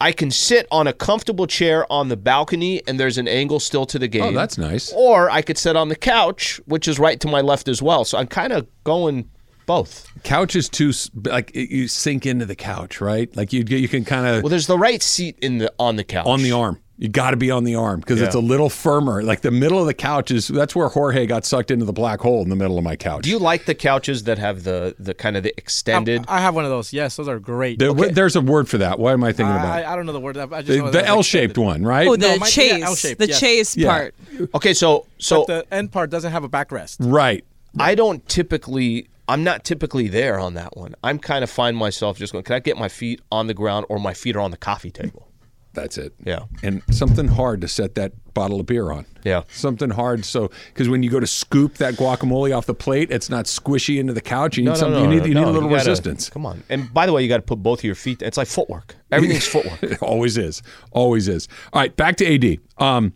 I 0.00 0.12
can 0.12 0.30
sit 0.30 0.66
on 0.70 0.86
a 0.86 0.92
comfortable 0.92 1.46
chair 1.46 1.90
on 1.90 2.08
the 2.10 2.18
balcony, 2.18 2.82
and 2.86 3.00
there's 3.00 3.16
an 3.16 3.26
angle 3.26 3.60
still 3.60 3.86
to 3.86 3.98
the 3.98 4.04
oh, 4.06 4.08
game. 4.08 4.22
Oh, 4.24 4.32
that's 4.32 4.58
nice. 4.58 4.92
Or 4.94 5.30
I 5.30 5.40
could 5.40 5.56
sit 5.56 5.74
on 5.74 5.88
the 5.88 5.96
couch, 5.96 6.60
which 6.66 6.86
is 6.86 6.98
right 6.98 7.18
to 7.20 7.28
my 7.28 7.40
left 7.40 7.66
as 7.66 7.80
well. 7.80 8.04
So 8.04 8.18
I'm 8.18 8.26
kind 8.26 8.52
of 8.52 8.66
going 8.84 9.30
both. 9.64 10.06
Couch 10.22 10.54
is 10.54 10.68
too 10.68 10.92
like 11.24 11.54
you 11.54 11.88
sink 11.88 12.26
into 12.26 12.44
the 12.44 12.54
couch, 12.54 13.00
right? 13.00 13.34
Like 13.36 13.52
you 13.54 13.64
you 13.66 13.88
can 13.88 14.04
kind 14.04 14.26
of 14.26 14.42
Well, 14.42 14.50
there's 14.50 14.66
the 14.66 14.78
right 14.78 15.02
seat 15.02 15.38
in 15.40 15.58
the 15.58 15.72
on 15.78 15.96
the 15.96 16.04
couch. 16.04 16.26
on 16.26 16.42
the 16.42 16.52
arm. 16.52 16.80
You 16.98 17.10
got 17.10 17.32
to 17.32 17.36
be 17.36 17.50
on 17.50 17.64
the 17.64 17.74
arm 17.74 18.00
because 18.00 18.22
it's 18.22 18.34
a 18.34 18.40
little 18.40 18.70
firmer. 18.70 19.22
Like 19.22 19.42
the 19.42 19.50
middle 19.50 19.78
of 19.78 19.86
the 19.86 19.92
couch 19.92 20.30
is 20.30 20.48
that's 20.48 20.74
where 20.74 20.88
Jorge 20.88 21.26
got 21.26 21.44
sucked 21.44 21.70
into 21.70 21.84
the 21.84 21.92
black 21.92 22.20
hole 22.20 22.42
in 22.42 22.48
the 22.48 22.56
middle 22.56 22.78
of 22.78 22.84
my 22.84 22.96
couch. 22.96 23.24
Do 23.24 23.30
you 23.30 23.38
like 23.38 23.66
the 23.66 23.74
couches 23.74 24.22
that 24.24 24.38
have 24.38 24.64
the 24.64 24.94
the 24.98 25.12
kind 25.12 25.36
of 25.36 25.42
the 25.42 25.52
extended? 25.58 26.24
I 26.26 26.40
have 26.40 26.54
one 26.54 26.64
of 26.64 26.70
those. 26.70 26.94
Yes, 26.94 27.16
those 27.16 27.28
are 27.28 27.38
great. 27.38 27.78
There- 27.78 27.92
There's 27.92 28.34
a 28.34 28.40
word 28.40 28.66
for 28.66 28.78
that. 28.78 28.98
What 28.98 29.12
am 29.12 29.24
I 29.24 29.32
thinking 29.32 29.54
about? 29.54 29.66
I, 29.84 29.92
I 29.92 29.94
don't 29.96 30.06
know 30.06 30.12
the 30.12 30.20
word. 30.20 30.38
I 30.38 30.46
just 30.46 30.66
the 30.68 30.78
know 30.78 30.86
the 30.86 30.92
that 30.92 31.06
L-shaped 31.08 31.58
one, 31.58 31.82
right? 31.84 32.08
Oh, 32.08 32.16
the 32.16 32.28
No, 32.28 32.28
mine- 32.30 32.38
yeah, 32.40 32.46
chaise, 32.46 32.82
L-shaped, 32.82 33.18
the 33.20 33.28
yes. 33.28 33.38
chaise 33.40 33.76
Yeah. 33.76 33.90
part. 33.90 34.14
okay, 34.54 34.72
so 34.72 35.06
so 35.18 35.44
but 35.44 35.68
the 35.68 35.74
end 35.74 35.92
part 35.92 36.08
doesn't 36.08 36.32
have 36.32 36.44
a 36.44 36.48
backrest. 36.48 36.96
right. 37.00 37.44
I 37.78 37.94
don't 37.94 38.26
typically. 38.26 39.08
I'm 39.28 39.44
not 39.44 39.64
typically 39.64 40.08
there 40.08 40.38
on 40.38 40.54
that 40.54 40.76
one. 40.78 40.94
I'm 41.04 41.18
kind 41.18 41.44
of 41.44 41.50
find 41.50 41.76
myself 41.76 42.16
just 42.16 42.32
going. 42.32 42.44
Can 42.44 42.54
I 42.54 42.60
get 42.60 42.78
my 42.78 42.88
feet 42.88 43.20
on 43.30 43.48
the 43.48 43.54
ground 43.54 43.84
or 43.90 43.98
my 43.98 44.14
feet 44.14 44.34
are 44.36 44.40
on 44.40 44.50
the 44.50 44.56
coffee 44.56 44.90
table? 44.90 45.28
That's 45.76 45.98
it. 45.98 46.14
Yeah. 46.24 46.40
And 46.62 46.82
something 46.90 47.28
hard 47.28 47.60
to 47.60 47.68
set 47.68 47.94
that 47.94 48.12
bottle 48.34 48.58
of 48.58 48.66
beer 48.66 48.90
on. 48.90 49.06
Yeah. 49.24 49.42
Something 49.48 49.90
hard 49.90 50.24
so 50.24 50.50
because 50.68 50.88
when 50.88 51.02
you 51.02 51.10
go 51.10 51.20
to 51.20 51.26
scoop 51.26 51.74
that 51.74 51.94
guacamole 51.94 52.56
off 52.56 52.66
the 52.66 52.74
plate, 52.74 53.10
it's 53.10 53.30
not 53.30 53.44
squishy 53.44 53.98
into 54.00 54.12
the 54.12 54.20
couch. 54.20 54.56
You 54.56 54.64
need 54.64 54.76
something. 54.76 55.02
you 55.02 55.08
need, 55.08 55.26
you 55.28 55.34
need 55.34 55.44
a 55.44 55.50
little 55.50 55.68
gotta- 55.68 55.88
resistance. 55.90 56.28
Come 56.30 56.44
on. 56.46 56.64
And 56.68 56.92
by 56.92 57.06
the 57.06 57.12
way, 57.12 57.22
you 57.22 57.28
got 57.28 57.36
to 57.36 57.42
put 57.42 57.62
both 57.62 57.80
of 57.80 57.84
your 57.84 57.94
feet. 57.94 58.22
It's 58.22 58.36
like 58.36 58.48
footwork. 58.48 58.96
Everything's 59.12 59.46
footwork. 59.46 59.82
It 59.82 60.02
always 60.02 60.36
is. 60.36 60.62
Always 60.90 61.28
is. 61.28 61.46
All 61.72 61.80
right, 61.80 61.94
back 61.94 62.16
to 62.16 62.26
AD. 62.52 62.58
Um, 62.78 63.12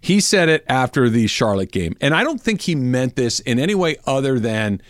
he 0.00 0.20
said 0.20 0.50
it 0.50 0.64
after 0.68 1.08
the 1.08 1.26
Charlotte 1.26 1.72
game, 1.72 1.96
and 2.00 2.14
I 2.14 2.22
don't 2.22 2.40
think 2.40 2.60
he 2.60 2.74
meant 2.74 3.16
this 3.16 3.40
in 3.40 3.58
any 3.58 3.74
way 3.74 3.96
other 4.06 4.38
than 4.38 4.82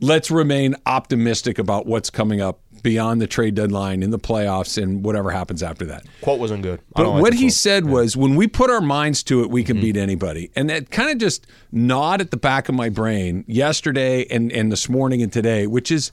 let's 0.00 0.30
remain 0.30 0.76
optimistic 0.86 1.58
about 1.58 1.86
what's 1.86 2.08
coming 2.08 2.40
up 2.40 2.60
beyond 2.80 3.20
the 3.20 3.26
trade 3.26 3.54
deadline 3.54 4.02
in 4.02 4.10
the 4.10 4.18
playoffs 4.18 4.80
and 4.80 5.04
whatever 5.04 5.30
happens 5.30 5.62
after 5.62 5.84
that. 5.86 6.04
Quote 6.22 6.40
wasn't 6.40 6.62
good. 6.62 6.80
I 6.96 7.02
But 7.02 7.10
like 7.10 7.22
what 7.22 7.32
he 7.34 7.44
quote. 7.44 7.52
said 7.52 7.86
was, 7.86 8.16
when 8.16 8.34
we 8.34 8.46
put 8.46 8.70
our 8.70 8.80
minds 8.80 9.22
to 9.24 9.42
it, 9.42 9.50
we 9.50 9.64
can 9.64 9.76
mm-hmm. 9.76 9.84
beat 9.84 9.96
anybody. 9.96 10.50
And 10.56 10.68
that 10.70 10.90
kind 10.90 11.10
of 11.10 11.18
just 11.18 11.46
gnawed 11.70 12.20
at 12.20 12.30
the 12.30 12.36
back 12.36 12.68
of 12.68 12.74
my 12.74 12.88
brain 12.88 13.44
yesterday 13.46 14.26
and, 14.26 14.50
and 14.52 14.72
this 14.72 14.88
morning 14.88 15.22
and 15.22 15.32
today, 15.32 15.66
which 15.66 15.90
is 15.90 16.12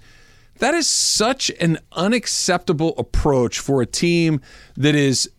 that 0.60 0.74
is 0.74 0.88
such 0.88 1.52
an 1.60 1.80
unacceptable 1.92 2.94
approach 2.98 3.60
for 3.60 3.82
a 3.82 3.86
team 3.86 4.42
that 4.76 4.96
is 4.96 5.30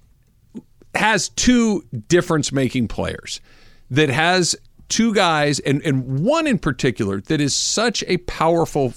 has 0.95 1.29
two 1.31 1.85
difference 2.09 2.51
making 2.51 2.88
players 2.88 3.41
that 3.91 4.09
has 4.09 4.57
two 4.88 5.14
guys 5.14 5.61
and, 5.61 5.83
and 5.83 6.25
one 6.25 6.47
in 6.47 6.59
particular 6.59 7.21
that 7.23 7.41
is 7.41 7.55
such 7.55 8.03
a 8.07 8.17
powerful 8.19 8.95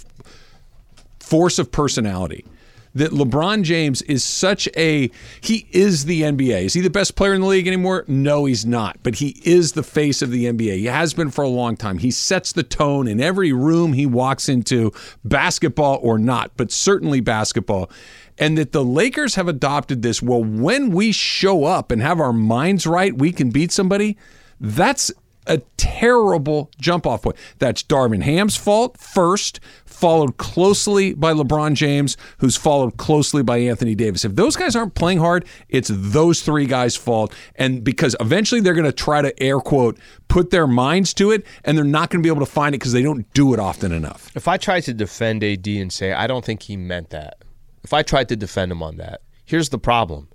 force 1.21 1.60
of 1.60 1.71
personality 1.71 2.45
that 2.93 3.12
LeBron 3.12 3.63
James 3.63 4.01
is 4.03 4.23
such 4.23 4.67
a 4.75 5.10
he 5.39 5.67
is 5.71 6.05
the 6.05 6.23
NBA. 6.23 6.63
Is 6.63 6.73
he 6.73 6.81
the 6.81 6.89
best 6.89 7.15
player 7.15 7.34
in 7.34 7.41
the 7.41 7.47
league 7.47 7.67
anymore? 7.67 8.03
No, 8.07 8.45
he's 8.45 8.65
not. 8.65 8.97
But 9.03 9.15
he 9.15 9.41
is 9.43 9.73
the 9.73 9.84
face 9.84 10.21
of 10.21 10.31
the 10.31 10.45
NBA. 10.45 10.77
He 10.77 10.86
has 10.86 11.13
been 11.13 11.31
for 11.31 11.43
a 11.43 11.49
long 11.49 11.77
time. 11.77 11.99
He 11.99 12.12
sets 12.12 12.51
the 12.51 12.63
tone 12.63 13.07
in 13.07 13.21
every 13.21 13.53
room 13.53 13.93
he 13.93 14.05
walks 14.05 14.49
into, 14.49 14.91
basketball 15.23 15.99
or 16.01 16.19
not, 16.19 16.51
but 16.57 16.71
certainly 16.71 17.21
basketball. 17.21 17.89
And 18.38 18.57
that 18.57 18.71
the 18.71 18.84
Lakers 18.84 19.36
have 19.36 19.47
adopted 19.47 20.01
this, 20.01 20.21
well, 20.21 20.43
when 20.43 20.91
we 20.91 21.12
show 21.12 21.65
up 21.65 21.91
and 21.91 22.01
have 22.01 22.19
our 22.19 22.34
minds 22.34 22.88
right, 22.88 23.15
we 23.15 23.31
can 23.31 23.51
beat 23.51 23.71
somebody. 23.71 24.17
That's 24.60 25.12
a 25.47 25.60
terrible 25.77 26.69
jump 26.80 27.08
off 27.08 27.23
point. 27.23 27.36
That's 27.60 27.84
Darvin 27.84 28.21
Ham's 28.23 28.56
fault 28.56 28.97
first, 28.97 29.60
followed 29.86 30.38
closely 30.38 31.13
by 31.13 31.34
LeBron 31.34 31.73
James, 31.73 32.17
who's 32.39 32.56
followed 32.56 32.97
closely 32.97 33.43
by 33.43 33.58
Anthony 33.58 33.95
Davis. 33.95 34.25
If 34.25 34.36
those 34.36 34.56
guys 34.56 34.75
aren't 34.75 34.95
playing 34.95 35.19
hard, 35.19 35.45
it's 35.69 35.89
those 35.93 36.41
three 36.41 36.65
guys' 36.65 36.95
fault. 36.95 37.34
And 37.56 37.84
because 37.84 38.15
eventually 38.19 38.62
they're 38.62 38.73
going 38.73 38.86
to 38.86 38.91
try 38.91 39.21
to 39.21 39.41
air 39.41 39.60
quote 39.60 39.97
put 40.27 40.49
their 40.49 40.65
minds 40.65 41.13
to 41.13 41.30
it, 41.32 41.45
and 41.65 41.77
they're 41.77 41.84
not 41.84 42.10
going 42.10 42.21
to 42.21 42.25
be 42.25 42.32
able 42.34 42.45
to 42.45 42.51
find 42.51 42.73
it 42.73 42.77
because 42.77 42.93
they 42.93 43.04
don't 43.04 43.32
do 43.34 43.54
it 43.54 43.60
often 43.60 43.91
enough. 43.91 44.32
If 44.34 44.47
I 44.47 44.56
tried 44.56 44.82
to 44.82 44.93
defend 44.93 45.43
AD 45.43 45.67
and 45.67 45.91
say 45.91 46.13
I 46.13 46.25
don't 46.25 46.45
think 46.45 46.63
he 46.63 46.77
meant 46.77 47.10
that, 47.10 47.43
if 47.84 47.93
I 47.93 48.01
tried 48.01 48.30
to 48.30 48.38
defend 48.38 48.71
him 48.71 48.82
on 48.82 48.95
that, 48.97 49.21
here's 49.43 49.69
the 49.69 49.77
problem. 49.77 50.30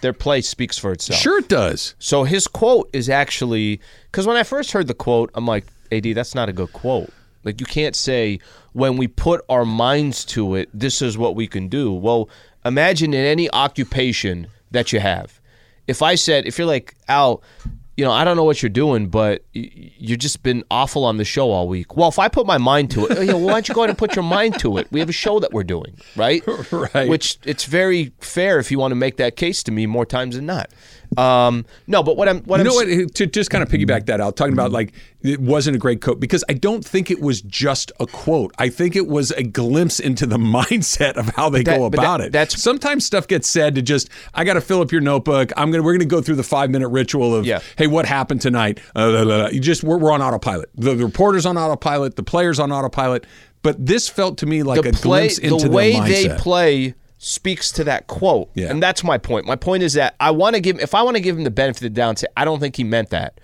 Their 0.00 0.12
play 0.12 0.40
speaks 0.40 0.78
for 0.78 0.92
itself. 0.92 1.20
Sure, 1.20 1.38
it 1.38 1.48
does. 1.48 1.94
So 1.98 2.24
his 2.24 2.46
quote 2.46 2.88
is 2.92 3.08
actually 3.08 3.80
because 4.10 4.26
when 4.26 4.36
I 4.36 4.42
first 4.42 4.72
heard 4.72 4.86
the 4.86 4.94
quote, 4.94 5.30
I'm 5.34 5.46
like, 5.46 5.66
AD, 5.90 6.04
that's 6.14 6.34
not 6.34 6.48
a 6.48 6.52
good 6.52 6.72
quote. 6.72 7.10
Like 7.44 7.60
you 7.60 7.66
can't 7.66 7.96
say 7.96 8.40
when 8.72 8.96
we 8.96 9.08
put 9.08 9.44
our 9.48 9.64
minds 9.64 10.24
to 10.26 10.54
it, 10.54 10.68
this 10.72 11.02
is 11.02 11.16
what 11.16 11.34
we 11.34 11.46
can 11.46 11.68
do. 11.68 11.92
Well, 11.92 12.28
imagine 12.64 13.14
in 13.14 13.24
any 13.24 13.50
occupation 13.50 14.48
that 14.70 14.92
you 14.92 15.00
have. 15.00 15.40
If 15.86 16.02
I 16.02 16.14
said, 16.14 16.46
if 16.46 16.58
you're 16.58 16.66
like 16.66 16.94
Al, 17.08 17.42
you 17.98 18.04
know, 18.04 18.12
I 18.12 18.22
don't 18.22 18.36
know 18.36 18.44
what 18.44 18.62
you're 18.62 18.70
doing, 18.70 19.08
but 19.08 19.42
you've 19.52 20.20
just 20.20 20.44
been 20.44 20.62
awful 20.70 21.04
on 21.04 21.16
the 21.16 21.24
show 21.24 21.50
all 21.50 21.66
week. 21.66 21.96
Well, 21.96 22.08
if 22.08 22.20
I 22.20 22.28
put 22.28 22.46
my 22.46 22.56
mind 22.56 22.92
to 22.92 23.06
it, 23.06 23.18
you 23.18 23.32
know, 23.32 23.38
why 23.38 23.54
don't 23.54 23.68
you 23.68 23.74
go 23.74 23.80
ahead 23.80 23.90
and 23.90 23.98
put 23.98 24.14
your 24.14 24.22
mind 24.22 24.60
to 24.60 24.78
it? 24.78 24.86
We 24.92 25.00
have 25.00 25.08
a 25.08 25.12
show 25.12 25.40
that 25.40 25.52
we're 25.52 25.64
doing, 25.64 25.98
right? 26.14 26.42
Right. 26.94 27.08
Which 27.08 27.38
it's 27.44 27.64
very 27.64 28.12
fair 28.20 28.58
if 28.58 28.70
you 28.70 28.78
want 28.78 28.92
to 28.92 28.94
make 28.94 29.16
that 29.16 29.36
case 29.36 29.62
to 29.64 29.72
me 29.72 29.86
more 29.86 30.06
times 30.06 30.36
than 30.36 30.46
not. 30.46 30.70
Um, 31.16 31.64
no, 31.86 32.02
but 32.02 32.16
what 32.16 32.28
I'm 32.28 32.40
what 32.42 32.58
you 32.58 32.60
I'm 32.60 32.66
know 32.66 32.74
what? 32.74 33.14
To 33.14 33.26
just 33.26 33.50
kind 33.50 33.62
of 33.62 33.68
piggyback 33.70 34.06
that 34.06 34.20
out, 34.20 34.36
talking 34.36 34.52
about 34.52 34.72
like 34.72 34.92
it 35.22 35.40
wasn't 35.40 35.74
a 35.74 35.78
great 35.78 36.00
quote 36.02 36.20
because 36.20 36.44
I 36.48 36.52
don't 36.52 36.84
think 36.84 37.10
it 37.10 37.20
was 37.20 37.40
just 37.42 37.90
a 37.98 38.06
quote. 38.06 38.54
I 38.58 38.68
think 38.68 38.94
it 38.94 39.06
was 39.08 39.30
a 39.32 39.42
glimpse 39.42 40.00
into 40.00 40.26
the 40.26 40.36
mindset 40.38 41.14
of 41.16 41.28
how 41.30 41.48
they 41.48 41.62
That- 41.62 41.78
go 41.78 41.88
but 41.90 41.96
that- 41.96 42.02
about 42.02 42.20
it. 42.20 42.32
that's- 42.32 42.60
sometimes 42.62 43.04
stuff 43.06 43.26
gets 43.26 43.48
said 43.48 43.74
to 43.76 43.82
just 43.82 44.10
I 44.34 44.44
got 44.44 44.54
to 44.54 44.60
fill 44.60 44.80
up 44.82 44.92
your 44.92 45.00
notebook. 45.00 45.50
I'm 45.56 45.70
gonna 45.70 45.82
we're 45.82 45.94
gonna 45.94 46.04
go 46.04 46.20
through 46.20 46.36
the 46.36 46.42
five 46.42 46.70
minute 46.70 46.88
ritual 46.88 47.34
of 47.34 47.46
Yeah. 47.46 47.60
hey 47.76 47.86
what 47.86 48.04
happened 48.06 48.40
tonight. 48.42 48.78
Uh, 48.94 49.10
blah, 49.10 49.24
blah, 49.24 49.38
blah. 49.38 49.48
You 49.48 49.60
just 49.60 49.82
we're, 49.82 49.98
we're 49.98 50.12
on 50.12 50.20
autopilot. 50.22 50.68
The, 50.74 50.94
the 50.94 51.04
reporters 51.06 51.46
on 51.46 51.56
autopilot. 51.56 52.16
The 52.16 52.22
players 52.22 52.58
on 52.60 52.70
autopilot. 52.70 53.26
But 53.62 53.84
this 53.84 54.08
felt 54.08 54.38
to 54.38 54.46
me 54.46 54.62
like 54.62 54.82
the 54.82 54.90
a 54.90 54.92
play, 54.92 55.20
glimpse 55.28 55.38
into 55.38 55.64
the 55.68 55.70
way 55.74 55.92
their 55.94 56.06
they 56.08 56.28
play 56.36 56.94
speaks 57.18 57.70
to 57.72 57.84
that 57.84 58.06
quote, 58.06 58.48
Yeah. 58.54 58.70
and 58.70 58.82
that's 58.82 59.02
my 59.04 59.18
point. 59.18 59.44
My 59.44 59.56
point 59.56 59.82
is 59.82 59.92
that 59.94 60.14
I 60.20 60.30
want 60.30 60.54
to 60.54 60.60
give 60.60 60.78
if 60.80 60.94
I 60.94 61.02
want 61.02 61.16
to 61.16 61.20
give 61.20 61.36
him 61.36 61.44
the 61.44 61.50
benefit 61.50 61.78
of 61.78 61.82
the 61.82 61.90
doubt, 61.90 62.22
I 62.36 62.44
don't 62.44 62.60
think 62.60 62.76
he 62.76 62.84
meant 62.84 63.10
that. 63.10 63.40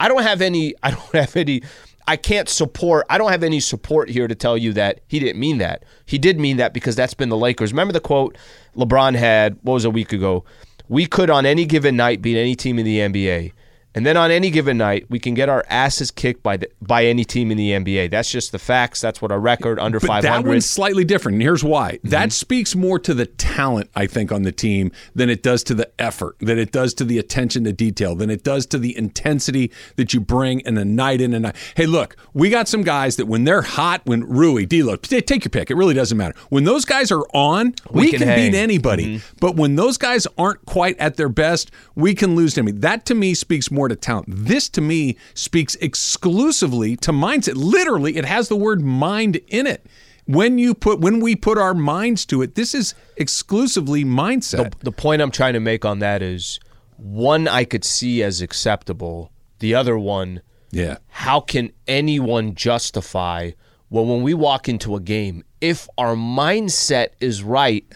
I 0.00 0.08
don't 0.08 0.22
have 0.22 0.40
any. 0.40 0.74
I 0.82 0.90
don't 0.90 1.12
have 1.14 1.36
any. 1.36 1.62
I 2.06 2.16
can't 2.16 2.48
support. 2.48 3.04
I 3.10 3.18
don't 3.18 3.30
have 3.30 3.42
any 3.42 3.60
support 3.60 4.08
here 4.08 4.26
to 4.26 4.34
tell 4.34 4.56
you 4.56 4.72
that 4.72 5.00
he 5.08 5.18
didn't 5.18 5.38
mean 5.38 5.58
that. 5.58 5.84
He 6.06 6.16
did 6.16 6.40
mean 6.40 6.56
that 6.56 6.72
because 6.72 6.96
that's 6.96 7.12
been 7.12 7.28
the 7.28 7.36
Lakers. 7.36 7.70
Remember 7.72 7.92
the 7.92 8.00
quote 8.00 8.36
LeBron 8.76 9.14
had. 9.14 9.58
What 9.62 9.74
was 9.74 9.84
it, 9.84 9.88
a 9.88 9.90
week 9.90 10.12
ago? 10.12 10.44
We 10.88 11.04
could 11.04 11.28
on 11.28 11.44
any 11.44 11.66
given 11.66 11.96
night 11.96 12.22
beat 12.22 12.38
any 12.38 12.54
team 12.54 12.78
in 12.78 12.86
the 12.86 12.98
NBA. 13.00 13.52
And 13.94 14.04
then 14.06 14.16
on 14.16 14.30
any 14.30 14.50
given 14.50 14.76
night, 14.78 15.06
we 15.08 15.18
can 15.18 15.34
get 15.34 15.48
our 15.48 15.64
asses 15.68 16.10
kicked 16.10 16.42
by 16.42 16.56
the, 16.58 16.68
by 16.80 17.06
any 17.06 17.24
team 17.24 17.50
in 17.50 17.56
the 17.56 17.70
NBA. 17.72 18.10
That's 18.10 18.30
just 18.30 18.52
the 18.52 18.58
facts. 18.58 19.00
That's 19.00 19.20
what 19.20 19.32
our 19.32 19.40
record 19.40 19.78
under 19.80 19.98
But 19.98 20.06
500. 20.08 20.22
that 20.44 20.48
one's 20.48 20.68
slightly 20.68 21.04
different. 21.04 21.34
And 21.36 21.42
here's 21.42 21.64
why. 21.64 21.92
Mm-hmm. 21.94 22.08
That 22.10 22.32
speaks 22.32 22.76
more 22.76 22.98
to 23.00 23.14
the 23.14 23.26
talent, 23.26 23.90
I 23.96 24.06
think, 24.06 24.30
on 24.30 24.42
the 24.42 24.52
team 24.52 24.92
than 25.14 25.30
it 25.30 25.42
does 25.42 25.64
to 25.64 25.74
the 25.74 25.90
effort, 25.98 26.36
than 26.38 26.58
it 26.58 26.70
does 26.70 26.94
to 26.94 27.04
the 27.04 27.18
attention 27.18 27.64
to 27.64 27.72
detail, 27.72 28.14
than 28.14 28.30
it 28.30 28.44
does 28.44 28.66
to 28.66 28.78
the 28.78 28.96
intensity 28.96 29.72
that 29.96 30.12
you 30.14 30.20
bring 30.20 30.60
in 30.60 30.76
a 30.78 30.84
night 30.84 31.20
in 31.20 31.32
and 31.34 31.42
night. 31.44 31.56
Hey, 31.74 31.86
look, 31.86 32.14
we 32.34 32.50
got 32.50 32.68
some 32.68 32.82
guys 32.82 33.16
that 33.16 33.26
when 33.26 33.44
they're 33.44 33.62
hot, 33.62 34.02
when 34.04 34.22
Rui, 34.28 34.66
D'Lo, 34.66 34.96
take 34.96 35.44
your 35.44 35.50
pick. 35.50 35.70
It 35.70 35.74
really 35.76 35.94
doesn't 35.94 36.16
matter. 36.16 36.34
When 36.50 36.64
those 36.64 36.84
guys 36.84 37.10
are 37.10 37.24
on, 37.34 37.74
we, 37.90 38.02
We 38.02 38.10
can, 38.10 38.18
can 38.20 38.28
beat 38.28 38.34
hang. 38.34 38.48
Mm-hmm. 38.52 38.54
anybody. 38.56 39.22
But 39.40 39.56
when 39.56 39.76
those 39.76 39.96
guys 39.98 40.26
aren't 40.36 40.64
quite 40.66 40.96
at 40.98 41.16
their 41.16 41.28
best, 41.30 41.70
we 41.94 42.14
can 42.14 42.36
lose 42.36 42.54
to 42.54 42.60
anybody. 42.60 42.80
That 42.80 43.04
to 43.06 43.14
me 43.14 43.34
speaks 43.34 43.70
more 43.70 43.77
to 43.86 43.94
talent. 43.94 44.26
This 44.28 44.68
to 44.70 44.80
me 44.80 45.16
speaks 45.34 45.76
exclusively 45.76 46.96
to 46.96 47.12
mindset. 47.12 47.54
Literally, 47.54 48.16
it 48.16 48.24
has 48.24 48.48
the 48.48 48.56
word 48.56 48.82
mind 48.82 49.36
in 49.46 49.68
it. 49.68 49.86
When 50.24 50.58
you 50.58 50.74
put 50.74 50.98
when 50.98 51.20
we 51.20 51.36
put 51.36 51.56
our 51.56 51.74
minds 51.74 52.26
to 52.26 52.42
it, 52.42 52.56
this 52.56 52.74
is 52.74 52.94
exclusively 53.16 54.04
mindset. 54.04 54.74
the 54.80 54.92
point 54.92 55.22
I'm 55.22 55.30
trying 55.30 55.52
to 55.52 55.60
make 55.60 55.84
on 55.84 56.00
that 56.00 56.22
is 56.22 56.58
one 56.96 57.46
I 57.46 57.64
could 57.64 57.84
see 57.84 58.22
as 58.22 58.42
acceptable. 58.42 59.30
The 59.60 59.74
other 59.74 59.98
one, 59.98 60.42
yeah. 60.70 60.98
how 61.08 61.40
can 61.40 61.70
anyone 61.86 62.54
justify 62.54 63.52
well 63.90 64.04
when 64.04 64.22
we 64.22 64.34
walk 64.34 64.68
into 64.68 64.96
a 64.96 65.00
game, 65.00 65.44
if 65.60 65.88
our 65.96 66.14
mindset 66.14 67.08
is 67.20 67.42
right, 67.42 67.86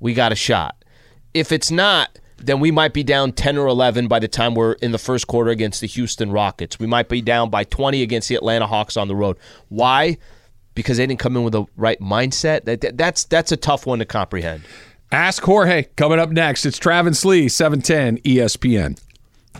we 0.00 0.14
got 0.14 0.32
a 0.32 0.36
shot. 0.36 0.84
If 1.32 1.50
it's 1.50 1.70
not, 1.70 2.18
then 2.36 2.60
we 2.60 2.70
might 2.70 2.92
be 2.92 3.02
down 3.02 3.32
10 3.32 3.56
or 3.58 3.66
11 3.66 4.08
by 4.08 4.18
the 4.18 4.28
time 4.28 4.54
we're 4.54 4.72
in 4.74 4.92
the 4.92 4.98
first 4.98 5.26
quarter 5.26 5.50
against 5.50 5.80
the 5.80 5.86
Houston 5.86 6.30
Rockets. 6.30 6.78
We 6.78 6.86
might 6.86 7.08
be 7.08 7.20
down 7.22 7.48
by 7.50 7.64
20 7.64 8.02
against 8.02 8.28
the 8.28 8.34
Atlanta 8.34 8.66
Hawks 8.66 8.96
on 8.96 9.08
the 9.08 9.14
road. 9.16 9.36
Why? 9.68 10.18
Because 10.74 10.96
they 10.96 11.06
didn't 11.06 11.20
come 11.20 11.36
in 11.36 11.44
with 11.44 11.52
the 11.52 11.64
right 11.76 12.00
mindset. 12.00 12.64
That, 12.64 12.80
that- 12.80 12.98
that's 12.98 13.24
that's 13.24 13.52
a 13.52 13.56
tough 13.56 13.86
one 13.86 14.00
to 14.00 14.04
comprehend. 14.04 14.62
Ask 15.12 15.42
Jorge 15.44 15.84
coming 15.96 16.18
up 16.18 16.30
next. 16.30 16.66
It's 16.66 16.78
Travis 16.78 17.24
Lee, 17.24 17.44
E 17.44 17.48
710 17.48 18.18
ESPN. 18.24 19.00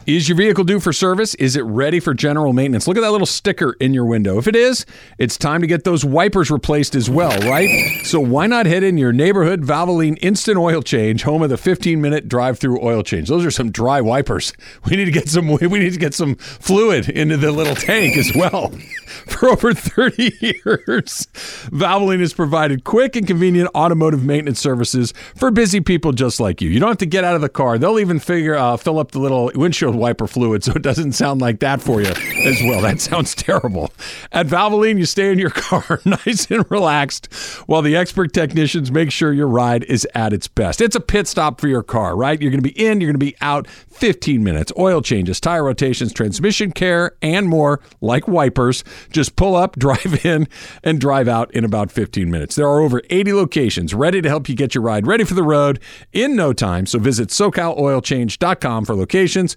Is 0.07 0.29
your 0.29 0.37
vehicle 0.37 0.65
due 0.65 0.81
for 0.81 0.93
service? 0.93 1.35
Is 1.37 1.57
it 1.57 1.63
ready 1.63 1.99
for 1.99 2.13
general 2.13 2.53
maintenance? 2.53 2.87
Look 2.87 2.99
at 2.99 3.01
that 3.01 3.11
little 3.11 3.27
sticker 3.27 3.75
in 3.81 3.95
your 3.95 4.05
window. 4.05 4.37
If 4.37 4.47
it 4.47 4.55
is, 4.55 4.85
it's 5.17 5.39
time 5.39 5.63
to 5.63 5.67
get 5.67 5.85
those 5.85 6.05
wipers 6.05 6.51
replaced 6.51 6.95
as 6.95 7.09
well, 7.09 7.31
right? 7.49 7.71
So 8.05 8.21
why 8.21 8.47
not 8.47 8.67
head 8.67 8.83
in 8.83 8.99
your 8.99 9.15
neighborhood 9.15 9.63
Valvoline 9.63 10.19
Instant 10.21 10.59
Oil 10.59 10.83
Change, 10.83 11.23
home 11.23 11.43
of 11.43 11.49
the 11.49 11.57
15-minute 11.57 12.29
drive-through 12.29 12.85
oil 12.85 13.03
change. 13.03 13.29
Those 13.29 13.47
are 13.47 13.51
some 13.51 13.71
dry 13.71 14.01
wipers. 14.01 14.53
We 14.91 14.97
need 14.97 15.07
to 15.07 15.11
get 15.11 15.29
some 15.29 15.49
we 15.49 15.79
need 15.79 15.95
to 15.95 15.99
get 15.99 16.13
some 16.15 16.35
fluid 16.35 17.09
into 17.09 17.37
the 17.39 17.51
little 17.51 17.75
tank 17.75 18.19
as 18.19 18.31
well. 18.35 18.71
For 19.27 19.49
over 19.49 19.73
30 19.73 20.33
years, 20.41 21.27
Valvoline 21.71 22.21
has 22.21 22.35
provided 22.35 22.85
quick 22.85 23.17
and 23.17 23.27
convenient 23.27 23.71
automotive 23.75 24.23
maintenance 24.23 24.61
services 24.61 25.15
for 25.35 25.51
busy 25.51 25.81
people 25.81 26.13
just 26.13 26.41
like 26.41 26.61
you. 26.61 26.69
You 26.69 26.81
don't 26.81 26.89
have 26.89 26.99
to 26.99 27.07
get 27.07 27.25
out 27.25 27.35
of 27.35 27.41
the 27.41 27.49
car. 27.49 27.79
They'll 27.79 27.99
even 27.99 28.19
figure 28.19 28.55
uh, 28.55 28.77
fill 28.77 28.99
up 28.99 29.13
the 29.13 29.21
little 29.21 29.51
windshield 29.55 29.84
wiper 29.93 30.27
fluid 30.27 30.65
so 30.65 30.73
it 30.73 30.83
doesn't 30.83 31.13
sound 31.13 31.41
like 31.41 31.61
that 31.61 31.81
for 31.81 32.01
you 32.01 32.09
as 32.09 32.61
well. 32.65 32.81
That 32.83 33.01
sounds 33.01 33.35
terrible. 33.35 33.93
At 34.33 34.47
Valvoline, 34.47 34.99
you 34.99 35.07
stay 35.07 35.33
in 35.33 35.39
your 35.39 35.51
car 35.55 36.01
nice 36.05 36.51
and 36.51 36.65
relaxed 36.71 37.33
while 37.67 37.83
the 37.83 37.97
expert 37.97 38.33
technicians 38.33 38.91
make 38.91 39.11
sure 39.11 39.33
your 39.33 39.49
ride 39.49 39.85
is 39.85 40.07
at 40.15 40.33
its 40.33 40.49
best. 40.49 40.81
It's 40.81 40.97
a 40.97 41.01
pit 41.01 41.27
stop 41.27 41.61
for 41.61 41.69
your 41.69 41.83
car, 41.83 42.17
right? 42.17 42.41
You're 42.41 42.51
going 42.51 42.63
to 42.63 42.69
be 42.69 42.79
in, 42.87 43.01
you're 43.01 43.09
going 43.09 43.21
to 43.21 43.27
be 43.27 43.37
out 43.41 43.67
15 43.67 44.43
minutes. 44.43 44.73
Oil 44.79 45.01
changes, 45.01 45.41
tire 45.41 45.65
rotations, 45.65 46.13
transmission 46.13 46.73
care, 46.73 47.13
and 47.23 47.49
more 47.49 47.81
like 48.01 48.27
wipers. 48.27 48.85
Just 49.11 49.37
pull 49.37 49.55
up, 49.57 49.77
drive 49.79 50.25
in, 50.25 50.49
and 50.83 51.01
drive 51.01 51.29
out 51.29 51.53
in 51.55 51.65
about 51.65 51.91
15 51.91 52.31
minutes. 52.31 52.55
There 52.55 52.67
are 52.67 52.81
over 52.81 53.03
80 53.11 53.33
locations 53.33 53.95
ready 53.95 54.21
to 54.21 54.29
help 54.29 54.49
you 54.49 54.57
get 54.57 54.75
your 54.75 54.83
ride 54.83 55.07
ready 55.07 55.25
for 55.25 55.35
the 55.35 55.43
road 55.43 55.81
in 56.13 56.37
no 56.37 56.53
time. 56.53 56.87
So 56.87 56.99
visit 56.99 57.29
SoCalOilChange.com 57.29 58.85
for 58.85 58.95
locations 58.95 59.57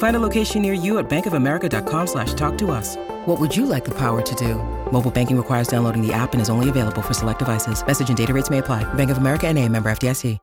Find 0.00 0.16
a 0.16 0.20
location 0.20 0.62
near 0.62 0.72
you 0.72 0.98
at 0.98 1.10
bankofamerica.com 1.10 2.06
slash 2.06 2.32
talk 2.32 2.56
to 2.58 2.70
us. 2.70 2.96
What 3.26 3.38
would 3.38 3.54
you 3.54 3.66
like 3.66 3.84
the 3.84 3.90
power 3.94 4.22
to 4.22 4.34
do? 4.34 4.54
Mobile 4.90 5.10
banking 5.10 5.36
requires 5.36 5.68
downloading 5.68 6.00
the 6.06 6.12
app 6.12 6.32
and 6.32 6.40
is 6.40 6.48
only 6.48 6.70
available 6.70 7.02
for 7.02 7.12
select 7.14 7.38
devices. 7.38 7.86
Message 7.86 8.08
and 8.08 8.16
data 8.16 8.32
rates 8.32 8.48
may 8.50 8.58
apply. 8.58 8.82
Bank 8.94 9.10
of 9.10 9.18
America 9.18 9.46
and 9.46 9.58
a 9.58 9.68
member 9.68 9.90
FDIC. 9.90 10.38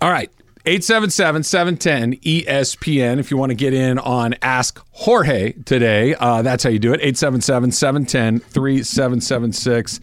All 0.00 0.10
right. 0.10 0.30
877 0.66 1.42
710 1.44 2.20
ESPN. 2.20 3.18
If 3.18 3.30
you 3.30 3.38
want 3.38 3.50
to 3.50 3.54
get 3.54 3.72
in 3.72 3.98
on 3.98 4.34
Ask 4.42 4.84
Jorge 4.90 5.52
today, 5.64 6.14
uh, 6.14 6.42
that's 6.42 6.62
how 6.62 6.68
you 6.68 6.78
do 6.78 6.92
it. 6.92 7.00
877 7.00 7.72
710 7.72 8.40
3776. 8.40 10.00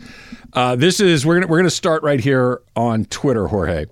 Uh, 0.53 0.75
This 0.75 0.99
is, 0.99 1.25
we're 1.25 1.39
going 1.39 1.49
we're 1.49 1.59
gonna 1.59 1.69
start 1.69 2.01
right 2.01 2.19
here 2.19 2.61
on 2.75 3.05
Twitter, 3.05 3.47
Jorge. 3.47 3.85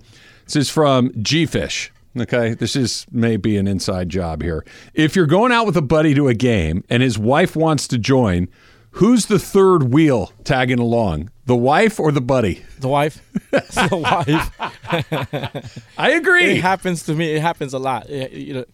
This 0.45 0.55
is 0.55 0.69
from 0.69 1.11
G 1.21 1.45
Fish. 1.45 1.91
Okay. 2.19 2.53
This 2.53 2.75
is 2.75 3.05
maybe 3.11 3.57
an 3.57 3.67
inside 3.67 4.09
job 4.09 4.41
here. 4.43 4.63
If 4.93 5.15
you're 5.15 5.25
going 5.25 5.51
out 5.51 5.65
with 5.65 5.75
a 5.77 5.81
buddy 5.81 6.13
to 6.13 6.27
a 6.27 6.33
game 6.33 6.83
and 6.89 7.01
his 7.01 7.17
wife 7.17 7.55
wants 7.55 7.87
to 7.89 7.97
join, 7.97 8.49
who's 8.91 9.25
the 9.25 9.39
third 9.39 9.91
wheel 9.91 10.31
tagging 10.43 10.79
along? 10.79 11.29
The 11.45 11.55
wife 11.55 11.99
or 11.99 12.11
the 12.11 12.21
buddy? 12.21 12.63
The 12.79 12.87
wife. 12.87 13.21
the 13.51 13.97
wife. 14.01 15.81
I 15.97 16.11
agree. 16.11 16.51
It 16.51 16.61
happens 16.61 17.03
to 17.03 17.13
me. 17.13 17.33
It 17.33 17.41
happens 17.41 17.73
a 17.73 17.79
lot. 17.79 18.09
You 18.09 18.53
know, 18.53 18.65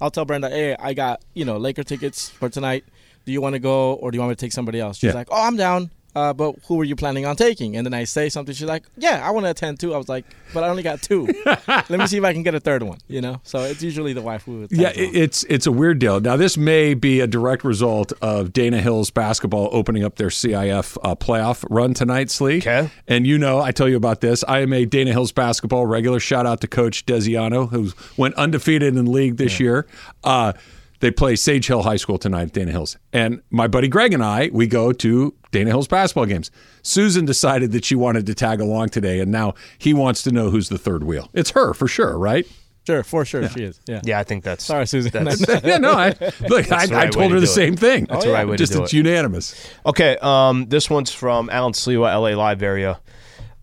I'll 0.00 0.10
tell 0.10 0.24
Brenda, 0.24 0.50
"Hey, 0.50 0.76
I 0.78 0.92
got 0.94 1.22
you 1.34 1.44
know 1.44 1.56
Laker 1.56 1.82
tickets 1.84 2.28
for 2.28 2.48
tonight. 2.48 2.84
Do 3.24 3.32
you 3.32 3.40
want 3.40 3.54
to 3.54 3.58
go 3.58 3.94
or 3.94 4.10
do 4.10 4.16
you 4.16 4.20
want 4.20 4.30
me 4.30 4.34
to 4.36 4.40
take 4.40 4.52
somebody 4.52 4.80
else?" 4.80 4.98
She's 4.98 5.08
Yeah. 5.08 5.14
like, 5.14 5.28
"Oh, 5.30 5.42
I'm 5.46 5.56
down." 5.56 5.90
Uh, 6.18 6.32
but 6.32 6.56
who 6.66 6.74
were 6.74 6.84
you 6.84 6.96
planning 6.96 7.24
on 7.26 7.36
taking? 7.36 7.76
And 7.76 7.86
then 7.86 7.94
I 7.94 8.02
say 8.04 8.28
something. 8.28 8.54
She's 8.54 8.66
like, 8.66 8.84
"Yeah, 8.96 9.26
I 9.26 9.30
want 9.30 9.46
to 9.46 9.50
attend 9.50 9.78
too." 9.78 9.94
I 9.94 9.98
was 9.98 10.08
like, 10.08 10.24
"But 10.52 10.64
I 10.64 10.68
only 10.68 10.82
got 10.82 11.00
two. 11.00 11.28
Let 11.68 11.90
me 11.90 12.06
see 12.08 12.18
if 12.18 12.24
I 12.24 12.32
can 12.32 12.42
get 12.42 12.54
a 12.54 12.60
third 12.60 12.82
one." 12.82 12.98
You 13.06 13.20
know. 13.20 13.40
So 13.44 13.60
it's 13.60 13.82
usually 13.82 14.12
the 14.14 14.22
wife 14.22 14.42
who. 14.44 14.66
Yeah, 14.70 14.88
tags 14.88 14.98
it- 14.98 15.14
it's 15.16 15.44
it's 15.44 15.66
a 15.66 15.72
weird 15.72 15.98
deal. 16.00 16.20
Now, 16.20 16.36
this 16.36 16.56
may 16.56 16.94
be 16.94 17.20
a 17.20 17.26
direct 17.26 17.62
result 17.64 18.12
of 18.20 18.52
Dana 18.52 18.80
Hills 18.80 19.10
basketball 19.10 19.68
opening 19.72 20.02
up 20.04 20.16
their 20.16 20.28
CIF 20.28 20.96
uh, 21.04 21.14
playoff 21.14 21.64
run 21.70 21.94
tonight, 21.94 22.30
Slee. 22.30 22.58
Okay. 22.58 22.90
And 23.06 23.26
you 23.26 23.38
know, 23.38 23.60
I 23.60 23.70
tell 23.70 23.88
you 23.88 23.96
about 23.96 24.20
this. 24.20 24.42
I 24.48 24.60
am 24.60 24.72
a 24.72 24.84
Dana 24.84 25.12
Hills 25.12 25.30
basketball 25.32 25.86
regular. 25.86 26.18
Shout 26.20 26.46
out 26.46 26.60
to 26.62 26.66
Coach 26.66 27.06
Desiano, 27.06 27.70
who 27.70 27.92
went 28.16 28.34
undefeated 28.34 28.96
in 28.96 29.04
the 29.04 29.10
league 29.10 29.36
this 29.36 29.60
year. 29.60 29.86
Uh, 30.24 30.52
they 31.00 31.10
play 31.10 31.36
Sage 31.36 31.66
Hill 31.66 31.82
High 31.82 31.96
School 31.96 32.18
tonight 32.18 32.42
at 32.42 32.52
Dana 32.52 32.72
Hills. 32.72 32.96
And 33.12 33.42
my 33.50 33.66
buddy 33.66 33.88
Greg 33.88 34.12
and 34.12 34.24
I, 34.24 34.50
we 34.52 34.66
go 34.66 34.92
to 34.92 35.34
Dana 35.50 35.70
Hills 35.70 35.88
basketball 35.88 36.26
games. 36.26 36.50
Susan 36.82 37.24
decided 37.24 37.72
that 37.72 37.84
she 37.84 37.94
wanted 37.94 38.26
to 38.26 38.34
tag 38.34 38.60
along 38.60 38.88
today, 38.90 39.20
and 39.20 39.30
now 39.30 39.54
he 39.78 39.94
wants 39.94 40.22
to 40.24 40.32
know 40.32 40.50
who's 40.50 40.68
the 40.68 40.78
third 40.78 41.04
wheel. 41.04 41.28
It's 41.34 41.50
her 41.50 41.72
for 41.74 41.86
sure, 41.88 42.18
right? 42.18 42.46
Sure, 42.86 43.02
for 43.02 43.24
sure 43.26 43.46
she 43.50 43.64
is. 43.64 43.80
Yeah. 43.86 44.00
Yeah, 44.02 44.18
I 44.18 44.24
think 44.24 44.44
that's. 44.44 44.64
Sorry, 44.64 44.86
Susan. 44.86 45.12
That's, 45.12 45.46
yeah, 45.64 45.76
no, 45.76 45.92
I 45.92 46.08
look. 46.48 46.72
I, 46.72 46.86
That's 46.86 46.88
the 46.88 46.98
I 46.98 47.06
told 47.08 47.30
her 47.32 47.36
to 47.36 47.40
the 47.40 47.46
do 47.46 47.52
it. 47.52 47.54
same 47.54 47.76
thing. 47.76 48.06
That's 48.06 48.24
the 48.24 48.32
right 48.32 48.46
way 48.46 48.56
to 48.56 48.58
Just 48.58 48.72
do 48.72 48.82
it's 48.82 48.94
it. 48.94 48.96
unanimous. 48.96 49.70
Okay, 49.84 50.16
um, 50.22 50.66
this 50.70 50.88
one's 50.88 51.12
from 51.12 51.50
Alan 51.50 51.74
Slewa, 51.74 52.14
LA 52.18 52.30
Live 52.34 52.62
area. 52.62 52.98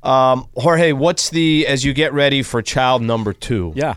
Um, 0.04 0.48
Jorge, 0.56 0.92
what's 0.92 1.32
the 1.32 1.66
as 1.66 1.84
you 1.84 1.94
get 1.94 2.14
ready 2.14 2.44
for 2.44 2.62
child 2.62 3.02
number 3.02 3.34
two? 3.34 3.74
Yeah. 3.76 3.96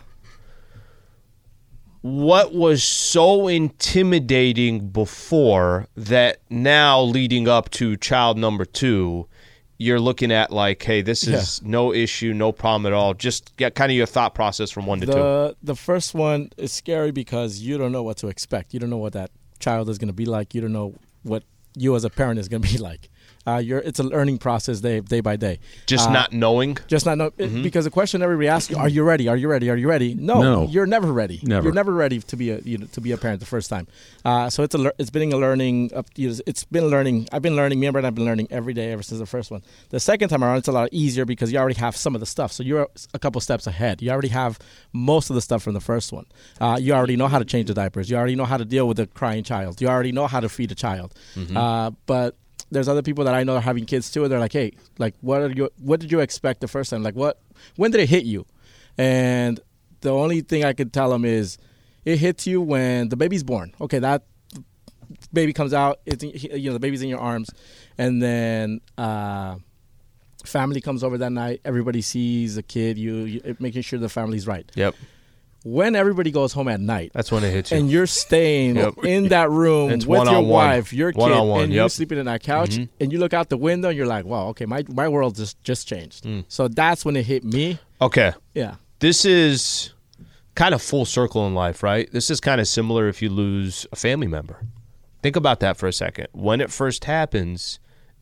What 2.08 2.54
was 2.54 2.82
so 2.82 3.48
intimidating 3.48 4.88
before 4.88 5.86
that 5.96 6.40
now 6.48 7.00
leading 7.02 7.48
up 7.48 7.70
to 7.72 7.96
child 7.96 8.38
number 8.38 8.64
two, 8.64 9.28
you're 9.76 10.00
looking 10.00 10.32
at 10.32 10.50
like, 10.50 10.82
hey, 10.82 11.02
this 11.02 11.26
is 11.26 11.62
no 11.62 11.92
issue, 11.92 12.32
no 12.32 12.50
problem 12.50 12.86
at 12.86 12.92
all. 12.92 13.14
Just 13.14 13.56
get 13.56 13.74
kind 13.74 13.92
of 13.92 13.96
your 13.96 14.06
thought 14.06 14.34
process 14.34 14.70
from 14.70 14.86
one 14.86 15.00
to 15.00 15.06
two. 15.06 15.12
The 15.12 15.56
the 15.62 15.76
first 15.76 16.14
one 16.14 16.50
is 16.56 16.72
scary 16.72 17.12
because 17.12 17.60
you 17.60 17.78
don't 17.78 17.92
know 17.92 18.02
what 18.02 18.16
to 18.18 18.28
expect. 18.28 18.74
You 18.74 18.80
don't 18.80 18.90
know 18.90 18.96
what 18.98 19.12
that 19.12 19.30
child 19.60 19.88
is 19.88 19.98
going 19.98 20.08
to 20.08 20.14
be 20.14 20.24
like. 20.24 20.54
You 20.54 20.60
don't 20.60 20.72
know 20.72 20.94
what 21.22 21.44
you 21.76 21.94
as 21.94 22.04
a 22.04 22.10
parent 22.10 22.40
is 22.40 22.48
going 22.48 22.62
to 22.62 22.68
be 22.72 22.78
like. 22.90 23.08
Uh, 23.48 23.58
you're 23.58 23.78
it's 23.88 23.98
a 23.98 24.02
learning 24.14 24.36
process 24.46 24.80
day 24.80 25.00
day 25.14 25.20
by 25.28 25.36
day. 25.36 25.58
Just 25.86 26.08
Uh, 26.08 26.12
not 26.12 26.32
knowing. 26.32 26.76
Just 26.94 27.06
not 27.06 27.16
know 27.20 27.30
it- 27.38 27.50
Mhm. 27.50 27.62
because 27.62 27.84
the 27.88 27.90
question 27.98 28.22
everybody 28.22 28.48
asks 28.48 28.70
you, 28.70 28.76
"Are 28.76 28.88
you 28.96 29.02
ready? 29.12 29.26
Are 29.28 29.36
you 29.42 29.48
ready? 29.48 29.70
Are 29.70 29.76
you 29.76 29.88
ready?" 29.88 30.10
No, 30.14 30.36
No. 30.42 30.56
you're 30.74 30.86
never 30.96 31.10
ready. 31.22 31.38
Never. 31.42 31.64
You're 31.64 31.78
never 31.82 31.92
ready 32.04 32.18
to 32.20 32.36
be 32.36 32.50
a 32.50 32.58
you 32.70 32.76
know, 32.78 32.86
to 32.96 33.00
be 33.00 33.10
a 33.12 33.16
parent 33.24 33.40
the 33.40 33.46
first 33.54 33.68
time. 33.70 33.86
Uh, 34.24 34.50
so 34.50 34.62
it's 34.64 34.74
a 34.74 34.92
it's 34.98 35.10
been 35.10 35.32
a 35.32 35.36
learning. 35.46 35.90
Up, 35.94 36.06
you 36.16 36.28
know, 36.30 36.36
it's 36.46 36.64
been 36.64 36.88
learning. 36.94 37.16
I've 37.32 37.42
been 37.42 37.56
learning. 37.56 37.80
Me 37.80 37.86
and 37.86 37.92
Brent 37.94 38.04
have 38.04 38.14
been 38.20 38.26
learning 38.26 38.48
every 38.50 38.74
day 38.74 38.92
ever 38.92 39.02
since 39.02 39.18
the 39.18 39.26
first 39.36 39.50
one. 39.50 39.62
The 39.90 40.00
second 40.00 40.28
time 40.28 40.42
around, 40.44 40.58
it's 40.58 40.68
a 40.68 40.72
lot 40.80 40.88
easier 40.92 41.24
because 41.24 41.50
you 41.52 41.58
already 41.58 41.78
have 41.86 41.96
some 41.96 42.14
of 42.14 42.20
the 42.20 42.26
stuff. 42.26 42.52
So 42.52 42.62
you're 42.62 42.86
a 43.14 43.18
couple 43.18 43.40
steps 43.40 43.66
ahead. 43.66 44.02
You 44.02 44.10
already 44.10 44.28
have 44.42 44.58
most 44.92 45.30
of 45.30 45.34
the 45.36 45.42
stuff 45.48 45.62
from 45.62 45.74
the 45.74 45.80
first 45.80 46.12
one. 46.12 46.26
Uh, 46.60 46.76
you 46.80 46.92
already 46.92 47.16
know 47.16 47.28
how 47.28 47.38
to 47.38 47.44
change 47.44 47.68
the 47.68 47.74
diapers. 47.74 48.10
You 48.10 48.16
already 48.16 48.36
know 48.36 48.44
how 48.44 48.56
to 48.58 48.64
deal 48.64 48.86
with 48.88 48.98
a 48.98 49.06
crying 49.06 49.44
child. 49.44 49.80
You 49.80 49.88
already 49.88 50.12
know 50.12 50.26
how 50.26 50.40
to 50.40 50.48
feed 50.48 50.70
a 50.72 50.74
child. 50.74 51.14
Mm-hmm. 51.36 51.56
Uh, 51.56 51.90
but 52.06 52.34
there's 52.70 52.88
other 52.88 53.02
people 53.02 53.24
that 53.24 53.34
I 53.34 53.44
know 53.44 53.56
are 53.56 53.60
having 53.60 53.86
kids 53.86 54.10
too. 54.10 54.24
And 54.24 54.32
they're 54.32 54.38
like, 54.38 54.52
hey, 54.52 54.72
like, 54.98 55.14
what 55.20 55.42
are 55.42 55.50
you? 55.50 55.70
What 55.80 56.00
did 56.00 56.12
you 56.12 56.20
expect 56.20 56.60
the 56.60 56.68
first 56.68 56.90
time? 56.90 57.02
Like, 57.02 57.14
what? 57.14 57.40
When 57.76 57.90
did 57.90 58.00
it 58.00 58.08
hit 58.08 58.24
you? 58.24 58.46
And 58.96 59.60
the 60.00 60.10
only 60.10 60.40
thing 60.40 60.64
I 60.64 60.72
could 60.72 60.92
tell 60.92 61.10
them 61.10 61.24
is, 61.24 61.58
it 62.04 62.18
hits 62.18 62.46
you 62.46 62.60
when 62.60 63.08
the 63.08 63.16
baby's 63.16 63.42
born. 63.44 63.74
Okay, 63.80 63.98
that 63.98 64.24
baby 65.32 65.52
comes 65.52 65.74
out. 65.74 66.00
It's 66.06 66.22
you 66.22 66.70
know 66.70 66.74
the 66.74 66.80
baby's 66.80 67.02
in 67.02 67.08
your 67.08 67.20
arms, 67.20 67.50
and 67.96 68.22
then 68.22 68.80
uh, 68.96 69.56
family 70.44 70.80
comes 70.80 71.04
over 71.04 71.18
that 71.18 71.32
night. 71.32 71.60
Everybody 71.64 72.02
sees 72.02 72.54
the 72.54 72.62
kid. 72.62 72.98
You, 72.98 73.14
you 73.24 73.56
making 73.58 73.82
sure 73.82 73.98
the 73.98 74.08
family's 74.08 74.46
right. 74.46 74.70
Yep. 74.74 74.94
When 75.70 75.94
everybody 75.96 76.30
goes 76.30 76.52
home 76.52 76.68
at 76.68 76.80
night, 76.80 77.10
That's 77.12 77.30
when 77.30 77.44
it 77.44 77.50
hits 77.50 77.70
you. 77.70 77.76
and 77.78 77.90
you're 77.90 78.06
staying 78.06 78.76
Yep. 78.76 79.04
in 79.04 79.28
that 79.28 79.50
room 79.50 79.90
It's 79.90 80.06
with 80.06 80.16
your 80.18 80.26
one-on-one. 80.26 80.48
wife, 80.68 80.92
your 80.92 81.12
kid, 81.12 81.20
One-on-one, 81.20 81.64
and 81.64 81.72
you're 81.72 81.88
sleeping 81.90 82.18
in 82.18 82.26
that 82.26 82.42
couch, 82.42 82.70
Mhm. 82.76 82.88
and 83.00 83.12
you 83.12 83.18
look 83.18 83.34
out 83.34 83.48
the 83.50 83.56
window, 83.58 83.88
and 83.88 83.96
you're 83.98 84.06
like, 84.06 84.24
"Wow, 84.24 84.48
okay, 84.48 84.64
my 84.66 84.82
my 84.88 85.08
world 85.08 85.36
just 85.36 85.62
just 85.64 85.86
changed." 85.86 86.24
Mm. 86.24 86.44
So 86.48 86.68
that's 86.68 87.04
when 87.04 87.16
it 87.16 87.26
hit 87.26 87.44
me. 87.44 87.78
Okay. 88.00 88.32
Yeah. 88.54 88.74
This 89.00 89.24
is 89.24 89.92
kind 90.54 90.74
of 90.74 90.80
full 90.82 91.04
circle 91.04 91.46
in 91.46 91.54
life, 91.54 91.82
right? 91.82 92.10
This 92.12 92.30
is 92.30 92.40
kind 92.40 92.60
of 92.60 92.66
similar 92.66 93.06
if 93.08 93.20
you 93.22 93.28
lose 93.28 93.86
a 93.92 93.96
family 93.96 94.26
member. 94.26 94.56
Think 95.22 95.36
about 95.36 95.60
that 95.60 95.76
for 95.76 95.86
a 95.86 95.92
second. 95.92 96.28
When 96.32 96.60
it 96.60 96.70
first 96.70 97.04
happens, 97.04 97.78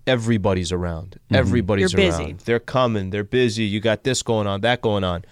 everybody's 0.07 0.73
around. 0.73 1.19
Everybody's 1.31 1.93
You're 1.93 2.11
around. 2.11 2.19
busy. 2.23 2.37
They're 2.45 2.59
coming. 2.61 3.11
They're 3.11 3.25
busy. 3.25 3.65
You 3.65 3.81
got 3.81 4.03
this 4.05 4.23
going 4.23 4.47
on, 4.47 4.61
that 4.63 4.81
going 4.83 5.05
on. 5.05 5.25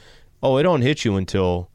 Oh, 0.42 0.56
it 0.58 0.62
don't 0.62 0.82
hit 0.82 1.04
you 1.04 1.16
until 1.16 1.68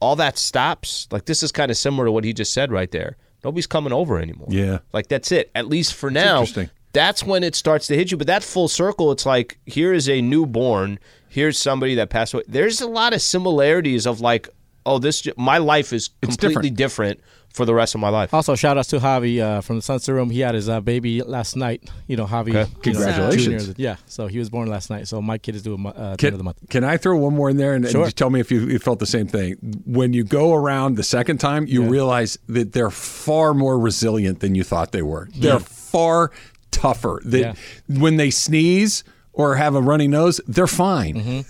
all 0.00 0.16
that 0.16 0.38
stops. 0.38 1.08
Like 1.10 1.24
this 1.24 1.42
is 1.42 1.52
kind 1.52 1.70
of 1.70 1.76
similar 1.76 2.06
to 2.06 2.12
what 2.12 2.24
he 2.24 2.32
just 2.32 2.52
said 2.52 2.70
right 2.70 2.90
there. 2.90 3.16
Nobody's 3.44 3.66
coming 3.66 3.92
over 3.92 4.18
anymore. 4.18 4.48
Yeah. 4.50 4.78
Like 4.92 5.08
that's 5.08 5.32
it. 5.32 5.50
At 5.54 5.68
least 5.68 5.94
for 5.94 6.10
now. 6.10 6.40
interesting. 6.40 6.70
That's 6.92 7.22
when 7.22 7.44
it 7.44 7.54
starts 7.54 7.86
to 7.88 7.96
hit 7.96 8.10
you. 8.10 8.16
But 8.16 8.26
that 8.26 8.42
full 8.42 8.68
circle, 8.68 9.12
it's 9.12 9.26
like 9.26 9.58
here 9.66 9.92
is 9.92 10.08
a 10.08 10.20
newborn. 10.20 10.98
Here's 11.28 11.58
somebody 11.58 11.94
that 11.96 12.10
passed 12.10 12.34
away. 12.34 12.44
There's 12.48 12.80
a 12.80 12.86
lot 12.86 13.12
of 13.12 13.20
similarities 13.20 14.06
of 14.06 14.20
like, 14.20 14.48
oh, 14.86 14.98
this 14.98 15.26
my 15.36 15.58
life 15.58 15.92
is 15.92 16.10
completely 16.22 16.70
different. 16.70 17.20
For 17.52 17.64
the 17.64 17.74
rest 17.74 17.94
of 17.94 18.00
my 18.00 18.08
life. 18.08 18.32
Also, 18.32 18.54
shout 18.54 18.78
outs 18.78 18.88
to 18.88 18.98
Javi 18.98 19.40
uh, 19.40 19.60
from 19.62 19.76
the 19.76 19.82
Sunset 19.82 20.14
Room. 20.14 20.30
He 20.30 20.40
had 20.40 20.54
his 20.54 20.68
uh, 20.68 20.80
baby 20.80 21.22
last 21.22 21.56
night. 21.56 21.88
You 22.06 22.16
know, 22.16 22.26
Javi. 22.26 22.54
Okay. 22.54 22.70
Congratulations. 22.82 23.66
junior. 23.66 23.74
yeah, 23.78 23.96
so 24.06 24.26
he 24.26 24.38
was 24.38 24.48
born 24.50 24.68
last 24.68 24.90
night. 24.90 25.08
So 25.08 25.20
my 25.20 25.38
kid 25.38 25.54
is 25.56 25.62
doing 25.62 25.84
uh, 25.86 25.92
the 25.92 25.98
end 25.98 26.12
of 26.12 26.18
Can, 26.18 26.36
the 26.38 26.44
month. 26.44 26.58
can 26.70 26.84
I 26.84 26.96
throw 26.96 27.16
one 27.16 27.34
more 27.34 27.50
in 27.50 27.56
there 27.56 27.74
and, 27.74 27.84
and 27.84 27.92
Sure. 27.92 28.04
just 28.04 28.16
tell 28.16 28.30
me 28.30 28.38
if 28.40 28.50
you, 28.52 28.60
you 28.68 28.78
felt 28.78 28.98
the 29.00 29.06
same 29.06 29.26
thing? 29.26 29.54
When 29.86 30.12
you 30.12 30.24
go 30.24 30.54
around 30.54 30.96
the 30.96 31.02
second 31.02 31.38
time, 31.38 31.66
you 31.66 31.82
realize 31.82 32.38
that 32.48 32.72
they're 32.72 32.90
far 32.90 33.54
more 33.54 33.78
resilient 33.78 34.40
than 34.40 34.54
you 34.54 34.62
thought 34.64 34.92
they 34.92 35.02
were. 35.02 35.28
They're 35.34 35.54
Yeah. 35.54 35.58
far 35.58 36.30
tougher. 36.70 37.20
That 37.24 37.38
Yeah. 37.40 37.54
when 37.98 38.16
they 38.16 38.30
sneeze 38.30 39.04
or 39.32 39.54
have 39.56 39.74
a 39.74 39.80
runny 39.80 40.06
nose, 40.08 40.40
they're 40.46 40.66
fine. 40.66 41.14
Mm-hmm. 41.14 41.40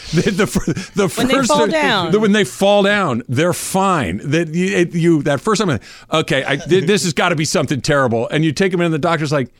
The, 0.12 0.30
the, 0.30 0.46
fir- 0.46 0.72
the 0.94 1.08
When 1.08 1.28
they 1.28 1.34
first 1.34 1.48
fall 1.52 1.66
down. 1.68 2.10
the- 2.12 2.18
when 2.20 2.32
they 2.32 2.44
fall 2.44 2.82
down, 2.82 3.22
they're 3.28 3.52
fine. 3.52 4.18
That 4.24 4.48
you, 4.54 4.88
you 4.92 5.22
that 5.24 5.40
first 5.40 5.60
time, 5.62 5.78
okay, 6.12 6.42
I, 6.44 6.56
this 6.56 7.04
has 7.04 7.12
got 7.12 7.28
to 7.30 7.36
be 7.36 7.44
something 7.44 7.80
terrible, 7.80 8.28
and 8.28 8.44
you 8.44 8.52
take 8.52 8.72
them 8.72 8.80
in, 8.80 8.86
and 8.86 8.94
the 8.94 8.98
doctor's 8.98 9.30
like, 9.32 9.52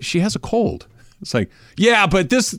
she 0.00 0.20
has 0.20 0.36
a 0.36 0.38
cold. 0.38 0.86
It's 1.20 1.34
like, 1.34 1.50
yeah, 1.76 2.06
but 2.06 2.30
this, 2.30 2.56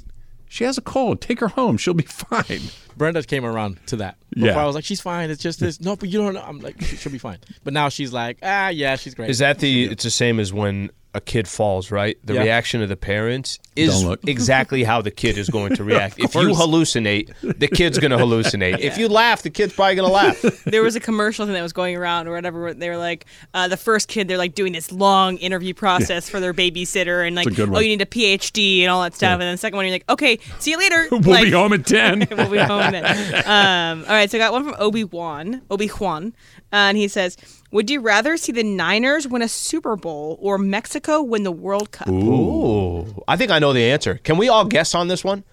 she 0.49 0.63
has 0.65 0.77
a 0.77 0.81
cold. 0.81 1.21
Take 1.21 1.39
her 1.39 1.47
home. 1.47 1.77
She'll 1.77 1.93
be 1.93 2.03
fine. 2.07 2.61
Brenda 2.97 3.23
came 3.23 3.45
around 3.45 3.79
to 3.87 3.95
that. 3.97 4.17
Before 4.31 4.49
Yeah. 4.49 4.61
I 4.61 4.65
was 4.65 4.75
like, 4.75 4.83
she's 4.83 5.01
fine. 5.01 5.29
It's 5.29 5.41
just 5.41 5.59
this. 5.61 5.79
No, 5.79 5.95
but 5.95 6.09
you 6.09 6.19
don't 6.19 6.33
know. 6.33 6.43
I'm 6.45 6.59
like, 6.59 6.81
she- 6.81 6.97
she'll 6.97 7.11
be 7.11 7.17
fine. 7.17 7.37
But 7.63 7.73
now 7.73 7.87
she's 7.89 8.11
like, 8.11 8.39
ah, 8.43 8.67
yeah, 8.69 8.95
she's 8.97 9.15
great. 9.15 9.29
Is 9.29 9.39
that 9.39 9.59
the? 9.59 9.85
It's 9.85 10.03
the 10.03 10.11
same 10.11 10.39
as 10.39 10.51
when 10.53 10.91
a 11.13 11.21
kid 11.21 11.47
falls, 11.47 11.91
right? 11.91 12.17
The 12.23 12.35
Yeah. 12.35 12.43
reaction 12.43 12.81
of 12.81 12.89
the 12.89 12.95
parents 12.95 13.59
is 13.75 14.05
exactly 14.25 14.83
how 14.83 15.01
the 15.01 15.11
kid 15.11 15.37
is 15.37 15.49
going 15.49 15.75
to 15.75 15.83
react. 15.83 16.15
if 16.19 16.35
you 16.35 16.49
hallucinate, 16.49 17.33
the 17.41 17.67
kid's 17.67 17.99
going 17.99 18.11
to 18.11 18.17
hallucinate. 18.17 18.79
If 18.79 18.97
you 18.97 19.09
laugh, 19.09 19.41
the 19.41 19.49
kid's 19.49 19.73
probably 19.73 19.95
going 19.95 20.07
to 20.07 20.13
laugh. 20.13 20.41
there 20.65 20.81
was 20.81 20.95
a 20.95 20.99
commercial 20.99 21.45
thing 21.45 21.53
that 21.53 21.61
was 21.61 21.73
going 21.73 21.97
around 21.97 22.27
or 22.27 22.31
whatever. 22.33 22.61
Where 22.61 22.73
they 22.73 22.89
were 22.89 22.97
like, 22.97 23.25
uh, 23.53 23.67
the 23.67 23.77
first 23.77 24.07
kid, 24.07 24.27
they're 24.27 24.37
like 24.37 24.55
doing 24.55 24.71
this 24.71 24.91
long 24.91 25.37
interview 25.37 25.73
process 25.73 26.29
for 26.29 26.39
their 26.39 26.53
babysitter, 26.53 27.25
and 27.25 27.35
like, 27.35 27.47
a 27.47 27.51
good 27.51 27.69
oh, 27.69 27.73
one. 27.73 27.83
you 27.83 27.89
need 27.89 28.01
a 28.01 28.05
PhD 28.05 28.81
and 28.81 28.89
all 28.89 29.01
that 29.01 29.13
stuff. 29.13 29.33
And 29.33 29.41
then 29.41 29.53
the 29.53 29.57
second 29.57 29.75
one, 29.77 29.85
you're 29.85 29.95
like, 29.95 30.09
okay, 30.09 30.39
see 30.59 30.71
you 30.71 30.77
later. 30.77 31.07
We'll 31.21 31.21
like, 31.21 31.43
be 31.45 31.51
home 31.51 31.73
at 31.73 31.85
10. 31.85 32.27
we'll 32.31 32.49
be 32.49 32.57
home 32.57 32.91
then. 32.91 33.05
Um, 33.45 34.03
all 34.05 34.13
right, 34.13 34.29
so 34.31 34.37
I 34.37 34.39
got 34.39 34.53
one 34.53 34.63
from 34.63 34.75
Obi 34.79 35.03
Wan, 35.03 35.61
Obi 35.69 35.87
Juan, 35.87 36.33
and 36.71 36.97
he 36.97 37.07
says, 37.07 37.37
"Would 37.71 37.89
you 37.89 37.99
rather 38.01 38.37
see 38.37 38.51
the 38.51 38.63
Niners 38.63 39.27
win 39.27 39.41
a 39.41 39.47
Super 39.47 39.95
Bowl 39.95 40.37
or 40.41 40.57
Mexico 40.57 41.21
win 41.21 41.43
the 41.43 41.51
World 41.51 41.91
Cup?" 41.91 42.09
Ooh, 42.09 43.23
I 43.27 43.35
think 43.37 43.51
I 43.51 43.59
know 43.59 43.73
the 43.73 43.83
answer. 43.83 44.19
Can 44.23 44.37
we 44.37 44.47
all 44.49 44.65
guess 44.65 44.93
on 44.95 45.07
this 45.07 45.23
one? 45.23 45.43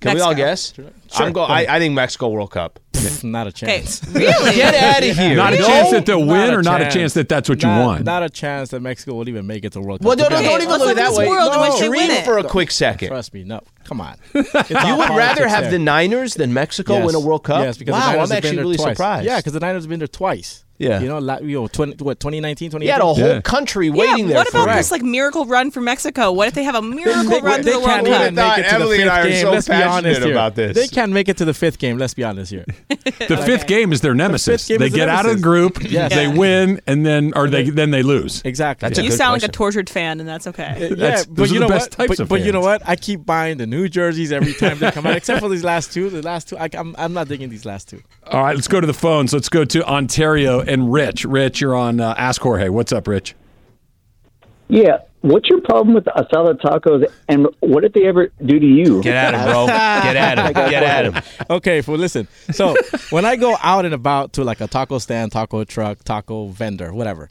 Can 0.00 0.14
we 0.14 0.20
all 0.20 0.32
Mexico. 0.32 0.84
guess? 0.90 1.18
I'm 1.18 1.32
go. 1.32 1.42
I, 1.42 1.66
I 1.68 1.78
think 1.80 1.92
Mexico 1.94 2.28
World 2.28 2.52
Cup. 2.52 2.78
not 3.24 3.46
a 3.46 3.50
Okay, 3.50 3.66
chance. 3.80 4.00
really? 4.12 4.54
Get 4.54 4.74
out 4.74 5.02
of 5.02 5.16
here. 5.16 5.34
Not 5.34 5.54
a 5.54 5.58
No. 5.58 5.66
chance 5.66 5.90
that 5.90 6.06
they'll 6.06 6.24
win, 6.24 6.50
a 6.54 6.58
or 6.58 6.62
not 6.62 6.80
a 6.80 6.84
chance. 6.84 6.94
chance 6.94 7.14
that 7.14 7.28
that's 7.28 7.48
what 7.48 7.62
you 7.64 7.68
not, 7.68 7.84
want. 7.86 8.04
Not 8.04 8.22
a 8.22 8.30
chance 8.30 8.70
that 8.70 8.80
Mexico 8.80 9.14
will 9.14 9.28
even 9.28 9.44
make 9.46 9.64
it 9.64 9.72
to 9.72 9.80
World 9.80 9.98
Cup. 10.00 10.06
Well, 10.06 10.16
To 10.16 10.22
no, 10.22 10.28
be 10.28 10.34
no, 10.34 10.38
honest. 10.38 10.50
don't 10.50 10.60
even 10.62 10.70
Let's 10.70 10.80
look 10.80 10.88
at 10.90 10.96
look 10.96 10.98
at 10.98 11.02
that 11.02 11.08
this 11.10 11.18
way. 11.18 11.28
world 11.28 11.52
in 11.54 11.60
which 11.60 11.80
they 11.80 11.88
Dream 11.88 12.10
it. 12.12 12.24
for 12.24 12.38
a 12.38 12.44
quick 12.44 12.70
second. 12.70 13.08
Trust 13.08 13.34
me, 13.34 13.42
no. 13.42 13.60
Come 13.84 14.00
on. 14.00 14.16
You 14.34 14.96
would 14.98 15.10
rather 15.16 15.48
have 15.48 15.70
the 15.72 15.78
Niners 15.80 16.34
than 16.34 16.52
Mexico 16.54 16.94
Yes. 16.94 17.06
win 17.06 17.14
a 17.16 17.20
World 17.20 17.42
Cup? 17.42 17.62
Yes, 17.64 17.76
because 17.78 17.94
the 17.94 17.98
wow, 18.00 18.06
Niners 18.12 18.14
I'm 18.14 18.18
have 18.20 18.28
been 18.28 18.36
actually 18.36 18.56
there 18.56 18.64
really 18.64 18.76
twice. 18.76 18.96
surprised. 18.96 19.26
Yeah, 19.26 19.36
because 19.38 19.52
the 19.52 19.60
Niners 19.60 19.82
have 19.84 19.90
been 19.90 19.98
there 20.00 20.06
twice. 20.08 20.64
Yeah. 20.78 21.00
You 21.00 21.08
know, 21.08 21.18
la- 21.18 21.38
you 21.40 21.60
know 21.60 21.66
20, 21.66 22.02
what, 22.04 22.20
2019, 22.20 22.70
2018? 22.70 22.86
you 22.86 22.92
had 22.92 23.00
a 23.02 23.04
whole 23.04 23.18
Yeah. 23.18 23.40
country 23.40 23.88
Yeah, 23.88 23.94
waiting 23.94 24.28
there. 24.28 24.36
what 24.36 24.48
for 24.48 24.62
about 24.62 24.74
it. 24.74 24.76
this 24.78 24.90
like 24.92 25.02
miracle 25.02 25.44
run 25.44 25.70
for 25.72 25.80
Mexico? 25.80 26.30
What 26.32 26.48
if 26.48 26.54
they 26.54 26.62
have 26.62 26.76
a 26.76 26.82
miracle 26.82 27.24
They, 27.24 27.40
run 27.40 27.58
to 27.58 27.64
they 27.64 27.72
the 27.72 27.78
World 27.78 27.90
can't 27.90 28.34
make 28.36 28.58
it 28.58 28.62
to 28.68 28.74
Emily 28.74 28.96
the 28.98 29.02
and 29.02 29.10
I 29.10 29.22
fifth 29.22 29.26
are 29.26 29.30
game. 29.30 29.42
so 29.42 29.50
Let's 29.50 29.68
be 29.68 29.74
honest 29.74 29.88
passionate 30.04 30.22
here. 30.22 30.32
about 30.32 30.54
this. 30.54 30.76
They 30.76 30.86
can't 30.86 31.12
make 31.12 31.28
it 31.28 31.36
to 31.38 31.44
the 31.44 31.54
fifth 31.54 31.78
game. 31.78 31.98
Let's 31.98 32.14
be 32.14 32.22
honest 32.24 32.52
here. 32.52 32.64
the 32.88 33.36
fifth 33.44 33.66
game 33.66 33.92
is 33.92 34.00
their 34.02 34.14
nemesis. 34.14 34.66
game 34.68 34.78
They 34.78 34.86
is 34.86 34.92
the 34.92 34.96
get 34.98 35.08
out 35.08 35.26
of 35.26 35.36
the 35.36 35.42
group, 35.42 35.82
Yes. 35.90 36.14
they 36.14 36.28
win, 36.28 36.80
and 36.86 37.04
then 37.04 37.32
or 37.34 37.48
they 37.48 37.68
then 37.70 37.90
they 37.90 38.02
lose. 38.02 38.40
Exactly. 38.44 38.88
That's 38.88 38.98
a 38.98 39.02
You 39.02 39.10
good 39.10 39.16
sound 39.18 39.32
like 39.32 39.42
a 39.42 39.52
tortured 39.52 39.90
fan, 39.90 40.20
and 40.20 40.28
that's 40.28 40.46
okay. 40.46 40.94
yeah, 40.96 41.22
but 41.28 41.50
you 41.50 41.58
know 41.60 41.66
what? 41.66 41.94
but, 42.28 42.40
you 42.42 42.52
know 42.52 42.60
what? 42.60 42.82
I 42.86 42.94
keep 42.96 43.26
buying 43.26 43.58
the 43.58 43.66
new 43.66 43.88
jerseys 43.88 44.30
every 44.32 44.54
time 44.54 44.78
they 44.78 44.90
come 44.92 45.06
out, 45.06 45.16
except 45.16 45.40
for 45.40 45.48
these 45.48 45.64
last 45.64 45.92
two. 45.92 46.08
The 46.08 46.22
last 46.22 46.48
two, 46.48 46.56
I'm, 46.58 46.94
I'm 46.96 47.12
not 47.12 47.26
digging 47.28 47.48
these 47.48 47.64
last 47.64 47.88
two. 47.88 48.00
All 48.30 48.42
right, 48.42 48.54
let's 48.54 48.68
go 48.68 48.78
to 48.78 48.86
the 48.86 48.92
phones. 48.92 49.32
Let's 49.32 49.48
go 49.48 49.64
to 49.64 49.84
Ontario 49.86 50.60
and 50.60 50.92
Rich. 50.92 51.24
Rich, 51.24 51.62
you're 51.62 51.74
on 51.74 51.98
uh, 51.98 52.14
Ask 52.18 52.42
Jorge. 52.42 52.68
What's 52.68 52.92
up, 52.92 53.08
Rich? 53.08 53.34
Yeah. 54.68 54.98
What's 55.22 55.48
your 55.48 55.62
problem 55.62 55.94
with 55.94 56.04
the 56.04 56.10
asada 56.10 56.60
tacos, 56.60 57.04
and 57.26 57.48
what 57.60 57.80
did 57.80 57.92
they 57.94 58.06
ever 58.06 58.30
do 58.44 58.60
to 58.60 58.66
you? 58.66 59.02
Get 59.02 59.16
at 59.16 59.34
him, 59.34 59.50
bro. 59.50 59.66
Get 59.66 60.16
at 60.16 60.38
him. 60.38 60.52
Get 60.70 60.82
at 60.82 61.04
him. 61.06 61.46
Okay, 61.50 61.82
well, 61.86 61.96
listen. 61.96 62.28
So 62.52 62.76
when 63.10 63.24
I 63.24 63.34
go 63.36 63.56
out 63.60 63.84
and 63.84 63.94
about 63.94 64.34
to 64.34 64.44
like 64.44 64.60
a 64.60 64.68
taco 64.68 64.98
stand, 64.98 65.32
taco 65.32 65.64
truck, 65.64 66.04
taco 66.04 66.48
vendor, 66.48 66.92
whatever, 66.92 67.30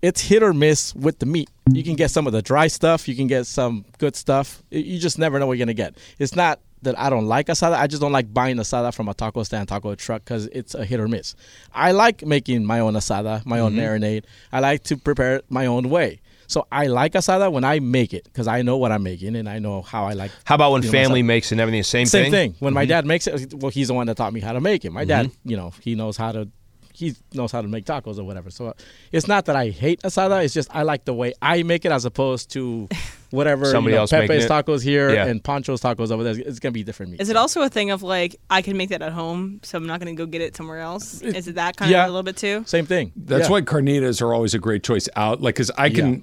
it's 0.00 0.20
hit 0.22 0.42
or 0.42 0.54
miss 0.54 0.94
with 0.94 1.18
the 1.18 1.26
meat. 1.26 1.50
You 1.70 1.82
can 1.82 1.94
get 1.94 2.10
some 2.10 2.26
of 2.26 2.32
the 2.32 2.40
dry 2.40 2.68
stuff. 2.68 3.06
You 3.08 3.16
can 3.16 3.26
get 3.26 3.46
some 3.46 3.84
good 3.98 4.16
stuff. 4.16 4.62
You 4.70 4.98
just 4.98 5.18
never 5.18 5.38
know 5.38 5.46
what 5.46 5.58
you're 5.58 5.66
gonna 5.66 5.74
get. 5.74 5.98
It's 6.18 6.36
not 6.36 6.60
that 6.86 6.98
I 6.98 7.10
don't 7.10 7.26
like 7.26 7.46
asada. 7.48 7.74
I 7.76 7.86
just 7.86 8.00
don't 8.00 8.12
like 8.12 8.32
buying 8.32 8.56
asada 8.56 8.92
from 8.94 9.08
a 9.08 9.14
taco 9.14 9.42
stand, 9.44 9.68
taco 9.68 9.94
truck, 9.94 10.24
because 10.24 10.46
it's 10.48 10.74
a 10.74 10.84
hit 10.84 10.98
or 10.98 11.06
miss. 11.08 11.34
I 11.74 11.92
like 11.92 12.24
making 12.26 12.64
my 12.64 12.80
own 12.80 12.94
asada, 12.94 13.44
my 13.46 13.60
own 13.60 13.74
Mm-hmm. 13.74 13.80
marinade. 14.04 14.24
I 14.52 14.60
like 14.60 14.82
to 14.84 14.96
prepare 14.96 15.36
it 15.36 15.44
my 15.50 15.66
own 15.66 15.90
way. 15.90 16.20
So 16.48 16.66
I 16.70 16.86
like 16.86 17.12
asada 17.14 17.50
when 17.52 17.64
I 17.64 17.80
make 17.80 18.14
it 18.14 18.24
because 18.24 18.46
I 18.46 18.62
know 18.62 18.76
what 18.76 18.92
I'm 18.92 19.02
making 19.02 19.34
and 19.34 19.48
I 19.48 19.58
know 19.58 19.82
how 19.82 20.04
I 20.06 20.12
like. 20.12 20.30
How 20.44 20.54
about 20.54 20.70
when 20.72 20.82
my 20.82 20.88
family 20.90 21.22
asada. 21.22 21.26
makes 21.26 21.52
and 21.52 21.60
everything? 21.60 21.82
Same, 21.82 22.06
Same 22.06 22.30
thing. 22.30 22.52
thing. 22.52 22.56
When 22.60 22.72
my 22.72 22.84
Mhm. 22.84 22.88
dad 22.88 23.04
makes 23.06 23.26
it, 23.26 23.52
well, 23.54 23.70
he's 23.70 23.88
the 23.88 23.94
one 23.94 24.06
that 24.06 24.16
taught 24.16 24.32
me 24.32 24.40
how 24.40 24.52
to 24.52 24.60
make 24.60 24.84
it. 24.84 24.92
My 24.92 25.04
dad, 25.04 25.30
you 25.44 25.56
know, 25.56 25.72
he 25.80 25.94
knows 25.96 26.16
how 26.16 26.30
to. 26.32 26.48
He 26.96 27.14
knows 27.34 27.52
how 27.52 27.60
to 27.60 27.68
make 27.68 27.84
tacos 27.84 28.18
or 28.18 28.24
whatever. 28.24 28.50
So 28.50 28.74
it's 29.12 29.28
not 29.28 29.44
that 29.46 29.56
I 29.56 29.68
hate 29.68 30.00
asada. 30.02 30.42
It's 30.44 30.54
just 30.54 30.74
I 30.74 30.82
like 30.82 31.04
the 31.04 31.12
way 31.14 31.34
I 31.42 31.62
make 31.62 31.84
it 31.84 31.92
as 31.92 32.04
opposed 32.06 32.50
to 32.52 32.88
whatever 33.30 33.66
Somebody 33.66 33.92
you 33.92 33.96
know, 33.96 34.02
else 34.02 34.10
Pepe's 34.10 34.44
it? 34.46 34.50
tacos 34.50 34.82
here 34.82 35.10
Yeah. 35.12 35.26
and 35.26 35.42
Pancho's 35.44 35.80
tacos 35.82 36.10
over 36.10 36.24
there. 36.24 36.34
It's 36.38 36.58
gonna 36.58 36.72
be 36.72 36.82
different 36.84 37.12
meat. 37.12 37.20
Is 37.20 37.28
it 37.28 37.36
also 37.36 37.60
a 37.62 37.68
thing 37.68 37.90
of 37.90 38.02
like 38.02 38.36
I 38.48 38.62
can 38.62 38.76
make 38.78 38.88
that 38.90 39.02
at 39.02 39.12
home, 39.12 39.60
so 39.62 39.76
I'm 39.76 39.86
not 39.86 40.00
going 40.00 40.14
to 40.16 40.18
go 40.20 40.26
get 40.26 40.40
it 40.40 40.56
somewhere 40.56 40.80
else? 40.80 41.20
Is 41.20 41.48
it 41.48 41.56
that 41.56 41.76
kind 41.76 41.90
yeah. 41.90 42.04
of 42.04 42.08
a 42.08 42.12
little 42.12 42.22
bit 42.22 42.36
too? 42.38 42.64
Same 42.66 42.86
thing. 42.86 43.12
That's 43.14 43.44
Yeah. 43.46 43.50
why 43.50 43.60
carnitas 43.62 44.22
are 44.22 44.32
always 44.32 44.54
a 44.54 44.58
great 44.58 44.82
choice 44.82 45.08
out. 45.16 45.42
Like, 45.42 45.54
because 45.56 45.70
I 45.76 45.90
can. 45.90 46.22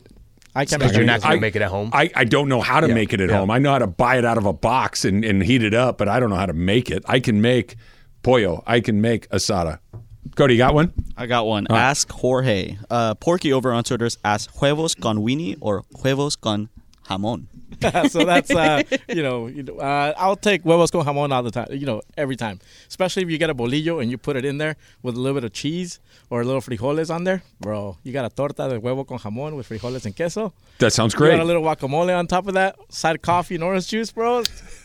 I 0.56 0.66
can 0.66 0.78
Because 0.80 0.92
make 0.92 0.98
you're 0.98 1.06
not 1.08 1.22
going 1.22 1.32
I- 1.32 1.36
to 1.36 1.42
make 1.42 1.56
it 1.56 1.62
at 1.64 1.70
home. 1.70 1.90
I, 1.94 2.12
I 2.16 2.26
don't 2.26 2.48
know 2.48 2.62
how 2.62 2.80
to 2.80 2.88
Yeah. 2.88 2.94
make 2.94 3.12
it 3.12 3.20
at 3.22 3.30
Yeah. 3.30 3.38
home. 3.40 3.50
I 3.50 3.58
know 3.58 3.72
how 3.72 3.80
to 3.80 3.88
buy 3.88 4.18
it 4.18 4.26
out 4.26 4.38
of 4.38 4.46
a 4.46 4.54
box 4.54 5.04
and, 5.04 5.26
and 5.26 5.42
heat 5.44 5.64
it 5.64 5.74
up, 5.74 5.98
but 5.98 6.08
I 6.08 6.20
don't 6.20 6.30
know 6.30 6.36
how 6.36 6.46
to 6.46 6.54
make 6.54 6.92
it. 6.92 7.04
I 7.08 7.20
can 7.20 7.42
make 7.42 7.76
pollo. 8.22 8.64
I 8.68 8.80
can 8.80 9.02
make 9.02 9.28
asada. 9.30 9.80
Kody, 10.32 10.52
you 10.54 10.58
got 10.58 10.74
one? 10.74 10.92
I 11.16 11.26
got 11.28 11.46
one. 11.46 11.68
All 11.70 11.76
right. 11.76 11.84
Ask 11.84 12.12
Jorge. 12.12 12.78
Uh, 12.90 13.14
Porky 13.16 13.54
over 13.54 13.72
on 13.72 13.84
Twitter 13.84 14.10
asks 14.24 14.52
huevos 14.56 14.96
con 14.96 15.20
weenie 15.20 15.58
or 15.62 15.84
huevos 16.02 16.36
con 16.36 16.70
jamón. 17.08 17.46
so 18.10 18.24
that's 18.24 18.50
uh, 18.52 18.82
you 19.10 19.22
know, 19.22 19.48
you 19.48 19.62
know 19.64 19.78
uh, 19.78 20.14
I'll 20.18 20.36
take 20.36 20.64
huevos 20.64 20.90
con 20.92 21.06
jamón 21.06 21.32
all 21.32 21.44
the 21.44 21.52
time. 21.52 21.68
You 21.72 21.86
know, 21.86 22.02
every 22.18 22.36
time. 22.36 22.60
Especially 22.88 23.24
if 23.24 23.30
you 23.30 23.38
get 23.38 23.50
a 23.50 23.56
bolillo 23.56 24.02
and 24.02 24.10
you 24.10 24.18
put 24.18 24.36
it 24.36 24.46
in 24.46 24.58
there 24.58 24.76
with 25.04 25.16
a 25.16 25.20
little 25.20 25.36
bit 25.40 25.44
of 25.44 25.54
cheese 25.54 26.00
or 26.30 26.42
a 26.42 26.46
little 26.46 26.62
frijoles 26.62 27.14
on 27.14 27.26
there, 27.26 27.44
bro. 27.60 27.98
You 28.04 28.12
got 28.14 28.26
a 28.26 28.30
torta 28.34 28.70
de 28.70 28.80
huevo 28.80 29.06
con 29.08 29.20
jamón 29.20 29.56
with 29.56 29.68
frijoles 29.70 30.06
and 30.06 30.16
queso. 30.16 30.54
That 30.80 30.94
sounds 30.94 31.14
You 31.14 31.18
great. 31.20 31.32
got 31.32 31.42
a 31.42 31.46
little 31.46 31.62
guacamole 31.64 32.18
on 32.18 32.26
top 32.28 32.48
of 32.48 32.56
that, 32.56 32.76
side 32.90 33.16
of 33.18 33.22
coffee 33.22 33.56
and 33.56 33.64
orange 33.64 33.88
juice, 33.88 34.12
bro. 34.12 34.44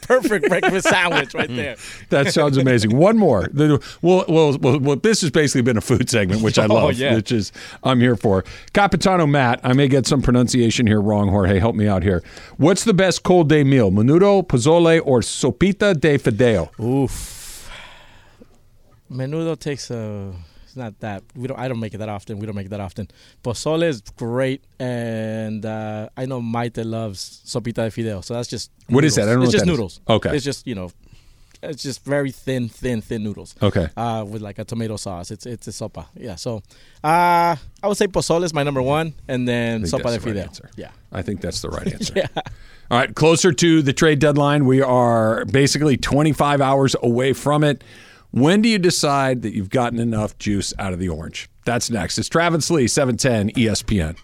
Perfect 0.09 0.49
breakfast 0.49 0.89
sandwich 0.95 1.35
right 1.35 1.49
there. 1.55 1.77
Mm. 1.77 2.09
That 2.09 2.33
sounds 2.33 2.57
amazing. 2.57 2.97
One 2.97 3.17
more. 3.19 3.49
Well, 3.55 3.79
well, 4.03 4.25
well, 4.59 4.81
well, 4.81 4.97
this 4.97 5.21
has 5.21 5.31
basically 5.31 5.63
been 5.63 5.77
a 5.77 5.81
food 5.83 6.09
segment, 6.11 6.43
which 6.43 6.59
I 6.59 6.65
Oh, 6.71 6.75
love, 6.75 6.95
yeah. 6.95 7.15
which 7.15 7.31
is 7.31 7.53
I'm 7.85 8.01
here 8.01 8.17
for. 8.17 8.45
Capitano 8.73 9.27
Matt, 9.27 9.61
I 9.63 9.75
may 9.75 9.87
get 9.87 10.07
some 10.07 10.23
pronunciation 10.23 10.87
here 10.87 11.01
wrong, 11.01 11.29
Jorge. 11.29 11.59
Help 11.59 11.77
me 11.77 11.87
out 11.87 12.03
here. 12.03 12.23
What's 12.57 12.85
the 12.85 12.95
best 12.95 13.23
cold 13.23 13.49
day 13.49 13.63
meal? 13.65 13.91
Menudo, 13.91 14.43
pozole, 14.47 15.01
or 15.05 15.21
sopita 15.21 15.99
de 16.01 16.19
fideo? 16.19 16.71
Oof. 16.81 17.71
Menudo 19.11 19.59
takes 19.59 19.91
a. 19.91 20.33
It's 20.79 20.85
not 20.85 21.01
that 21.01 21.25
we 21.35 21.49
don't. 21.49 21.59
I 21.59 21.67
don't 21.67 21.81
make 21.81 21.93
it 21.95 21.99
that 21.99 22.09
often. 22.09 22.39
We 22.39 22.47
don't 22.47 22.55
make 22.55 22.67
it 22.67 22.69
that 22.71 22.81
often. 22.81 23.09
Pozole 23.43 23.83
is 23.83 24.01
great, 24.17 24.63
and 24.79 25.67
uh, 25.67 26.09
I 26.17 26.25
know 26.27 26.41
Maite 26.41 26.85
loves 26.85 27.43
sopita 27.45 27.75
de 27.83 27.91
fideo. 27.91 28.25
So 28.25 28.35
that's 28.35 28.49
just 28.49 28.71
What 28.89 29.05
is 29.05 29.17
noodles. 29.17 29.17
that? 29.17 29.23
I 29.23 29.33
don't 29.33 29.41
know 29.41 29.45
It's 29.45 29.53
just 29.53 29.65
that 29.65 29.71
is. 29.73 29.77
noodles. 29.77 30.01
Okay. 30.09 30.37
It's 30.37 30.45
just 30.45 30.67
you 30.69 30.77
know, 30.77 30.91
it's 31.65 31.83
just 31.83 32.05
very 32.05 32.31
thin, 32.31 32.69
thin, 32.69 33.01
thin 33.01 33.25
noodles. 33.25 33.57
Okay. 33.61 33.89
Uh, 33.97 34.25
with 34.29 34.41
like 34.41 34.61
a 34.61 34.65
tomato 34.65 34.97
sauce. 34.97 35.33
It's 35.33 35.47
it's 35.47 35.67
a 35.67 35.73
sopa. 35.73 36.07
Yeah. 36.15 36.37
So, 36.37 36.63
uh, 37.03 37.57
I 37.83 37.89
would 37.89 37.97
say 37.97 38.07
pozole 38.07 38.45
is 38.45 38.55
my 38.55 38.63
number 38.63 38.81
one, 38.83 39.15
and 39.27 39.49
then 39.49 39.83
sopa 39.83 40.13
de 40.13 40.19
the 40.19 40.27
right 40.31 40.37
fideo. 40.37 40.43
answer. 40.43 40.71
Yeah. 40.77 40.91
I 41.11 41.23
think 41.23 41.41
that's 41.41 41.61
the 41.61 41.71
right 41.71 41.93
answer. 41.93 42.15
Yeah. 42.17 42.29
All 42.91 42.99
right, 42.99 43.15
closer 43.15 43.53
to 43.53 43.83
the 43.83 43.93
trade 43.93 44.19
deadline. 44.19 44.65
We 44.65 44.81
are 44.81 45.45
basically 45.45 45.99
25 45.99 46.63
hours 46.63 46.97
away 47.03 47.35
from 47.35 47.63
it. 47.63 47.85
When 48.31 48.61
do 48.61 48.69
you 48.69 48.79
decide 48.79 49.41
that 49.43 49.55
you've 49.55 49.71
gotten 49.71 49.99
enough 49.99 50.37
juice 50.37 50.75
out 50.79 50.93
of 50.93 50.99
the 50.99 51.09
orange? 51.09 51.49
That's 51.65 51.89
next. 51.89 52.19
It's 52.19 52.29
Travis 52.29 52.71
Lee, 52.71 52.85
E 52.85 52.87
710 52.87 53.51
ESPN. 53.63 54.19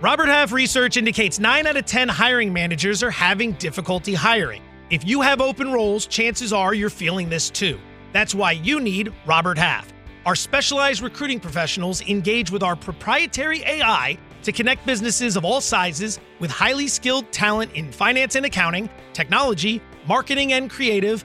Robert 0.00 0.28
Half 0.28 0.52
research 0.52 0.96
indicates 0.96 1.40
9 1.40 1.66
out 1.66 1.76
of 1.76 1.84
10 1.84 2.08
hiring 2.08 2.52
managers 2.52 3.02
are 3.02 3.10
having 3.10 3.52
difficulty 3.52 4.14
hiring. 4.14 4.62
If 4.90 5.04
you 5.04 5.20
have 5.20 5.40
open 5.40 5.72
roles, 5.72 6.06
chances 6.06 6.52
are 6.52 6.74
you're 6.74 6.90
feeling 6.90 7.28
this 7.28 7.50
too. 7.50 7.80
That's 8.12 8.36
why 8.36 8.52
you 8.52 8.78
need 8.78 9.12
Robert 9.26 9.58
Half. 9.58 9.92
Our 10.24 10.36
specialized 10.36 11.02
recruiting 11.02 11.40
professionals 11.40 12.02
engage 12.02 12.52
with 12.52 12.62
our 12.62 12.76
proprietary 12.76 13.64
AI 13.64 14.16
to 14.44 14.52
connect 14.52 14.86
businesses 14.86 15.36
of 15.36 15.44
all 15.44 15.60
sizes 15.60 16.20
with 16.38 16.52
highly 16.52 16.86
skilled 16.86 17.32
talent 17.32 17.72
in 17.72 17.90
finance 17.90 18.36
and 18.36 18.46
accounting, 18.46 18.88
technology, 19.12 19.82
marketing 20.06 20.52
and 20.52 20.70
creative, 20.70 21.24